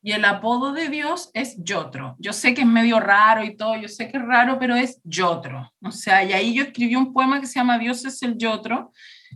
y 0.03 0.11
el 0.11 0.25
apodo 0.25 0.73
de 0.73 0.89
Dios 0.89 1.31
es 1.33 1.55
Yotro. 1.63 2.15
Yo 2.19 2.33
sé 2.33 2.53
que 2.53 2.61
es 2.61 2.67
medio 2.67 2.99
raro 2.99 3.43
y 3.43 3.55
todo, 3.55 3.77
yo 3.77 3.87
sé 3.87 4.09
que 4.09 4.17
es 4.17 4.23
raro, 4.23 4.59
pero 4.59 4.75
es 4.75 4.99
Yotro. 5.03 5.71
O 5.81 5.91
sea, 5.91 6.23
y 6.23 6.33
ahí 6.33 6.53
yo 6.53 6.63
escribí 6.63 6.95
un 6.95 7.13
poema 7.13 7.39
que 7.39 7.47
se 7.47 7.59
llama 7.59 7.79
Dios 7.79 8.03
es 8.05 8.21
el 8.21 8.37
Yotro, 8.37 8.91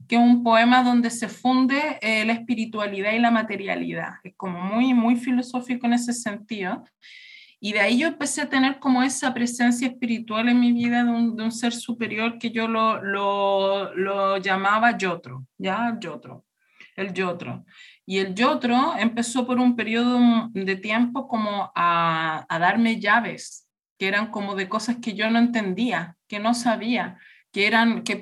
que 0.07 0.15
es 0.15 0.21
un 0.21 0.43
poema 0.43 0.83
donde 0.83 1.09
se 1.09 1.29
funde 1.29 1.97
eh, 2.01 2.25
la 2.25 2.33
espiritualidad 2.33 3.13
y 3.13 3.19
la 3.19 3.31
materialidad. 3.31 4.15
Es 4.23 4.33
como 4.35 4.59
muy, 4.59 4.93
muy 4.93 5.15
filosófico 5.15 5.87
en 5.87 5.93
ese 5.93 6.11
sentido. 6.11 6.83
Y 7.65 7.73
de 7.73 7.79
ahí 7.79 7.97
yo 7.97 8.05
empecé 8.05 8.43
a 8.43 8.47
tener 8.47 8.77
como 8.77 9.01
esa 9.01 9.33
presencia 9.33 9.87
espiritual 9.87 10.49
en 10.49 10.59
mi 10.59 10.71
vida 10.71 11.03
de 11.03 11.09
un, 11.09 11.35
de 11.35 11.45
un 11.45 11.51
ser 11.51 11.73
superior 11.73 12.37
que 12.37 12.51
yo 12.51 12.67
lo, 12.67 13.01
lo, 13.01 13.91
lo, 13.95 14.37
llamaba 14.37 14.95
Yotro, 14.95 15.47
¿ya? 15.57 15.97
Yotro, 15.99 16.45
el 16.95 17.11
Yotro. 17.11 17.65
Y 18.05 18.19
el 18.19 18.35
Yotro 18.35 18.95
empezó 18.99 19.47
por 19.47 19.57
un 19.57 19.75
periodo 19.75 20.19
de 20.53 20.75
tiempo 20.75 21.27
como 21.27 21.71
a, 21.73 22.45
a 22.47 22.59
darme 22.59 22.99
llaves, 22.99 23.67
que 23.97 24.09
eran 24.09 24.29
como 24.29 24.53
de 24.53 24.69
cosas 24.69 24.97
que 25.01 25.15
yo 25.15 25.27
no 25.31 25.39
entendía, 25.39 26.17
que 26.27 26.37
no 26.37 26.53
sabía, 26.53 27.17
que, 27.51 27.65
eran, 27.65 28.03
que, 28.03 28.21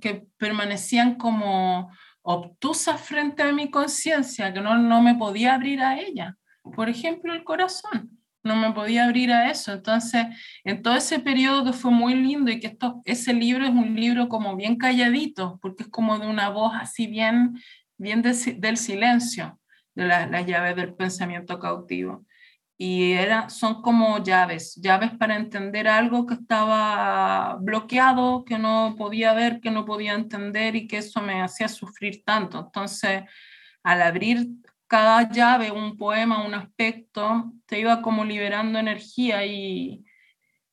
que 0.00 0.26
permanecían 0.38 1.16
como 1.16 1.92
obtusas 2.22 3.02
frente 3.02 3.42
a 3.42 3.52
mi 3.52 3.70
conciencia, 3.70 4.50
que 4.54 4.62
no, 4.62 4.78
no 4.78 5.02
me 5.02 5.14
podía 5.14 5.52
abrir 5.52 5.82
a 5.82 6.00
ella. 6.00 6.38
Por 6.74 6.88
ejemplo, 6.88 7.34
el 7.34 7.44
corazón 7.44 8.17
no 8.42 8.56
me 8.56 8.72
podía 8.72 9.04
abrir 9.04 9.32
a 9.32 9.50
eso. 9.50 9.72
Entonces, 9.72 10.26
en 10.64 10.82
todo 10.82 10.96
ese 10.96 11.20
periodo 11.20 11.72
fue 11.72 11.90
muy 11.90 12.14
lindo 12.14 12.50
y 12.50 12.60
que 12.60 12.68
esto, 12.68 13.02
ese 13.04 13.32
libro 13.32 13.64
es 13.64 13.70
un 13.70 13.94
libro 13.94 14.28
como 14.28 14.56
bien 14.56 14.76
calladito, 14.76 15.58
porque 15.60 15.84
es 15.84 15.88
como 15.88 16.18
de 16.18 16.26
una 16.26 16.48
voz 16.48 16.72
así 16.74 17.06
bien, 17.06 17.60
bien 17.96 18.22
del 18.22 18.76
silencio, 18.76 19.58
de 19.94 20.06
las 20.06 20.46
llaves 20.46 20.76
del 20.76 20.94
pensamiento 20.94 21.58
cautivo. 21.58 22.24
Y 22.80 23.12
era, 23.14 23.50
son 23.50 23.82
como 23.82 24.22
llaves, 24.22 24.76
llaves 24.76 25.10
para 25.18 25.34
entender 25.34 25.88
algo 25.88 26.26
que 26.26 26.34
estaba 26.34 27.56
bloqueado, 27.60 28.44
que 28.44 28.56
no 28.56 28.94
podía 28.96 29.32
ver, 29.32 29.60
que 29.60 29.72
no 29.72 29.84
podía 29.84 30.14
entender 30.14 30.76
y 30.76 30.86
que 30.86 30.98
eso 30.98 31.20
me 31.20 31.42
hacía 31.42 31.66
sufrir 31.68 32.22
tanto. 32.24 32.60
Entonces, 32.60 33.24
al 33.82 34.02
abrir 34.02 34.48
cada 34.88 35.30
llave, 35.30 35.70
un 35.70 35.96
poema, 35.96 36.44
un 36.44 36.54
aspecto, 36.54 37.52
te 37.66 37.78
iba 37.78 38.02
como 38.02 38.24
liberando 38.24 38.78
energía 38.78 39.44
y 39.44 40.04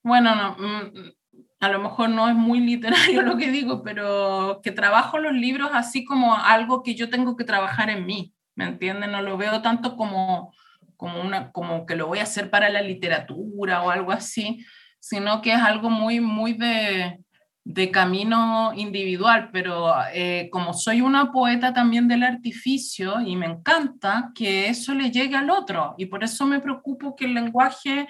bueno, 0.02 0.36
no, 0.36 0.56
mm, 0.58 1.12
a 1.60 1.70
lo 1.70 1.80
mejor 1.80 2.10
no 2.10 2.30
es 2.30 2.36
muy 2.36 2.60
literario 2.62 3.22
lo 3.24 3.38
que 3.38 3.52
digo, 3.52 3.84
pero 3.84 4.62
que 4.64 4.72
trabajo 4.72 5.20
los 5.20 5.34
libros 5.34 5.70
así 5.74 6.06
como 6.06 6.36
algo 6.36 6.82
que 6.82 6.96
yo 6.96 7.10
tengo 7.10 7.36
que 7.36 7.44
trabajar 7.44 7.90
en 7.90 8.06
mí, 8.06 8.34
¿me 8.56 8.66
entienden? 8.66 9.12
No 9.12 9.22
lo 9.22 9.38
veo 9.38 9.62
tanto 9.62 9.98
como, 9.98 10.54
como, 10.96 11.22
una, 11.22 11.52
como 11.52 11.86
que 11.86 11.96
lo 11.96 12.08
voy 12.08 12.20
a 12.20 12.24
hacer 12.24 12.50
para 12.50 12.70
la 12.70 12.82
literatura 12.82 13.84
o 13.84 13.90
algo 13.90 14.12
así, 14.12 14.66
sino 15.00 15.42
que 15.42 15.52
es 15.52 15.60
algo 15.60 15.90
muy, 15.90 16.20
muy 16.22 16.54
de, 16.54 17.20
de 17.66 17.90
camino 17.90 18.74
individual, 18.76 19.50
pero 19.52 19.92
eh, 20.14 20.50
como 20.52 20.72
soy 20.72 21.02
una 21.02 21.32
poeta 21.32 21.74
también 21.74 22.08
del 22.08 22.22
artificio 22.22 23.20
y 23.22 23.36
me 23.36 23.48
encanta 23.48 24.32
que 24.36 24.70
eso 24.70 24.94
le 24.94 25.10
llegue 25.10 25.36
al 25.36 25.50
otro 25.50 25.96
y 25.98 26.06
por 26.06 26.24
eso 26.24 26.46
me 26.46 26.60
preocupo 26.60 27.16
que 27.16 27.26
el 27.26 27.34
lenguaje 27.34 28.08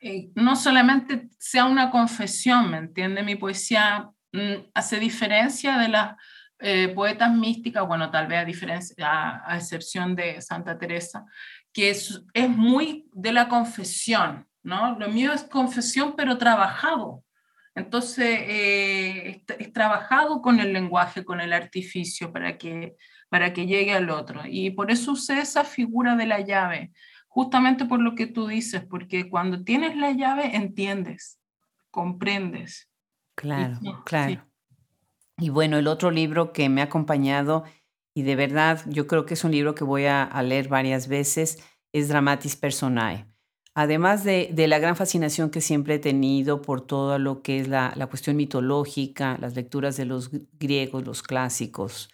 eh, 0.00 0.30
no 0.34 0.56
solamente 0.56 1.28
sea 1.38 1.66
una 1.66 1.90
confesión, 1.90 2.70
¿me 2.70 2.78
entiende? 2.78 3.22
Mi 3.22 3.36
poesía 3.36 4.08
mm, 4.32 4.70
hace 4.72 4.98
diferencia 4.98 5.76
de 5.76 5.88
las 5.88 6.16
eh, 6.58 6.88
poetas 6.88 7.34
místicas, 7.34 7.86
bueno, 7.86 8.10
tal 8.10 8.28
vez 8.28 8.38
a, 8.38 8.44
diferencia, 8.46 9.42
a, 9.44 9.56
excepción 9.58 10.16
de 10.16 10.40
Santa 10.40 10.78
Teresa, 10.78 11.26
que 11.70 11.90
es, 11.90 12.24
es 12.32 12.48
muy 12.48 13.10
de 13.12 13.32
la 13.32 13.46
confesión, 13.46 14.48
¿no? 14.62 14.98
Lo 14.98 15.10
mío 15.10 15.34
es 15.34 15.44
confesión, 15.44 16.14
pero 16.16 16.38
trabajado 16.38 17.22
entonces, 17.74 18.40
eh, 18.42 19.42
es, 19.58 19.72
trabajado 19.72 20.42
con 20.42 20.60
el 20.60 20.72
lenguaje, 20.72 21.24
con 21.24 21.40
el 21.40 21.52
artificio 21.52 22.32
para 22.32 22.58
que, 22.58 22.96
para 23.28 23.52
que 23.52 23.66
llegue 23.66 23.92
al 23.92 24.10
otro. 24.10 24.42
Y 24.46 24.70
por 24.70 24.90
eso 24.90 25.12
usé 25.12 25.40
esa 25.40 25.64
figura 25.64 26.16
de 26.16 26.26
la 26.26 26.40
llave, 26.40 26.92
justamente 27.28 27.84
por 27.84 28.00
lo 28.00 28.14
que 28.14 28.26
tú 28.26 28.48
dices, 28.48 28.84
porque 28.88 29.30
cuando 29.30 29.62
tienes 29.62 29.96
la 29.96 30.12
llave 30.12 30.56
entiendes, 30.56 31.40
comprendes. 31.90 32.90
Claro, 33.36 33.78
claro. 34.04 34.44
Y 35.38 35.48
bueno, 35.48 35.78
el 35.78 35.86
otro 35.86 36.10
libro 36.10 36.52
que 36.52 36.68
me 36.68 36.82
ha 36.82 36.84
acompañado, 36.84 37.64
y 38.12 38.22
de 38.22 38.36
verdad 38.36 38.82
yo 38.86 39.06
creo 39.06 39.24
que 39.24 39.34
es 39.34 39.44
un 39.44 39.52
libro 39.52 39.74
que 39.74 39.84
voy 39.84 40.04
a, 40.04 40.24
a 40.24 40.42
leer 40.42 40.68
varias 40.68 41.08
veces, 41.08 41.64
es 41.92 42.08
Dramatis 42.08 42.56
Personae. 42.56 43.29
Además 43.74 44.24
de, 44.24 44.52
la 44.66 44.78
gran 44.78 44.96
fascinación 44.96 45.50
que 45.50 45.60
siempre 45.60 45.94
he 45.94 45.98
tenido 45.98 46.60
por 46.60 46.80
todo 46.80 47.18
lo 47.18 47.40
que 47.42 47.60
es 47.60 47.68
la, 47.68 47.94
cuestión 48.08 48.36
mitológica, 48.36 49.38
las 49.40 49.54
lecturas 49.54 49.96
de 49.96 50.06
los 50.06 50.30
griegos, 50.58 51.04
los 51.04 51.22
clásicos, 51.22 52.10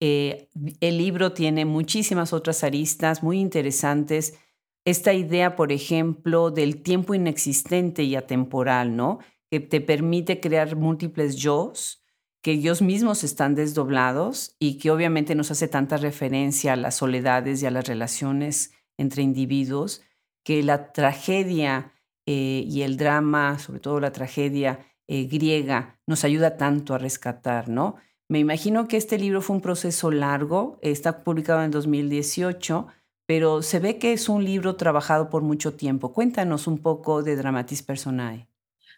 eh, 0.00 0.48
el 0.80 0.98
libro 0.98 1.32
tiene 1.32 1.64
muchísimas 1.64 2.32
otras 2.32 2.62
aristas 2.62 3.22
muy 3.22 3.40
interesantes. 3.40 4.38
Esta 4.84 5.12
idea, 5.12 5.56
por 5.56 5.72
ejemplo, 5.72 6.50
del 6.50 6.82
tiempo 6.82 7.14
inexistente 7.14 8.04
y 8.04 8.14
atemporal, 8.14 8.94
¿no? 8.94 9.18
Que 9.50 9.60
te 9.60 9.80
permite 9.80 10.40
crear 10.40 10.76
múltiples 10.76 11.36
yo's, 11.36 12.04
que 12.42 12.52
ellos 12.52 12.80
mismos 12.80 13.24
están 13.24 13.54
desdoblados 13.54 14.54
y 14.60 14.78
que 14.78 14.90
obviamente 14.90 15.34
nos 15.34 15.50
hace 15.50 15.66
tanta 15.66 15.96
referencia 15.96 16.74
a 16.74 16.76
las 16.76 16.96
soledades 16.96 17.62
y 17.62 17.66
a 17.66 17.70
las 17.70 17.88
relaciones 17.88 18.72
entre 18.96 19.22
individuos, 19.22 20.02
que 20.48 20.62
la 20.62 20.94
tragedia 20.94 21.92
eh, 22.24 22.64
y 22.66 22.80
el 22.80 22.96
drama, 22.96 23.58
sobre 23.58 23.80
todo 23.80 24.00
la 24.00 24.12
tragedia 24.12 24.78
eh, 25.06 25.24
griega, 25.24 26.00
nos 26.06 26.24
ayuda 26.24 26.56
tanto 26.56 26.94
a 26.94 26.98
rescatar, 26.98 27.68
¿no? 27.68 27.96
Me 28.30 28.38
imagino 28.38 28.88
que 28.88 28.96
este 28.96 29.18
libro 29.18 29.42
fue 29.42 29.56
un 29.56 29.60
proceso 29.60 30.10
largo, 30.10 30.78
está 30.80 31.22
publicado 31.22 31.62
en 31.64 31.70
2018, 31.70 32.86
pero 33.26 33.60
se 33.60 33.78
ve 33.78 33.98
que 33.98 34.14
es 34.14 34.30
un 34.30 34.42
libro 34.42 34.76
trabajado 34.76 35.28
por 35.28 35.42
mucho 35.42 35.74
tiempo. 35.74 36.14
Cuéntanos 36.14 36.66
un 36.66 36.78
poco 36.78 37.22
de 37.22 37.36
Dramatis 37.36 37.82
Personae. 37.82 38.48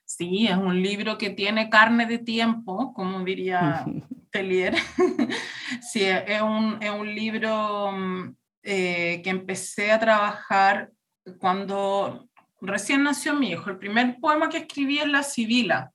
Sí, 0.05 0.47
es 0.47 0.57
un 0.57 0.81
libro 0.81 1.19
que 1.19 1.31
tiene 1.31 1.69
carne 1.69 2.07
de 2.07 2.19
tiempo, 2.19 2.95
como 2.95 3.25
diría 3.25 3.85
Tellier. 4.31 4.77
sí, 5.83 6.05
es 6.05 6.43
un, 6.43 6.81
es 6.81 6.91
un 6.93 7.13
libro 7.13 7.91
mm, 7.91 8.37
eh, 8.63 9.21
que 9.25 9.31
empecé 9.31 9.91
a 9.91 9.99
trabajar 9.99 10.93
cuando 11.39 12.29
recién 12.61 13.03
nació 13.03 13.35
mi 13.35 13.51
hijo. 13.51 13.71
El 13.71 13.79
primer 13.79 14.19
poema 14.21 14.49
que 14.49 14.59
escribí 14.59 14.99
es 14.99 15.09
La 15.09 15.23
Sibila. 15.23 15.93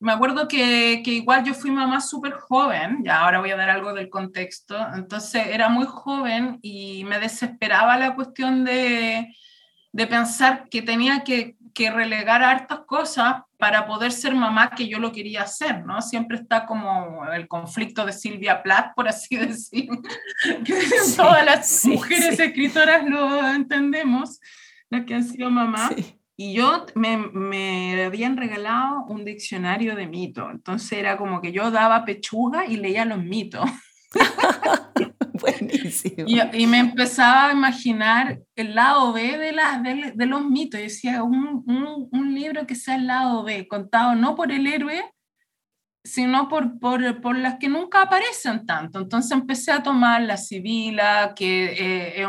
Me 0.00 0.12
acuerdo 0.12 0.48
que, 0.48 1.00
que 1.04 1.12
igual 1.12 1.44
yo 1.44 1.54
fui 1.54 1.70
mamá 1.70 2.00
súper 2.00 2.32
joven, 2.32 3.02
ya 3.04 3.20
ahora 3.20 3.40
voy 3.40 3.50
a 3.52 3.56
dar 3.56 3.70
algo 3.70 3.94
del 3.94 4.10
contexto, 4.10 4.76
entonces 4.94 5.46
era 5.46 5.70
muy 5.70 5.86
joven 5.86 6.58
y 6.60 7.04
me 7.04 7.18
desesperaba 7.18 7.96
la 7.96 8.14
cuestión 8.14 8.64
de, 8.64 9.34
de 9.92 10.06
pensar 10.06 10.68
que 10.68 10.82
tenía 10.82 11.24
que, 11.24 11.56
que 11.74 11.90
relegar 11.90 12.42
hartas 12.42 12.80
cosas 12.86 13.42
para 13.58 13.86
poder 13.86 14.12
ser 14.12 14.34
mamá 14.34 14.70
que 14.70 14.88
yo 14.88 14.98
lo 15.00 15.10
quería 15.10 15.42
hacer, 15.42 15.84
¿no? 15.84 16.00
Siempre 16.00 16.38
está 16.38 16.66
como 16.66 17.26
el 17.32 17.48
conflicto 17.48 18.06
de 18.06 18.12
Silvia 18.12 18.62
Plath, 18.62 18.94
por 18.94 19.08
así 19.08 19.36
decir, 19.36 19.88
que 20.64 20.74
todas 21.16 21.44
las 21.44 21.84
mujeres 21.84 22.38
escritoras 22.38 23.04
lo 23.04 23.46
entendemos, 23.48 24.40
las 24.88 25.04
que 25.04 25.14
han 25.14 25.24
sido 25.24 25.50
mamá. 25.50 25.90
Y 26.36 26.54
yo 26.54 26.86
me, 26.94 27.16
me 27.16 28.04
habían 28.04 28.36
regalado 28.36 29.04
un 29.08 29.24
diccionario 29.24 29.94
de 29.96 30.06
mitos, 30.06 30.50
entonces 30.50 30.92
era 30.98 31.16
como 31.16 31.40
que 31.40 31.52
yo 31.52 31.70
daba 31.70 32.04
pechuga 32.04 32.66
y 32.66 32.76
leía 32.76 33.04
los 33.04 33.22
mitos. 33.22 33.68
Y, 36.26 36.66
me 36.66 36.78
empezaba 36.78 37.48
a 37.48 37.52
imaginar 37.52 38.40
el 38.56 38.74
lado 38.74 39.12
B 39.12 39.38
de, 39.38 39.52
la, 39.52 39.82
de, 40.14 40.26
los 40.26 40.44
mitos. 40.44 40.80
Y 40.80 40.84
decía, 40.84 41.22
un, 41.22 41.62
un, 42.10 42.34
libro 42.34 42.66
que 42.66 42.74
sea 42.74 42.96
el 42.96 43.06
lado 43.06 43.44
B, 43.44 43.68
contado 43.68 44.14
no 44.14 44.34
por 44.34 44.50
el 44.50 44.66
héroe, 44.66 45.04
sino 46.04 46.48
por, 46.48 46.78
por, 46.78 47.20
por, 47.20 47.38
las 47.38 47.58
que 47.58 47.68
nunca 47.68 48.02
aparecen 48.02 48.66
tanto. 48.66 48.98
Entonces 48.98 49.30
empecé 49.32 49.72
a 49.72 49.82
tomar 49.82 50.22
La 50.22 50.36
Sibila, 50.36 51.32
que 51.34 51.64
eh, 51.72 52.22
es 52.22 52.28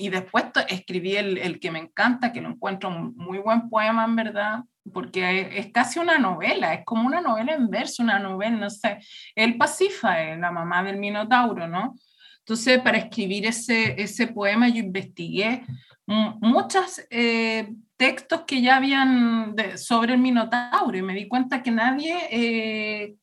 y 0.00 0.08
después 0.10 0.44
escribí 0.68 1.16
el, 1.16 1.38
el, 1.38 1.58
que 1.58 1.70
me 1.70 1.78
encanta, 1.78 2.32
que 2.32 2.40
lo 2.40 2.50
encuentro 2.50 2.90
un 2.90 3.16
muy 3.16 3.38
buen 3.38 3.70
poema, 3.70 4.04
en 4.04 4.16
verdad, 4.16 4.64
porque 4.96 5.50
es, 5.58 5.72
casi 5.72 5.98
una 5.98 6.16
novela, 6.16 6.72
es 6.72 6.82
como 6.86 7.06
una 7.06 7.20
novela 7.20 7.52
en 7.52 7.68
verso, 7.68 8.02
una 8.02 8.18
novela, 8.18 8.56
no 8.56 8.70
sé. 8.70 8.96
El 9.34 9.58
Pasífae, 9.58 10.38
la 10.38 10.50
mamá 10.50 10.82
del 10.82 10.96
Minotauro, 10.96 11.68
¿no? 11.68 11.94
Entonces, 12.38 12.80
para 12.80 12.96
escribir 12.96 13.44
ese, 13.44 14.00
ese 14.00 14.28
poema, 14.28 14.70
yo 14.70 14.78
investigué 14.78 15.66
muchos 16.06 17.02
eh, 17.10 17.74
textos 17.98 18.44
que 18.46 18.62
ya 18.62 18.76
habían 18.76 19.54
sobre 19.76 20.14
el 20.14 20.18
Minotauro 20.18 20.96
y 20.96 21.02
me 21.02 21.12
di 21.12 21.28
cuenta 21.28 21.62
que 21.62 21.72
nadie 21.72 22.16
eh, 22.30 23.16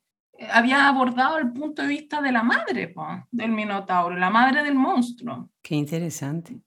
había 0.51 0.87
abordado 0.87 1.39
el 1.39 1.51
punto 1.53 1.81
de 1.81 1.87
vista 1.87 2.21
de 2.21 2.31
la 2.31 2.43
madre 2.43 2.93
del 3.31 3.51
Minotauro, 3.51 4.15
la 4.15 4.29
madre 4.29 4.61
del 4.61 4.75
monstruo. 4.75 5.49
Qué 5.63 5.73
interesante. 5.73 6.59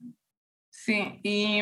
Sí, 0.87 1.18
y, 1.24 1.59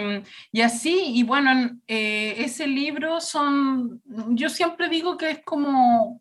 y, 0.52 0.60
así, 0.60 1.12
y 1.14 1.22
bueno, 1.22 1.80
eh, 1.86 2.34
ese 2.40 2.66
libro 2.66 3.22
son, 3.22 4.02
yo 4.32 4.50
siempre 4.50 4.90
digo 4.90 5.16
que 5.16 5.30
es 5.30 5.42
como, 5.42 6.20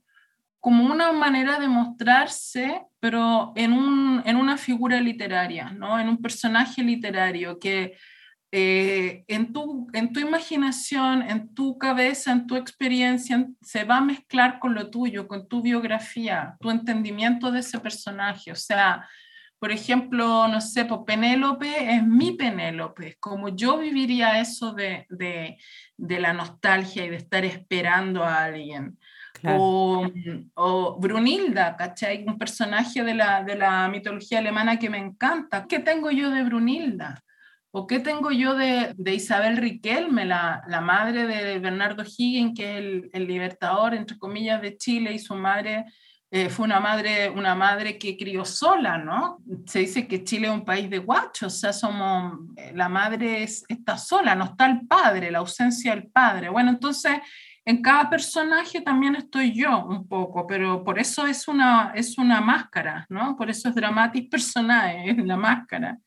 como 0.61 0.85
una 0.85 1.11
manera 1.11 1.59
de 1.59 1.67
mostrarse, 1.67 2.81
pero 3.01 3.51
en, 3.57 3.73
un, 3.73 4.23
en 4.23 4.37
una 4.37 4.55
figura 4.57 5.01
literaria, 5.01 5.71
¿no? 5.71 5.99
en 5.99 6.07
un 6.07 6.21
personaje 6.21 6.81
literario 6.81 7.59
que 7.59 7.97
eh, 8.53 9.25
en, 9.27 9.51
tu, 9.51 9.89
en 9.91 10.13
tu 10.13 10.21
imaginación, 10.21 11.23
en 11.23 11.53
tu 11.53 11.77
cabeza, 11.77 12.31
en 12.31 12.47
tu 12.47 12.55
experiencia, 12.55 13.45
se 13.61 13.83
va 13.83 13.97
a 13.97 14.01
mezclar 14.01 14.59
con 14.59 14.75
lo 14.75 14.89
tuyo, 14.89 15.27
con 15.27 15.49
tu 15.49 15.61
biografía, 15.61 16.55
tu 16.61 16.71
entendimiento 16.71 17.51
de 17.51 17.59
ese 17.59 17.79
personaje. 17.81 18.53
O 18.53 18.55
sea, 18.55 19.05
por 19.63 19.71
ejemplo, 19.71 20.45
no 20.49 20.59
sé, 20.59 20.83
pues 20.83 20.99
Penélope 21.07 21.95
es 21.95 22.05
mi 22.05 22.33
Penélope, 22.33 23.15
como 23.17 23.47
yo 23.47 23.77
viviría 23.77 24.41
eso 24.41 24.73
de, 24.73 25.05
de, 25.09 25.57
de, 25.95 26.19
la 26.19 26.33
nostalgia 26.33 27.05
y 27.05 27.09
de 27.09 27.15
estar 27.15 27.45
esperando 27.45 28.25
a 28.25 28.43
alguien. 28.43 28.99
O, 29.45 30.05
o, 30.55 30.99
Brunilda, 30.99 31.77
¿cachai? 31.77 32.25
Un 32.27 32.37
personaje 32.37 33.05
de 33.05 33.15
la, 33.15 33.41
de 33.45 33.55
la 33.55 33.87
mitología 33.87 34.39
alemana 34.39 34.77
que 34.77 34.89
me 34.89 34.97
encanta. 34.97 35.65
¿Qué 35.65 35.79
tengo 35.79 36.11
yo 36.11 36.29
de 36.29 36.43
Brunilda? 36.43 37.23
¿O 37.71 37.87
qué 37.87 38.01
tengo 38.01 38.31
yo 38.31 38.55
de, 38.55 38.93
de 38.97 39.15
Isabel 39.15 39.55
Riquelme, 39.55 40.25
la, 40.25 40.61
la, 40.67 40.81
madre 40.81 41.25
de 41.25 41.59
Bernardo 41.59 42.03
Higgins, 42.03 42.53
que 42.53 42.69
es 42.69 42.77
el, 42.79 43.09
el 43.13 43.27
libertador, 43.27 43.93
entre 43.93 44.17
comillas, 44.17 44.61
de 44.61 44.75
Chile, 44.75 45.13
y 45.13 45.19
su 45.19 45.35
madre 45.35 45.85
eh, 46.35 46.49
fue 46.49 46.65
una 46.65 46.79
madre, 46.79 47.29
una 47.29 47.53
madre 47.53 47.99
que 47.99 48.17
crió 48.17 48.43
sola, 48.43 48.97
¿no? 48.97 49.37
Se 49.67 49.77
dice 49.77 50.07
que 50.07 50.23
Chile 50.23 50.47
es 50.47 50.53
un 50.53 50.65
país 50.65 50.89
de 50.89 50.97
guachos, 50.97 51.53
o 51.53 51.55
sea, 51.55 51.71
somos, 51.71 52.39
eh, 52.57 52.71
la 52.73 52.89
madre 52.89 53.43
está 53.43 53.99
sola, 53.99 54.33
no 54.33 54.45
está 54.45 54.65
el 54.65 54.87
padre, 54.87 55.29
la 55.29 55.37
ausencia 55.37 55.93
del 55.93 56.07
padre. 56.07 56.49
Bueno, 56.49 56.71
entonces, 56.71 57.19
en 57.63 57.83
cada 57.83 58.09
personaje 58.09 58.81
también 58.81 59.15
estoy 59.15 59.53
yo 59.53 59.85
un 59.85 60.07
poco, 60.07 60.47
pero 60.47 60.83
por 60.83 60.97
eso 60.97 61.27
es 61.27 61.47
una, 61.47 61.91
es 61.93 62.17
una 62.17 62.41
máscara, 62.41 63.05
¿no? 63.09 63.35
Por 63.37 63.51
eso 63.51 63.69
es 63.69 63.75
dramatis 63.75 64.27
personae, 64.27 65.11
es 65.11 65.17
la 65.23 65.37
máscara. 65.37 65.99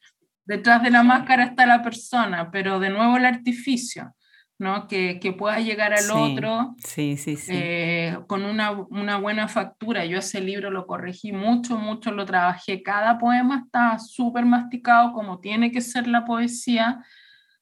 Detrás 0.44 0.82
de 0.82 0.90
la 0.90 1.04
máscara 1.04 1.44
está 1.44 1.66
la 1.66 1.84
persona, 1.84 2.50
pero 2.50 2.80
de 2.80 2.90
nuevo 2.90 3.16
el 3.16 3.26
artificio. 3.26 4.12
¿No? 4.58 4.88
Que, 4.88 5.20
que 5.20 5.32
pueda 5.32 5.60
llegar 5.60 5.92
al 5.92 6.10
otro 6.10 6.74
sí, 6.82 7.16
sí, 7.16 7.36
eh, 7.48 8.18
con 8.26 8.44
una, 8.44 8.70
una, 8.70 9.18
buena 9.18 9.48
factura. 9.48 10.04
Yo 10.06 10.18
ese 10.18 10.40
libro 10.40 10.70
lo 10.70 10.86
corregí 10.86 11.32
mucho, 11.32 11.76
mucho, 11.76 12.10
lo 12.10 12.24
trabajé. 12.24 12.82
Cada 12.82 13.18
poema 13.18 13.62
está 13.64 13.98
súper 13.98 14.46
masticado 14.46 15.12
como 15.12 15.40
tiene 15.40 15.70
que 15.70 15.80
ser 15.80 16.06
la 16.06 16.24
poesía. 16.24 17.04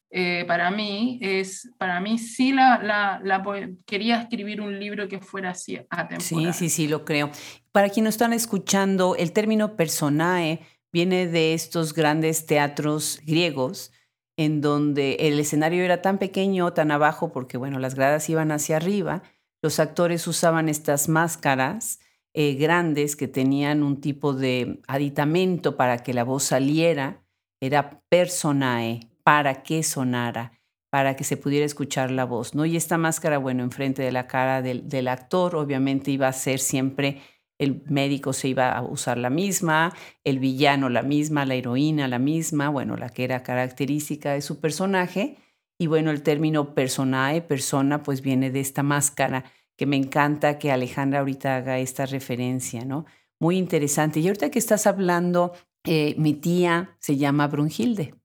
Eh, 0.09 0.45
para 0.47 0.71
mí, 0.71 1.19
es, 1.21 1.69
para 1.77 1.99
mí 1.99 2.17
sí 2.17 2.53
la, 2.53 2.81
la, 2.81 3.19
la, 3.21 3.43
quería 3.85 4.21
escribir 4.21 4.61
un 4.61 4.79
libro 4.79 5.09
que 5.09 5.19
fuera 5.19 5.49
así 5.49 5.77
atemporal. 5.89 6.53
Sí, 6.53 6.53
sí, 6.53 6.69
sí, 6.69 6.87
lo 6.87 7.03
creo. 7.03 7.29
Para 7.73 7.89
quienes 7.89 8.13
están 8.13 8.31
escuchando, 8.31 9.17
el 9.17 9.33
término 9.33 9.75
personae 9.75 10.61
viene 10.93 11.27
de 11.27 11.53
estos 11.53 11.93
grandes 11.93 12.45
teatros 12.45 13.19
griegos 13.25 13.91
en 14.37 14.61
donde 14.61 15.15
el 15.21 15.39
escenario 15.39 15.83
era 15.83 16.01
tan 16.01 16.17
pequeño, 16.17 16.73
tan 16.73 16.91
abajo, 16.91 17.31
porque 17.31 17.57
bueno, 17.57 17.79
las 17.79 17.95
gradas 17.95 18.29
iban 18.29 18.51
hacia 18.51 18.77
arriba, 18.77 19.23
los 19.61 19.79
actores 19.79 20.27
usaban 20.27 20.69
estas 20.69 21.09
máscaras 21.09 21.99
eh, 22.33 22.55
grandes 22.55 23.15
que 23.15 23.27
tenían 23.27 23.81
un 23.81 24.01
tipo 24.01 24.33
de 24.33 24.81
aditamento 24.87 25.77
para 25.77 25.99
que 26.03 26.13
la 26.13 26.23
voz 26.23 26.43
saliera, 26.43 27.23
era 27.61 28.01
personae, 28.09 29.09
para 29.23 29.63
que 29.63 29.83
sonara, 29.83 30.51
para 30.89 31.15
que 31.15 31.23
se 31.23 31.37
pudiera 31.37 31.65
escuchar 31.65 32.11
la 32.11 32.25
voz, 32.25 32.53
¿no? 32.53 32.65
Y 32.65 32.75
esta 32.75 32.97
máscara, 32.97 33.37
bueno, 33.37 33.63
enfrente 33.63 34.03
de 34.03 34.11
la 34.11 34.27
cara 34.27 34.61
del, 34.61 34.87
del 34.89 35.07
actor, 35.07 35.55
obviamente 35.55 36.11
iba 36.11 36.27
a 36.27 36.33
ser 36.33 36.59
siempre 36.59 37.21
el 37.57 37.83
médico 37.87 38.33
se 38.33 38.49
iba 38.49 38.71
a 38.71 38.81
usar 38.81 39.17
la 39.17 39.29
misma, 39.29 39.93
el 40.23 40.39
villano 40.39 40.89
la 40.89 41.03
misma, 41.03 41.45
la 41.45 41.55
heroína 41.55 42.07
la 42.07 42.19
misma, 42.19 42.69
bueno, 42.69 42.97
la 42.97 43.09
que 43.09 43.23
era 43.23 43.43
característica 43.43 44.33
de 44.33 44.41
su 44.41 44.59
personaje. 44.59 45.37
Y 45.79 45.87
bueno, 45.87 46.11
el 46.11 46.21
término 46.21 46.73
personae, 46.73 47.41
persona, 47.41 48.03
pues 48.03 48.21
viene 48.21 48.51
de 48.51 48.61
esta 48.61 48.83
máscara, 48.83 49.45
que 49.77 49.85
me 49.85 49.97
encanta 49.97 50.57
que 50.57 50.71
Alejandra 50.71 51.19
ahorita 51.19 51.57
haga 51.57 51.79
esta 51.79 52.05
referencia, 52.05 52.85
¿no? 52.85 53.05
Muy 53.39 53.57
interesante. 53.57 54.21
Y 54.21 54.27
ahorita 54.27 54.49
que 54.49 54.59
estás 54.59 54.87
hablando, 54.87 55.51
eh, 55.83 56.15
mi 56.17 56.33
tía 56.33 56.95
se 56.99 57.17
llama 57.17 57.47
Brunhilde. 57.47 58.15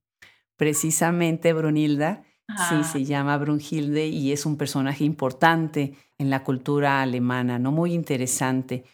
Precisamente, 0.56 1.52
Brunilda, 1.52 2.22
sí, 2.68 2.84
se 2.84 3.04
llama 3.04 3.36
Brunhilde 3.38 4.06
y 4.08 4.32
es 4.32 4.46
un 4.46 4.56
personaje 4.56 5.04
importante 5.04 5.94
en 6.18 6.30
la 6.30 6.44
cultura 6.44 7.02
alemana, 7.02 7.58
¿no? 7.58 7.72
Muy 7.72 7.94
interesante. 7.94 8.84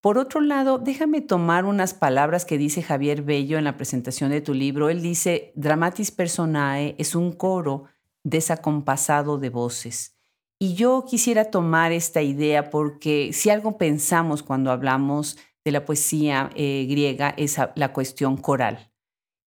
Por 0.00 0.16
otro 0.16 0.40
lado, 0.40 0.78
déjame 0.78 1.20
tomar 1.20 1.66
unas 1.66 1.92
palabras 1.92 2.46
que 2.46 2.56
dice 2.56 2.82
Javier 2.82 3.22
Bello 3.22 3.58
en 3.58 3.64
la 3.64 3.76
presentación 3.76 4.30
de 4.30 4.40
tu 4.40 4.54
libro. 4.54 4.88
Él 4.88 5.02
dice, 5.02 5.52
Dramatis 5.56 6.10
Personae 6.10 6.94
es 6.98 7.14
un 7.14 7.32
coro 7.32 7.84
desacompasado 8.24 9.36
de 9.36 9.50
voces. 9.50 10.16
Y 10.58 10.74
yo 10.74 11.04
quisiera 11.06 11.50
tomar 11.50 11.92
esta 11.92 12.22
idea 12.22 12.70
porque 12.70 13.32
si 13.32 13.50
algo 13.50 13.76
pensamos 13.76 14.42
cuando 14.42 14.70
hablamos 14.70 15.38
de 15.64 15.72
la 15.72 15.84
poesía 15.84 16.50
eh, 16.54 16.86
griega 16.88 17.34
es 17.36 17.58
la 17.74 17.92
cuestión 17.92 18.38
coral. 18.38 18.90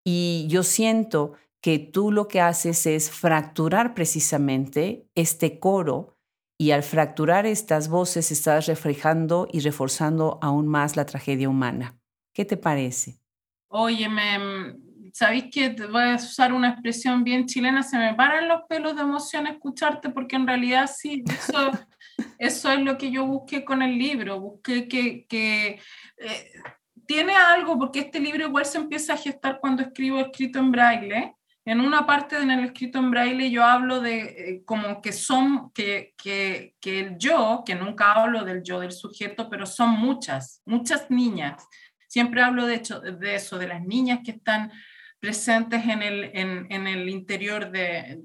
Y 0.05 0.45
yo 0.49 0.63
siento 0.63 1.33
que 1.61 1.79
tú 1.79 2.11
lo 2.11 2.27
que 2.27 2.41
haces 2.41 2.85
es 2.85 3.09
fracturar 3.09 3.93
precisamente 3.93 5.07
este 5.15 5.59
coro 5.59 6.12
y 6.63 6.71
al 6.71 6.81
fracturar 6.81 7.45
estas 7.45 7.89
voces 7.89 8.31
estás 8.31 8.67
reflejando 8.67 9.49
y 9.51 9.59
reforzando 9.59 10.39
aún 10.41 10.65
más 10.65 10.95
la 10.95 11.05
tragedia 11.05 11.49
humana. 11.49 11.99
¿Qué 12.31 12.45
te 12.45 12.55
parece? 12.55 13.19
Oye, 13.67 14.07
¿sabéis 15.11 15.47
que 15.51 15.75
voy 15.91 16.03
a 16.03 16.15
usar 16.15 16.53
una 16.53 16.69
expresión 16.69 17.25
bien 17.25 17.47
chilena? 17.47 17.83
Se 17.83 17.97
me 17.97 18.13
paran 18.13 18.47
los 18.47 18.61
pelos 18.69 18.95
de 18.95 19.01
emoción 19.01 19.45
escucharte 19.45 20.09
porque 20.09 20.37
en 20.37 20.47
realidad 20.47 20.89
sí, 20.89 21.25
eso, 21.27 21.71
eso 22.39 22.71
es 22.71 22.79
lo 22.79 22.97
que 22.97 23.11
yo 23.11 23.25
busqué 23.25 23.65
con 23.65 23.81
el 23.81 23.97
libro. 23.97 24.39
Busqué 24.39 24.87
que, 24.87 25.25
que 25.27 25.81
eh, 26.15 26.51
tiene 27.05 27.35
algo, 27.35 27.77
porque 27.77 27.99
este 27.99 28.21
libro 28.21 28.47
igual 28.47 28.65
se 28.65 28.77
empieza 28.77 29.15
a 29.15 29.17
gestar 29.17 29.59
cuando 29.59 29.83
escribo 29.83 30.17
escrito 30.21 30.59
en 30.59 30.71
braille. 30.71 31.35
En 31.65 31.79
una 31.79 32.05
parte 32.05 32.37
en 32.37 32.51
el 32.51 32.65
escrito 32.65 32.99
en 32.99 33.09
braille 33.09 33.49
yo 33.49 33.63
hablo 33.63 34.01
de 34.01 34.19
eh, 34.21 34.63
como 34.65 35.01
que 35.01 35.13
son, 35.13 35.71
que, 35.71 36.13
que, 36.17 36.75
que 36.81 36.99
el 36.99 37.17
yo, 37.17 37.63
que 37.65 37.75
nunca 37.75 38.11
hablo 38.11 38.43
del 38.43 38.63
yo 38.63 38.79
del 38.79 38.91
sujeto, 38.91 39.49
pero 39.49 39.65
son 39.65 39.91
muchas, 39.91 40.61
muchas 40.65 41.09
niñas. 41.09 41.65
Siempre 42.07 42.41
hablo 42.41 42.65
de, 42.65 42.75
hecho, 42.75 42.99
de 42.99 43.35
eso, 43.35 43.57
de 43.57 43.67
las 43.67 43.81
niñas 43.81 44.19
que 44.25 44.31
están 44.31 44.71
presentes 45.19 45.85
en 45.87 46.03
el, 46.03 46.23
en, 46.33 46.67
en 46.69 46.85
el 46.85 47.07
interior 47.07 47.71
de, 47.71 48.21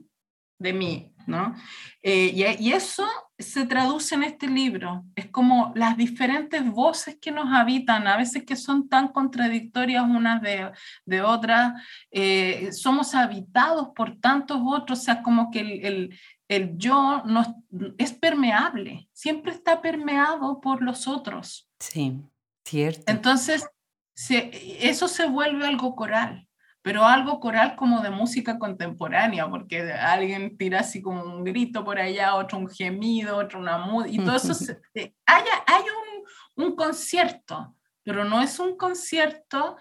de 0.58 0.72
mí, 0.72 1.14
¿no? 1.28 1.54
Eh, 2.02 2.32
y, 2.34 2.68
y, 2.68 2.72
eso 2.72 3.06
se 3.38 3.66
traduce 3.66 4.14
en 4.14 4.24
este 4.24 4.48
libro. 4.48 5.04
Es 5.14 5.26
como 5.26 5.72
las 5.76 5.96
diferentes 5.96 6.68
voces 6.68 7.18
que 7.20 7.30
nos 7.30 7.52
habitan, 7.52 8.06
a 8.06 8.16
veces 8.16 8.44
que 8.44 8.56
son 8.56 8.88
tan 8.88 9.08
contradictorias 9.08 10.04
unas 10.04 10.42
de, 10.42 10.72
de 11.04 11.22
otras. 11.22 11.74
Eh, 12.10 12.70
somos 12.72 13.14
habitados 13.14 13.88
por 13.94 14.18
tantos 14.18 14.60
otros, 14.64 14.98
o 14.98 15.02
sea, 15.02 15.22
como 15.22 15.50
que 15.50 15.60
el, 15.60 15.84
el, 15.84 16.18
el 16.48 16.78
yo 16.78 17.22
nos, 17.26 17.48
es 17.98 18.12
permeable, 18.14 19.08
siempre 19.12 19.52
está 19.52 19.80
permeado 19.82 20.60
por 20.60 20.82
los 20.82 21.06
otros. 21.06 21.68
Sí, 21.78 22.20
cierto. 22.64 23.04
Entonces, 23.06 23.68
se, 24.14 24.50
eso 24.88 25.06
se 25.06 25.26
vuelve 25.26 25.66
algo 25.66 25.94
coral 25.94 26.47
pero 26.82 27.04
algo 27.04 27.40
coral 27.40 27.76
como 27.76 28.00
de 28.00 28.10
música 28.10 28.58
contemporánea, 28.58 29.48
porque 29.48 29.92
alguien 29.92 30.56
tira 30.56 30.80
así 30.80 31.02
como 31.02 31.22
un 31.22 31.44
grito 31.44 31.84
por 31.84 31.98
allá, 31.98 32.34
otro 32.34 32.58
un 32.58 32.68
gemido, 32.68 33.36
otro 33.36 33.58
una 33.58 33.78
música, 33.78 34.14
y 34.14 34.24
todo 34.24 34.36
eso, 34.36 34.54
se, 34.54 34.80
hay, 34.94 35.44
hay 35.66 35.82
un, 36.56 36.64
un, 36.64 36.76
concierto, 36.76 37.76
pero 38.02 38.24
no 38.24 38.40
es 38.40 38.58
un 38.58 38.76
concierto 38.76 39.76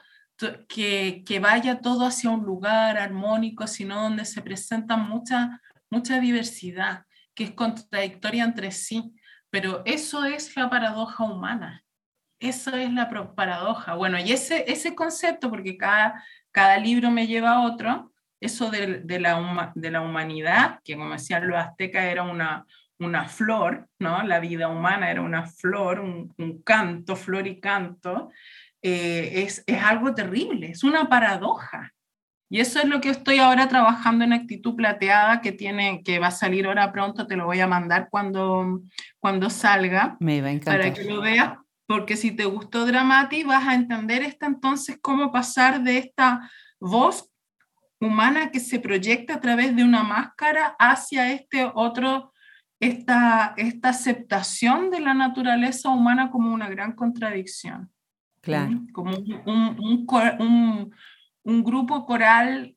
que, 0.67 1.23
que, 1.25 1.39
vaya 1.39 1.81
todo 1.81 2.05
hacia 2.05 2.29
un 2.29 2.43
lugar 2.43 2.97
armónico, 2.97 3.67
sino 3.67 4.01
donde 4.01 4.25
se 4.25 4.41
presenta 4.41 4.97
mucha, 4.97 5.61
mucha 5.89 6.19
diversidad, 6.19 7.05
que 7.33 7.45
es 7.45 7.51
contradictoria 7.51 8.43
entre 8.43 8.71
sí, 8.71 9.13
pero 9.49 9.81
eso 9.85 10.25
es 10.25 10.55
la 10.55 10.69
paradoja 10.69 11.23
humana. 11.23 11.83
Eso 12.39 12.75
es 12.75 12.91
la 12.93 13.09
paradoja. 13.35 13.95
Bueno, 13.95 14.19
y 14.19 14.31
ese, 14.31 14.71
ese 14.71 14.93
concepto, 14.93 15.49
porque 15.49 15.75
cada, 15.75 16.23
cada 16.51 16.77
libro 16.77 17.11
me 17.11 17.27
lleva 17.27 17.51
a 17.51 17.61
otro, 17.61 18.11
eso 18.39 18.69
de, 18.69 19.01
de, 19.01 19.19
la, 19.19 19.71
de 19.75 19.91
la 19.91 20.01
humanidad, 20.01 20.79
que 20.83 20.95
como 20.95 21.11
decían 21.11 21.47
los 21.47 21.57
aztecas 21.57 22.05
era 22.05 22.23
una, 22.23 22.65
una 22.99 23.25
flor, 23.25 23.87
¿no? 23.99 24.23
La 24.23 24.39
vida 24.39 24.67
humana 24.67 25.09
era 25.09 25.21
una 25.21 25.45
flor, 25.45 25.99
un, 25.99 26.33
un 26.37 26.61
canto, 26.61 27.15
flor 27.15 27.47
y 27.47 27.59
canto, 27.59 28.31
eh, 28.81 29.43
es, 29.43 29.63
es 29.65 29.83
algo 29.83 30.13
terrible, 30.13 30.71
es 30.71 30.83
una 30.83 31.09
paradoja. 31.09 31.93
Y 32.49 32.61
eso 32.61 32.79
es 32.79 32.85
lo 32.85 33.01
que 33.01 33.09
estoy 33.09 33.39
ahora 33.39 33.67
trabajando 33.67 34.23
en 34.23 34.31
Actitud 34.31 34.75
Plateada, 34.75 35.41
que, 35.41 35.51
tiene, 35.51 36.01
que 36.03 36.19
va 36.19 36.27
a 36.27 36.31
salir 36.31 36.65
ahora 36.65 36.93
pronto, 36.93 37.27
te 37.27 37.35
lo 37.35 37.45
voy 37.45 37.59
a 37.59 37.67
mandar 37.67 38.07
cuando, 38.09 38.81
cuando 39.19 39.49
salga. 39.49 40.15
Me 40.21 40.41
va 40.41 40.47
a 40.47 40.51
encantar. 40.51 40.79
Para 40.79 40.93
que 40.93 41.03
lo 41.03 41.19
veas, 41.19 41.57
porque 41.87 42.17
si 42.17 42.31
te 42.31 42.45
gustó 42.45 42.85
Dramati, 42.85 43.43
vas 43.43 43.65
a 43.65 43.73
entender 43.73 44.21
esta 44.21 44.45
entonces 44.45 44.99
cómo 45.01 45.31
pasar 45.31 45.81
de 45.83 45.97
esta 45.97 46.51
voz 46.79 47.31
humana 47.99 48.51
que 48.51 48.59
se 48.59 48.79
proyecta 48.79 49.35
a 49.35 49.41
través 49.41 49.75
de 49.75 49.83
una 49.83 50.03
máscara 50.03 50.75
hacia 50.77 51.31
este 51.31 51.69
otro, 51.73 52.33
esta, 52.79 53.53
esta 53.57 53.89
aceptación 53.89 54.91
de 54.91 54.99
la 54.99 55.13
naturaleza 55.13 55.89
humana 55.89 56.29
como 56.29 56.53
una 56.53 56.69
gran 56.69 56.93
contradicción. 56.93 57.91
Claro. 58.41 58.81
Como 58.93 59.17
un, 59.17 59.79
un, 59.79 60.05
un, 60.39 60.95
un 61.43 61.63
grupo 61.63 62.05
coral 62.05 62.76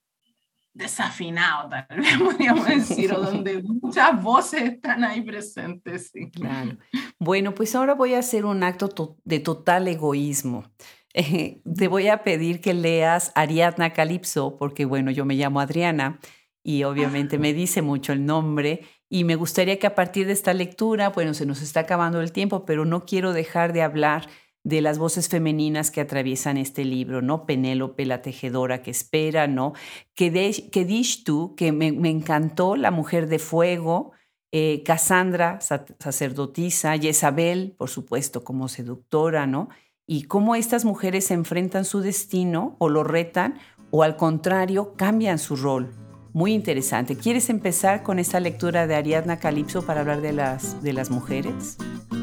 desafinado, 0.81 1.69
tal 1.69 1.87
vez 2.01 2.19
podríamos 2.19 2.67
decir, 2.67 3.13
o 3.13 3.21
donde 3.21 3.63
muchas 3.63 4.21
voces 4.21 4.63
están 4.63 5.05
ahí 5.05 5.23
presentes. 5.23 6.11
Sí. 6.13 6.31
Claro. 6.31 6.77
Bueno, 7.19 7.55
pues 7.55 7.75
ahora 7.75 7.95
voy 7.95 8.15
a 8.15 8.19
hacer 8.19 8.45
un 8.45 8.63
acto 8.65 8.89
to 8.89 9.17
de 9.25 9.39
total 9.39 9.87
egoísmo. 9.89 10.65
Eh, 11.13 11.61
te 11.65 11.89
voy 11.89 12.07
a 12.07 12.23
pedir 12.23 12.61
que 12.61 12.73
leas 12.73 13.33
Ariadna 13.35 13.93
Calipso, 13.93 14.57
porque 14.57 14.85
bueno, 14.85 15.11
yo 15.11 15.25
me 15.25 15.35
llamo 15.35 15.59
Adriana 15.59 16.21
y 16.63 16.85
obviamente 16.85 17.37
me 17.37 17.53
dice 17.53 17.83
mucho 17.83 18.13
el 18.13 18.25
nombre 18.25 18.83
y 19.09 19.25
me 19.25 19.35
gustaría 19.35 19.77
que 19.81 19.89
a 19.89 19.97
partir 19.97 20.29
de 20.29 20.33
esta 20.35 20.55
lectura, 20.55 21.09
bueno, 21.09 21.35
se 21.35 21.47
nos 21.47 21.63
está 21.63 21.81
acabando 21.81 22.21
el 22.21 22.31
tiempo, 22.31 22.65
pero 22.65 22.85
no 22.85 23.07
quiero 23.07 23.33
dejar 23.33 23.73
de 23.73 23.83
hablar 23.83 24.29
de 24.63 24.81
las 24.81 24.99
voces 24.99 25.29
femeninas 25.29 25.91
que 25.91 26.01
atraviesan 26.01 26.57
este 26.57 26.85
libro, 26.85 27.23
¿no? 27.23 27.47
Penélope, 27.47 28.05
la 28.05 28.23
tejedora 28.23 28.83
que 28.83 28.91
espera, 28.91 29.47
¿no? 29.47 29.73
Kedishtu, 30.15 31.55
que 31.57 31.73
me, 31.73 31.93
me 31.93 32.11
encantó, 32.11 32.77
la 32.77 32.91
mujer 32.91 33.27
de 33.29 33.39
fuego, 33.39 34.13
eh, 34.53 34.83
Cassandra, 34.85 35.61
sacerdotisa, 35.61 36.99
Jezabel, 36.99 37.75
por 37.79 37.89
supuesto, 37.89 38.43
como 38.43 38.69
seductora, 38.69 39.47
¿no? 39.47 39.69
Y 40.07 40.25
cómo 40.25 40.57
estas 40.57 40.85
mujeres 40.85 41.31
enfrentan 41.31 41.85
su 41.85 42.01
destino 42.01 42.77
o 42.81 42.89
lo 42.89 43.05
retan 43.05 43.59
o 43.91 44.03
al 44.03 44.17
contrario 44.17 44.95
cambian 44.97 45.39
su 45.39 45.55
rol. 45.55 45.95
Muy 46.33 46.53
interesante. 46.53 47.17
¿Quieres 47.17 47.49
empezar 47.49 48.03
con 48.03 48.19
esta 48.19 48.41
lectura 48.41 48.87
de 48.87 48.97
Ariadna 48.97 49.39
Calipso 49.39 49.87
para 49.87 50.01
hablar 50.01 50.21
de 50.21 50.33
las, 50.33 50.83
de 50.83 50.93
las 50.93 51.11
mujeres? 51.11 51.77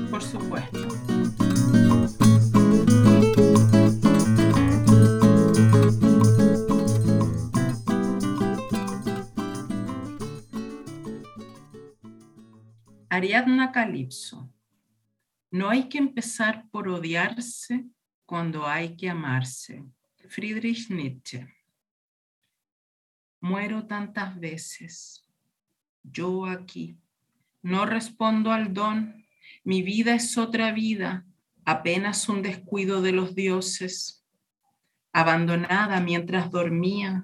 Por 0.10 0.22
supuesto. 0.22 0.88
Ariadna 13.10 13.72
Calipso. 13.72 14.52
No 15.50 15.70
hay 15.70 15.88
que 15.88 15.98
empezar 15.98 16.68
por 16.70 16.90
odiarse 16.90 17.86
cuando 18.26 18.68
hay 18.68 18.98
que 18.98 19.10
amarse. 19.10 19.86
Friedrich 20.28 20.90
Nietzsche. 20.90 21.48
Muero 23.40 23.88
tantas 23.88 24.38
veces. 24.38 25.26
Yo 26.04 26.46
aquí. 26.46 26.98
No 27.62 27.86
respondo 27.86 28.52
al 28.52 28.74
don. 28.74 29.26
Mi 29.64 29.82
vida 29.84 30.14
es 30.14 30.38
otra 30.38 30.74
vida, 30.74 31.26
apenas 31.64 32.28
un 32.28 32.42
descuido 32.42 33.02
de 33.02 33.14
los 33.14 33.36
dioses. 33.36 34.26
Abandonada 35.14 36.02
mientras 36.02 36.52
dormía. 36.52 37.24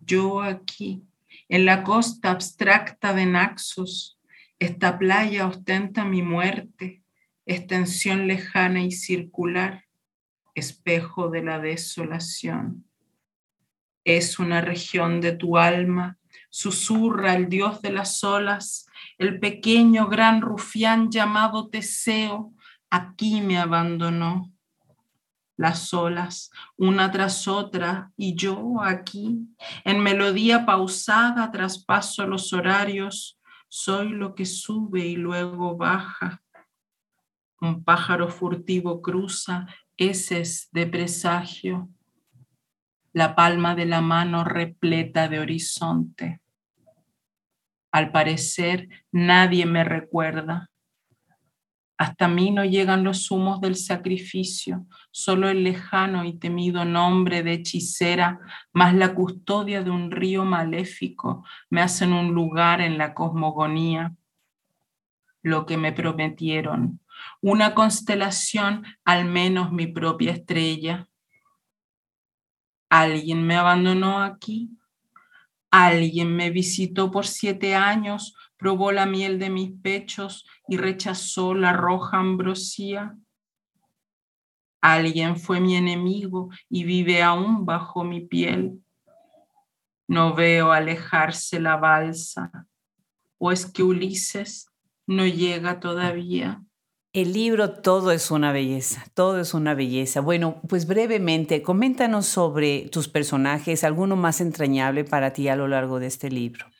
Yo 0.00 0.40
aquí, 0.40 1.02
en 1.50 1.66
la 1.66 1.84
costa 1.84 2.30
abstracta 2.30 3.12
de 3.12 3.26
Naxos, 3.26 4.18
esta 4.62 4.96
playa 4.96 5.48
ostenta 5.48 6.04
mi 6.04 6.22
muerte, 6.22 7.02
extensión 7.46 8.28
lejana 8.28 8.82
y 8.82 8.92
circular, 8.92 9.86
espejo 10.54 11.30
de 11.30 11.42
la 11.42 11.58
desolación. 11.58 12.84
Es 14.04 14.38
una 14.38 14.60
región 14.60 15.20
de 15.20 15.32
tu 15.32 15.58
alma, 15.58 16.16
susurra 16.48 17.34
el 17.34 17.48
dios 17.48 17.82
de 17.82 17.90
las 17.90 18.22
olas, 18.22 18.86
el 19.18 19.40
pequeño 19.40 20.06
gran 20.06 20.40
rufián 20.40 21.10
llamado 21.10 21.68
Teseo, 21.68 22.52
aquí 22.88 23.40
me 23.40 23.58
abandonó. 23.58 24.48
las 25.56 25.92
olas, 25.92 26.50
una 26.76 27.10
tras 27.10 27.46
otra, 27.46 28.10
y 28.16 28.34
yo 28.34 28.80
aquí, 28.82 29.40
en 29.84 30.00
melodía 30.00 30.64
pausada, 30.64 31.50
traspaso 31.50 32.26
los 32.26 32.52
horarios, 32.52 33.38
soy 33.72 34.10
lo 34.10 34.34
que 34.34 34.44
sube 34.44 35.06
y 35.06 35.16
luego 35.16 35.78
baja. 35.78 36.42
Un 37.58 37.82
pájaro 37.82 38.28
furtivo 38.28 39.00
cruza 39.00 39.66
heces 39.96 40.68
de 40.72 40.86
presagio, 40.86 41.88
la 43.14 43.34
palma 43.34 43.74
de 43.74 43.86
la 43.86 44.02
mano 44.02 44.44
repleta 44.44 45.26
de 45.26 45.40
horizonte. 45.40 46.42
Al 47.90 48.12
parecer, 48.12 48.90
nadie 49.10 49.64
me 49.64 49.84
recuerda 49.84 50.70
hasta 52.02 52.26
mí 52.26 52.50
no 52.50 52.64
llegan 52.64 53.04
los 53.04 53.30
humos 53.30 53.60
del 53.60 53.76
sacrificio, 53.76 54.86
solo 55.12 55.48
el 55.48 55.62
lejano 55.62 56.24
y 56.24 56.36
temido 56.36 56.84
nombre 56.84 57.44
de 57.44 57.52
hechicera, 57.52 58.40
más 58.72 58.92
la 58.92 59.14
custodia 59.14 59.84
de 59.84 59.90
un 59.92 60.10
río 60.10 60.44
maléfico, 60.44 61.44
me 61.70 61.80
hacen 61.80 62.12
un 62.12 62.34
lugar 62.34 62.80
en 62.80 62.98
la 62.98 63.14
cosmogonía. 63.14 64.16
Lo 65.42 65.64
que 65.64 65.76
me 65.76 65.92
prometieron, 65.92 66.98
una 67.40 67.72
constelación, 67.72 68.84
al 69.04 69.24
menos 69.24 69.70
mi 69.70 69.86
propia 69.86 70.32
estrella. 70.32 71.06
Alguien 72.88 73.46
me 73.46 73.54
abandonó 73.54 74.22
aquí, 74.22 74.76
alguien 75.70 76.34
me 76.34 76.50
visitó 76.50 77.12
por 77.12 77.28
siete 77.28 77.76
años, 77.76 78.34
probó 78.62 78.92
la 78.92 79.06
miel 79.06 79.40
de 79.40 79.50
mis 79.50 79.72
pechos 79.82 80.46
y 80.68 80.76
rechazó 80.76 81.52
la 81.52 81.72
roja 81.72 82.18
ambrosía. 82.18 83.16
Alguien 84.80 85.36
fue 85.36 85.58
mi 85.58 85.74
enemigo 85.74 86.48
y 86.68 86.84
vive 86.84 87.22
aún 87.22 87.66
bajo 87.66 88.04
mi 88.04 88.20
piel. 88.20 88.80
No 90.06 90.34
veo 90.34 90.70
alejarse 90.70 91.58
la 91.58 91.76
balsa, 91.76 92.68
o 93.38 93.50
es 93.50 93.66
que 93.66 93.82
Ulises 93.82 94.68
no 95.08 95.26
llega 95.26 95.80
todavía. 95.80 96.62
El 97.12 97.32
libro 97.32 97.80
todo 97.80 98.12
es 98.12 98.30
una 98.30 98.52
belleza, 98.52 99.04
todo 99.14 99.40
es 99.40 99.54
una 99.54 99.74
belleza. 99.74 100.20
Bueno, 100.20 100.62
pues 100.68 100.86
brevemente, 100.86 101.62
coméntanos 101.62 102.26
sobre 102.26 102.88
tus 102.92 103.08
personajes, 103.08 103.82
alguno 103.82 104.14
más 104.14 104.40
entrañable 104.40 105.04
para 105.04 105.32
ti 105.32 105.48
a 105.48 105.56
lo 105.56 105.66
largo 105.66 105.98
de 105.98 106.06
este 106.06 106.30
libro 106.30 106.71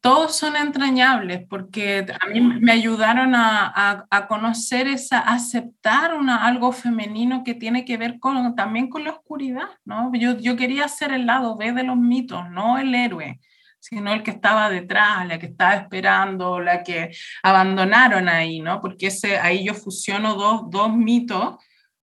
todos 0.00 0.36
son 0.36 0.54
entrañables 0.56 1.46
porque 1.48 2.06
a 2.20 2.26
mí 2.28 2.40
me 2.40 2.72
ayudaron 2.72 3.34
a, 3.34 4.06
conocer, 4.28 4.86
esa, 4.86 5.18
a 5.18 5.34
aceptar 5.34 6.14
una, 6.14 6.46
algo 6.46 6.72
femenino 6.72 7.42
que 7.42 7.54
tiene 7.54 7.84
que 7.84 7.96
ver 7.96 8.18
con, 8.20 8.54
también 8.54 8.88
con 8.88 9.04
la 9.04 9.10
oscuridad, 9.10 9.68
¿no? 9.84 10.12
Yo, 10.14 10.36
yo 10.38 10.56
quería 10.56 10.86
ser 10.88 11.12
el 11.12 11.26
lado 11.26 11.56
B 11.56 11.72
de 11.72 11.82
los 11.82 11.96
mitos, 11.96 12.48
no 12.50 12.78
el 12.78 12.94
héroe, 12.94 13.40
sino 13.80 14.12
el 14.12 14.22
que 14.22 14.30
estaba 14.30 14.70
detrás, 14.70 15.26
la 15.26 15.38
que 15.38 15.46
estaba 15.46 15.74
esperando, 15.74 16.60
la 16.60 16.82
que 16.82 17.10
abandonaron 17.42 18.28
ahí, 18.28 18.60
¿no? 18.60 18.80
Porque 18.80 19.08
ese, 19.08 19.38
ahí 19.38 19.64
yo 19.64 19.74
fusiono 19.74 20.34
dos, 20.34 20.70
dos 20.70 20.94
mitos, 20.94 21.56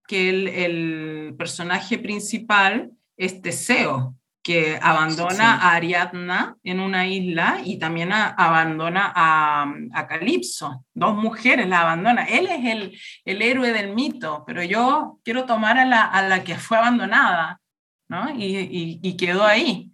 que 0.08 0.30
el, 0.30 0.48
el 0.48 1.36
personaje 1.38 2.00
principal 2.00 2.92
es 3.16 3.42
Teseo, 3.42 4.17
que 4.48 4.80
abandona 4.82 5.56
a 5.56 5.76
Ariadna 5.76 6.56
en 6.64 6.80
una 6.80 7.06
isla 7.06 7.60
y 7.66 7.78
también 7.80 8.14
abandona 8.14 9.12
a, 9.14 9.70
a 9.92 10.08
Calipso. 10.08 10.86
Dos 10.94 11.16
mujeres 11.18 11.68
la 11.68 11.82
abandona. 11.82 12.24
Él 12.24 12.48
es 12.48 12.64
el, 12.64 12.98
el 13.26 13.42
héroe 13.42 13.74
del 13.74 13.94
mito, 13.94 14.46
pero 14.48 14.64
yo 14.64 15.20
quiero 15.26 15.46
tomar 15.46 15.78
a 15.78 15.84
la, 15.84 16.02
a 16.04 16.22
la 16.22 16.46
que 16.46 16.56
fue 16.56 16.78
abandonada, 16.78 17.60
¿no? 18.08 18.30
Y, 18.30 18.56
y, 18.56 19.00
y 19.04 19.18
quedó 19.18 19.46
ahí. 19.46 19.92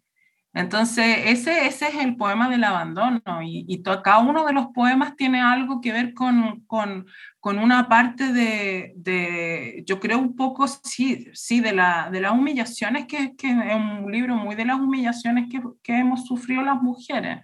Entonces, 0.54 1.06
ese, 1.26 1.66
ese 1.66 1.88
es 1.88 1.96
el 1.96 2.16
poema 2.16 2.48
del 2.48 2.64
abandono 2.64 3.22
y, 3.42 3.66
y 3.68 3.82
cada 3.82 4.20
uno 4.20 4.46
de 4.46 4.54
los 4.54 4.68
poemas 4.68 5.16
tiene 5.16 5.42
algo 5.42 5.82
que 5.82 5.92
ver 5.92 6.14
con, 6.14 6.62
con, 6.68 7.08
con 7.40 7.58
una 7.58 7.90
parte 7.90 8.32
de, 8.32 8.94
de, 8.96 9.84
yo 9.88 10.00
creo 10.00 10.20
un 10.20 10.36
poco, 10.36 10.68
sí, 10.68 11.28
sí 11.34 11.60
de, 11.60 11.74
la, 11.74 12.10
de 12.12 12.22
las 12.22 12.34
humillaciones, 12.34 13.08
que, 13.08 13.36
que, 13.36 13.50
es 13.50 13.76
un 13.76 14.12
libro 14.12 14.36
muy 14.36 14.54
de 14.54 14.66
las 14.66 14.80
humillaciones 14.80 15.50
que, 15.50 15.60
que 15.82 15.98
hemos 15.98 16.26
sufrido 16.26 16.62
las 16.62 16.80
mujeres 16.82 17.40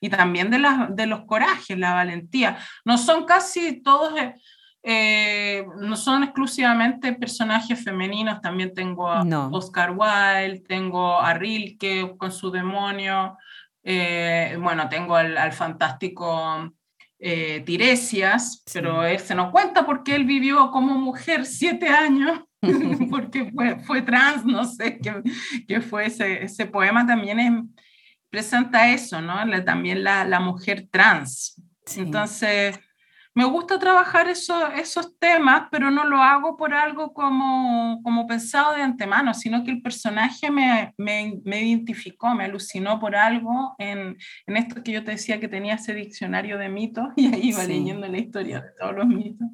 y 0.00 0.08
también 0.08 0.50
de, 0.50 0.58
las, 0.58 0.94
de 0.96 1.06
los 1.06 1.24
corajes, 1.26 1.78
la 1.78 1.94
valentía. 1.94 2.58
No 2.84 2.98
son 2.98 3.26
casi 3.26 3.82
todos 3.82 4.18
eh, 4.18 4.34
eh, 4.82 5.66
no 5.78 5.94
son 5.94 6.24
exclusivamente 6.24 7.12
personajes 7.12 7.84
femeninos, 7.84 8.40
también 8.40 8.72
tengo 8.72 9.08
a 9.08 9.22
Oscar 9.52 9.90
Wilde, 9.90 10.64
tengo 10.66 11.20
a 11.20 11.34
Rilke 11.34 12.14
con 12.16 12.32
su 12.32 12.50
demonio, 12.50 13.36
eh, 13.82 14.56
bueno, 14.58 14.88
tengo 14.88 15.16
al, 15.16 15.52
fantástico 15.52 16.72
eh, 17.18 17.62
Tiresias, 17.66 18.62
pero 18.72 19.04
él 19.04 19.18
se 19.18 19.34
nos 19.34 19.50
cuenta 19.50 19.84
porque 19.84 20.14
él 20.14 20.24
vivió 20.24 20.70
como 20.70 20.94
mujer 20.94 21.44
siete 21.44 21.88
años, 21.88 22.40
porque 23.10 23.50
fue, 23.54 23.80
fue, 23.80 24.00
trans, 24.00 24.46
no 24.46 24.64
sé 24.64 24.98
qué, 25.68 25.80
fue 25.82 26.06
ese, 26.06 26.42
ese, 26.42 26.64
poema 26.64 27.06
también 27.06 27.74
presenta 28.30 28.90
eso, 28.90 29.20
¿no? 29.20 29.34
también 29.62 30.04
la, 30.04 30.24
la 30.24 30.40
mujer 30.40 30.88
trans. 30.90 31.60
Entonces 31.96 32.78
me 33.40 33.46
gusta 33.46 33.78
trabajar 33.78 34.28
eso, 34.28 34.70
esos 34.72 35.18
temas, 35.18 35.68
pero 35.70 35.90
no 35.90 36.04
lo 36.04 36.18
hago 36.18 36.58
por 36.58 36.74
algo 36.74 37.14
como, 37.14 38.02
como 38.02 38.26
pensado 38.26 38.74
de 38.74 38.82
antemano, 38.82 39.32
sino 39.32 39.64
que 39.64 39.70
el 39.70 39.80
personaje 39.80 40.50
me, 40.50 40.92
me, 40.98 41.40
me 41.42 41.62
identificó, 41.62 42.34
me 42.34 42.44
alucinó 42.44 43.00
por 43.00 43.16
algo 43.16 43.76
en, 43.78 44.18
en, 44.46 44.56
esto 44.58 44.82
que 44.82 44.92
yo 44.92 45.04
te 45.04 45.12
decía 45.12 45.40
que 45.40 45.48
tenía 45.48 45.76
ese 45.76 45.94
diccionario 45.94 46.58
de 46.58 46.68
mitos 46.68 47.06
y 47.16 47.32
ahí 47.32 47.48
iba 47.48 47.64
leyendo 47.64 48.06
la 48.06 48.18
historia 48.18 48.60
de 48.60 48.72
todos 48.78 48.94
los 48.94 49.06
mitos. 49.06 49.48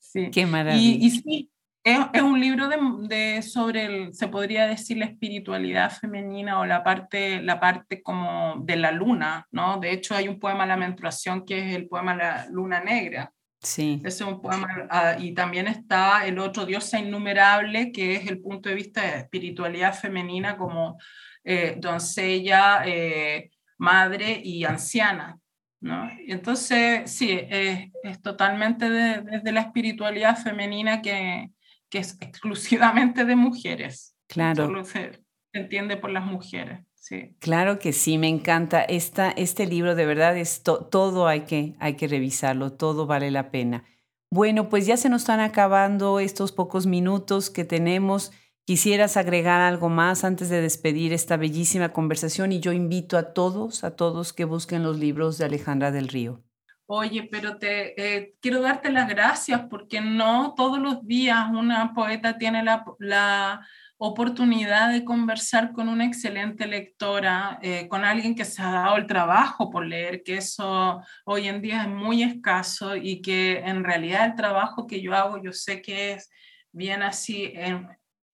Sí. 0.00 0.28
Qué 0.32 0.44
maravilla. 0.44 0.82
Y, 0.82 1.06
y 1.06 1.10
sí, 1.10 1.50
es, 1.84 2.22
un 2.22 2.40
libro 2.40 2.68
de, 2.68 3.42
sobre, 3.42 3.84
el, 3.84 4.14
se 4.14 4.28
podría 4.28 4.66
decir, 4.66 4.98
la 4.98 5.06
espiritualidad 5.06 5.90
femenina 5.90 6.60
o 6.60 6.66
la 6.66 6.84
parte, 6.84 7.42
la 7.42 7.58
parte 7.58 8.02
como 8.02 8.56
de 8.60 8.76
la 8.76 8.92
luna, 8.92 9.48
¿no? 9.50 9.78
De 9.78 9.92
hecho, 9.92 10.14
hay 10.14 10.28
un 10.28 10.38
poema, 10.38 10.64
La 10.64 10.76
menstruación, 10.76 11.44
que 11.44 11.58
es 11.58 11.74
el 11.74 11.88
poema 11.88 12.14
La 12.14 12.46
luna 12.50 12.80
negra. 12.80 13.32
Sí. 13.60 14.00
Ese 14.04 14.24
es 14.24 14.30
un 14.30 14.40
poema, 14.40 14.68
ah, 14.90 15.16
y 15.18 15.34
también 15.34 15.66
está 15.66 16.24
el 16.26 16.38
otro 16.38 16.66
diosa 16.66 16.98
innumerable, 16.98 17.90
que 17.90 18.14
es 18.14 18.28
el 18.28 18.40
punto 18.40 18.68
de 18.68 18.74
vista 18.76 19.02
de 19.02 19.18
espiritualidad 19.18 19.94
femenina 19.94 20.56
como 20.56 20.98
eh, 21.44 21.76
doncella, 21.78 22.82
eh, 22.86 23.50
madre 23.78 24.40
y 24.42 24.64
anciana. 24.64 25.38
¿no? 25.80 26.08
Entonces, 26.28 27.10
sí, 27.10 27.40
es 27.50 28.22
totalmente 28.22 28.88
desde 28.88 29.50
la 29.50 29.62
espiritualidad 29.62 30.36
femenina 30.36 31.02
que, 31.02 31.50
que 31.92 31.98
es 31.98 32.16
exclusivamente 32.20 33.26
de 33.26 33.36
mujeres. 33.36 34.16
Claro. 34.26 34.64
Solo 34.64 34.82
se 34.82 35.22
entiende 35.52 35.98
por 35.98 36.10
las 36.10 36.24
mujeres. 36.24 36.80
Sí. 36.94 37.36
Claro 37.38 37.78
que 37.78 37.92
sí, 37.92 38.16
me 38.16 38.28
encanta. 38.28 38.80
Esta, 38.80 39.30
este 39.30 39.66
libro 39.66 39.94
de 39.94 40.06
verdad 40.06 40.36
es 40.38 40.62
todo 40.62 41.26
hay 41.28 41.42
que, 41.42 41.74
hay 41.80 41.96
que 41.96 42.08
revisarlo, 42.08 42.72
todo 42.72 43.06
vale 43.06 43.30
la 43.30 43.50
pena. 43.50 43.84
Bueno, 44.30 44.70
pues 44.70 44.86
ya 44.86 44.96
se 44.96 45.10
nos 45.10 45.22
están 45.22 45.40
acabando 45.40 46.18
estos 46.18 46.50
pocos 46.50 46.86
minutos 46.86 47.50
que 47.50 47.64
tenemos. 47.64 48.32
¿Quisieras 48.64 49.18
agregar 49.18 49.60
algo 49.60 49.90
más 49.90 50.24
antes 50.24 50.48
de 50.48 50.62
despedir 50.62 51.12
esta 51.12 51.36
bellísima 51.36 51.92
conversación? 51.92 52.52
Y 52.52 52.60
yo 52.60 52.72
invito 52.72 53.18
a 53.18 53.34
todos, 53.34 53.84
a 53.84 53.96
todos 53.96 54.32
que 54.32 54.46
busquen 54.46 54.82
los 54.82 54.98
libros 54.98 55.36
de 55.36 55.44
Alejandra 55.44 55.90
del 55.90 56.08
Río. 56.08 56.42
Oye, 56.86 57.28
pero 57.30 57.58
te 57.58 57.94
eh, 58.00 58.34
quiero 58.40 58.60
darte 58.60 58.90
las 58.90 59.08
gracias 59.08 59.62
porque 59.70 60.00
no 60.00 60.54
todos 60.54 60.78
los 60.78 61.06
días 61.06 61.48
una 61.50 61.94
poeta 61.94 62.36
tiene 62.36 62.62
la, 62.62 62.84
la 62.98 63.66
oportunidad 63.96 64.92
de 64.92 65.04
conversar 65.04 65.72
con 65.72 65.88
una 65.88 66.04
excelente 66.04 66.66
lectora, 66.66 67.58
eh, 67.62 67.86
con 67.88 68.04
alguien 68.04 68.34
que 68.34 68.44
se 68.44 68.60
ha 68.60 68.70
dado 68.72 68.96
el 68.96 69.06
trabajo 69.06 69.70
por 69.70 69.86
leer, 69.86 70.22
que 70.24 70.38
eso 70.38 71.00
hoy 71.24 71.48
en 71.48 71.62
día 71.62 71.82
es 71.82 71.88
muy 71.88 72.24
escaso 72.24 72.96
y 72.96 73.22
que 73.22 73.60
en 73.60 73.84
realidad 73.84 74.26
el 74.26 74.34
trabajo 74.34 74.86
que 74.86 75.00
yo 75.00 75.14
hago 75.14 75.40
yo 75.40 75.52
sé 75.52 75.80
que 75.80 76.12
es 76.14 76.30
bien 76.72 77.02
así, 77.02 77.52
en, 77.54 77.88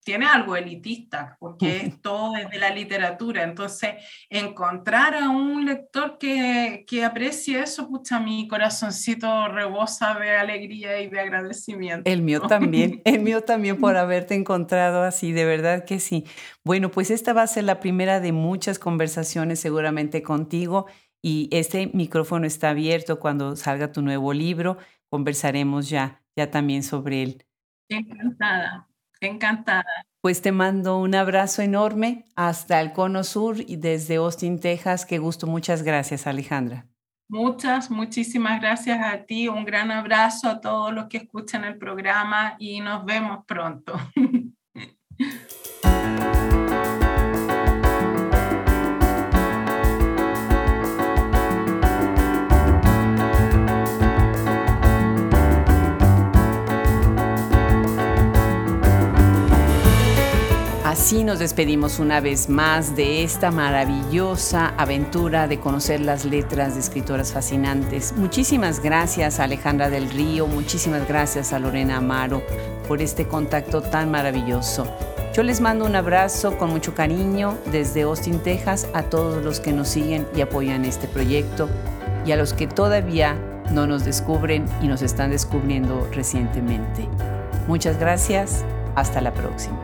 tiene 0.09 0.25
algo 0.25 0.55
elitista, 0.55 1.37
porque 1.39 1.77
es 1.85 2.01
todo 2.01 2.33
desde 2.33 2.57
la 2.57 2.71
literatura. 2.71 3.43
Entonces, 3.43 3.91
encontrar 4.27 5.13
a 5.13 5.29
un 5.29 5.65
lector 5.65 6.17
que, 6.17 6.83
que 6.87 7.05
aprecie 7.05 7.61
eso, 7.61 7.87
pucha, 7.87 8.19
mi 8.19 8.47
corazoncito 8.47 9.49
rebosa 9.49 10.17
de 10.17 10.31
alegría 10.31 10.99
y 10.99 11.09
de 11.09 11.19
agradecimiento. 11.19 12.09
El 12.09 12.23
mío 12.23 12.41
también, 12.41 13.01
el 13.05 13.19
mío 13.19 13.43
también 13.43 13.77
por 13.77 13.97
haberte 13.97 14.33
encontrado 14.33 15.03
así, 15.03 15.31
de 15.31 15.45
verdad 15.45 15.85
que 15.85 15.99
sí. 15.99 16.25
Bueno, 16.65 16.89
pues 16.89 17.11
esta 17.11 17.33
va 17.33 17.43
a 17.43 17.47
ser 17.47 17.65
la 17.65 17.79
primera 17.79 18.19
de 18.19 18.31
muchas 18.31 18.79
conversaciones 18.79 19.59
seguramente 19.59 20.23
contigo 20.23 20.87
y 21.21 21.49
este 21.51 21.91
micrófono 21.93 22.47
está 22.47 22.71
abierto 22.71 23.19
cuando 23.19 23.55
salga 23.55 23.91
tu 23.91 24.01
nuevo 24.01 24.33
libro. 24.33 24.79
Conversaremos 25.11 25.87
ya, 25.87 26.23
ya 26.35 26.49
también 26.49 26.81
sobre 26.81 27.21
él. 27.21 27.45
Encantada. 27.89 28.88
Encantada. 29.21 29.85
Pues 30.21 30.41
te 30.41 30.51
mando 30.51 30.97
un 30.97 31.15
abrazo 31.15 31.61
enorme 31.61 32.25
hasta 32.35 32.81
el 32.81 32.91
Cono 32.91 33.23
Sur 33.23 33.57
y 33.59 33.77
desde 33.77 34.15
Austin, 34.15 34.59
Texas. 34.59 35.05
Qué 35.05 35.17
gusto. 35.17 35.47
Muchas 35.47 35.83
gracias, 35.83 36.27
Alejandra. 36.27 36.85
Muchas, 37.29 37.91
muchísimas 37.91 38.59
gracias 38.59 38.99
a 39.01 39.23
ti. 39.23 39.47
Un 39.47 39.63
gran 39.63 39.91
abrazo 39.91 40.49
a 40.49 40.59
todos 40.59 40.93
los 40.93 41.07
que 41.07 41.17
escuchan 41.17 41.63
el 41.63 41.77
programa 41.77 42.55
y 42.59 42.81
nos 42.81 43.05
vemos 43.05 43.45
pronto. 43.45 43.93
Así 60.99 61.23
nos 61.23 61.39
despedimos 61.39 61.97
una 61.99 62.19
vez 62.19 62.49
más 62.49 62.97
de 62.97 63.23
esta 63.23 63.51
maravillosa 63.51 64.73
aventura 64.75 65.47
de 65.47 65.57
conocer 65.57 66.01
las 66.01 66.25
letras 66.25 66.73
de 66.73 66.81
escritoras 66.81 67.31
fascinantes. 67.31 68.11
Muchísimas 68.17 68.83
gracias 68.83 69.39
a 69.39 69.45
Alejandra 69.45 69.89
del 69.89 70.09
Río, 70.09 70.45
muchísimas 70.45 71.07
gracias 71.07 71.53
a 71.53 71.59
Lorena 71.59 71.97
Amaro 71.97 72.43
por 72.85 73.01
este 73.01 73.25
contacto 73.29 73.81
tan 73.81 74.11
maravilloso. 74.11 74.93
Yo 75.33 75.41
les 75.41 75.61
mando 75.61 75.85
un 75.85 75.95
abrazo 75.95 76.57
con 76.57 76.69
mucho 76.69 76.93
cariño 76.93 77.57
desde 77.71 78.01
Austin, 78.01 78.39
Texas, 78.39 78.85
a 78.93 79.03
todos 79.03 79.41
los 79.41 79.61
que 79.61 79.71
nos 79.71 79.87
siguen 79.87 80.27
y 80.35 80.41
apoyan 80.41 80.83
este 80.83 81.07
proyecto 81.07 81.69
y 82.25 82.33
a 82.33 82.35
los 82.35 82.51
que 82.51 82.67
todavía 82.67 83.37
no 83.71 83.87
nos 83.87 84.03
descubren 84.03 84.65
y 84.81 84.89
nos 84.89 85.01
están 85.01 85.31
descubriendo 85.31 86.09
recientemente. 86.11 87.07
Muchas 87.69 87.97
gracias, 87.97 88.65
hasta 88.95 89.21
la 89.21 89.33
próxima. 89.33 89.79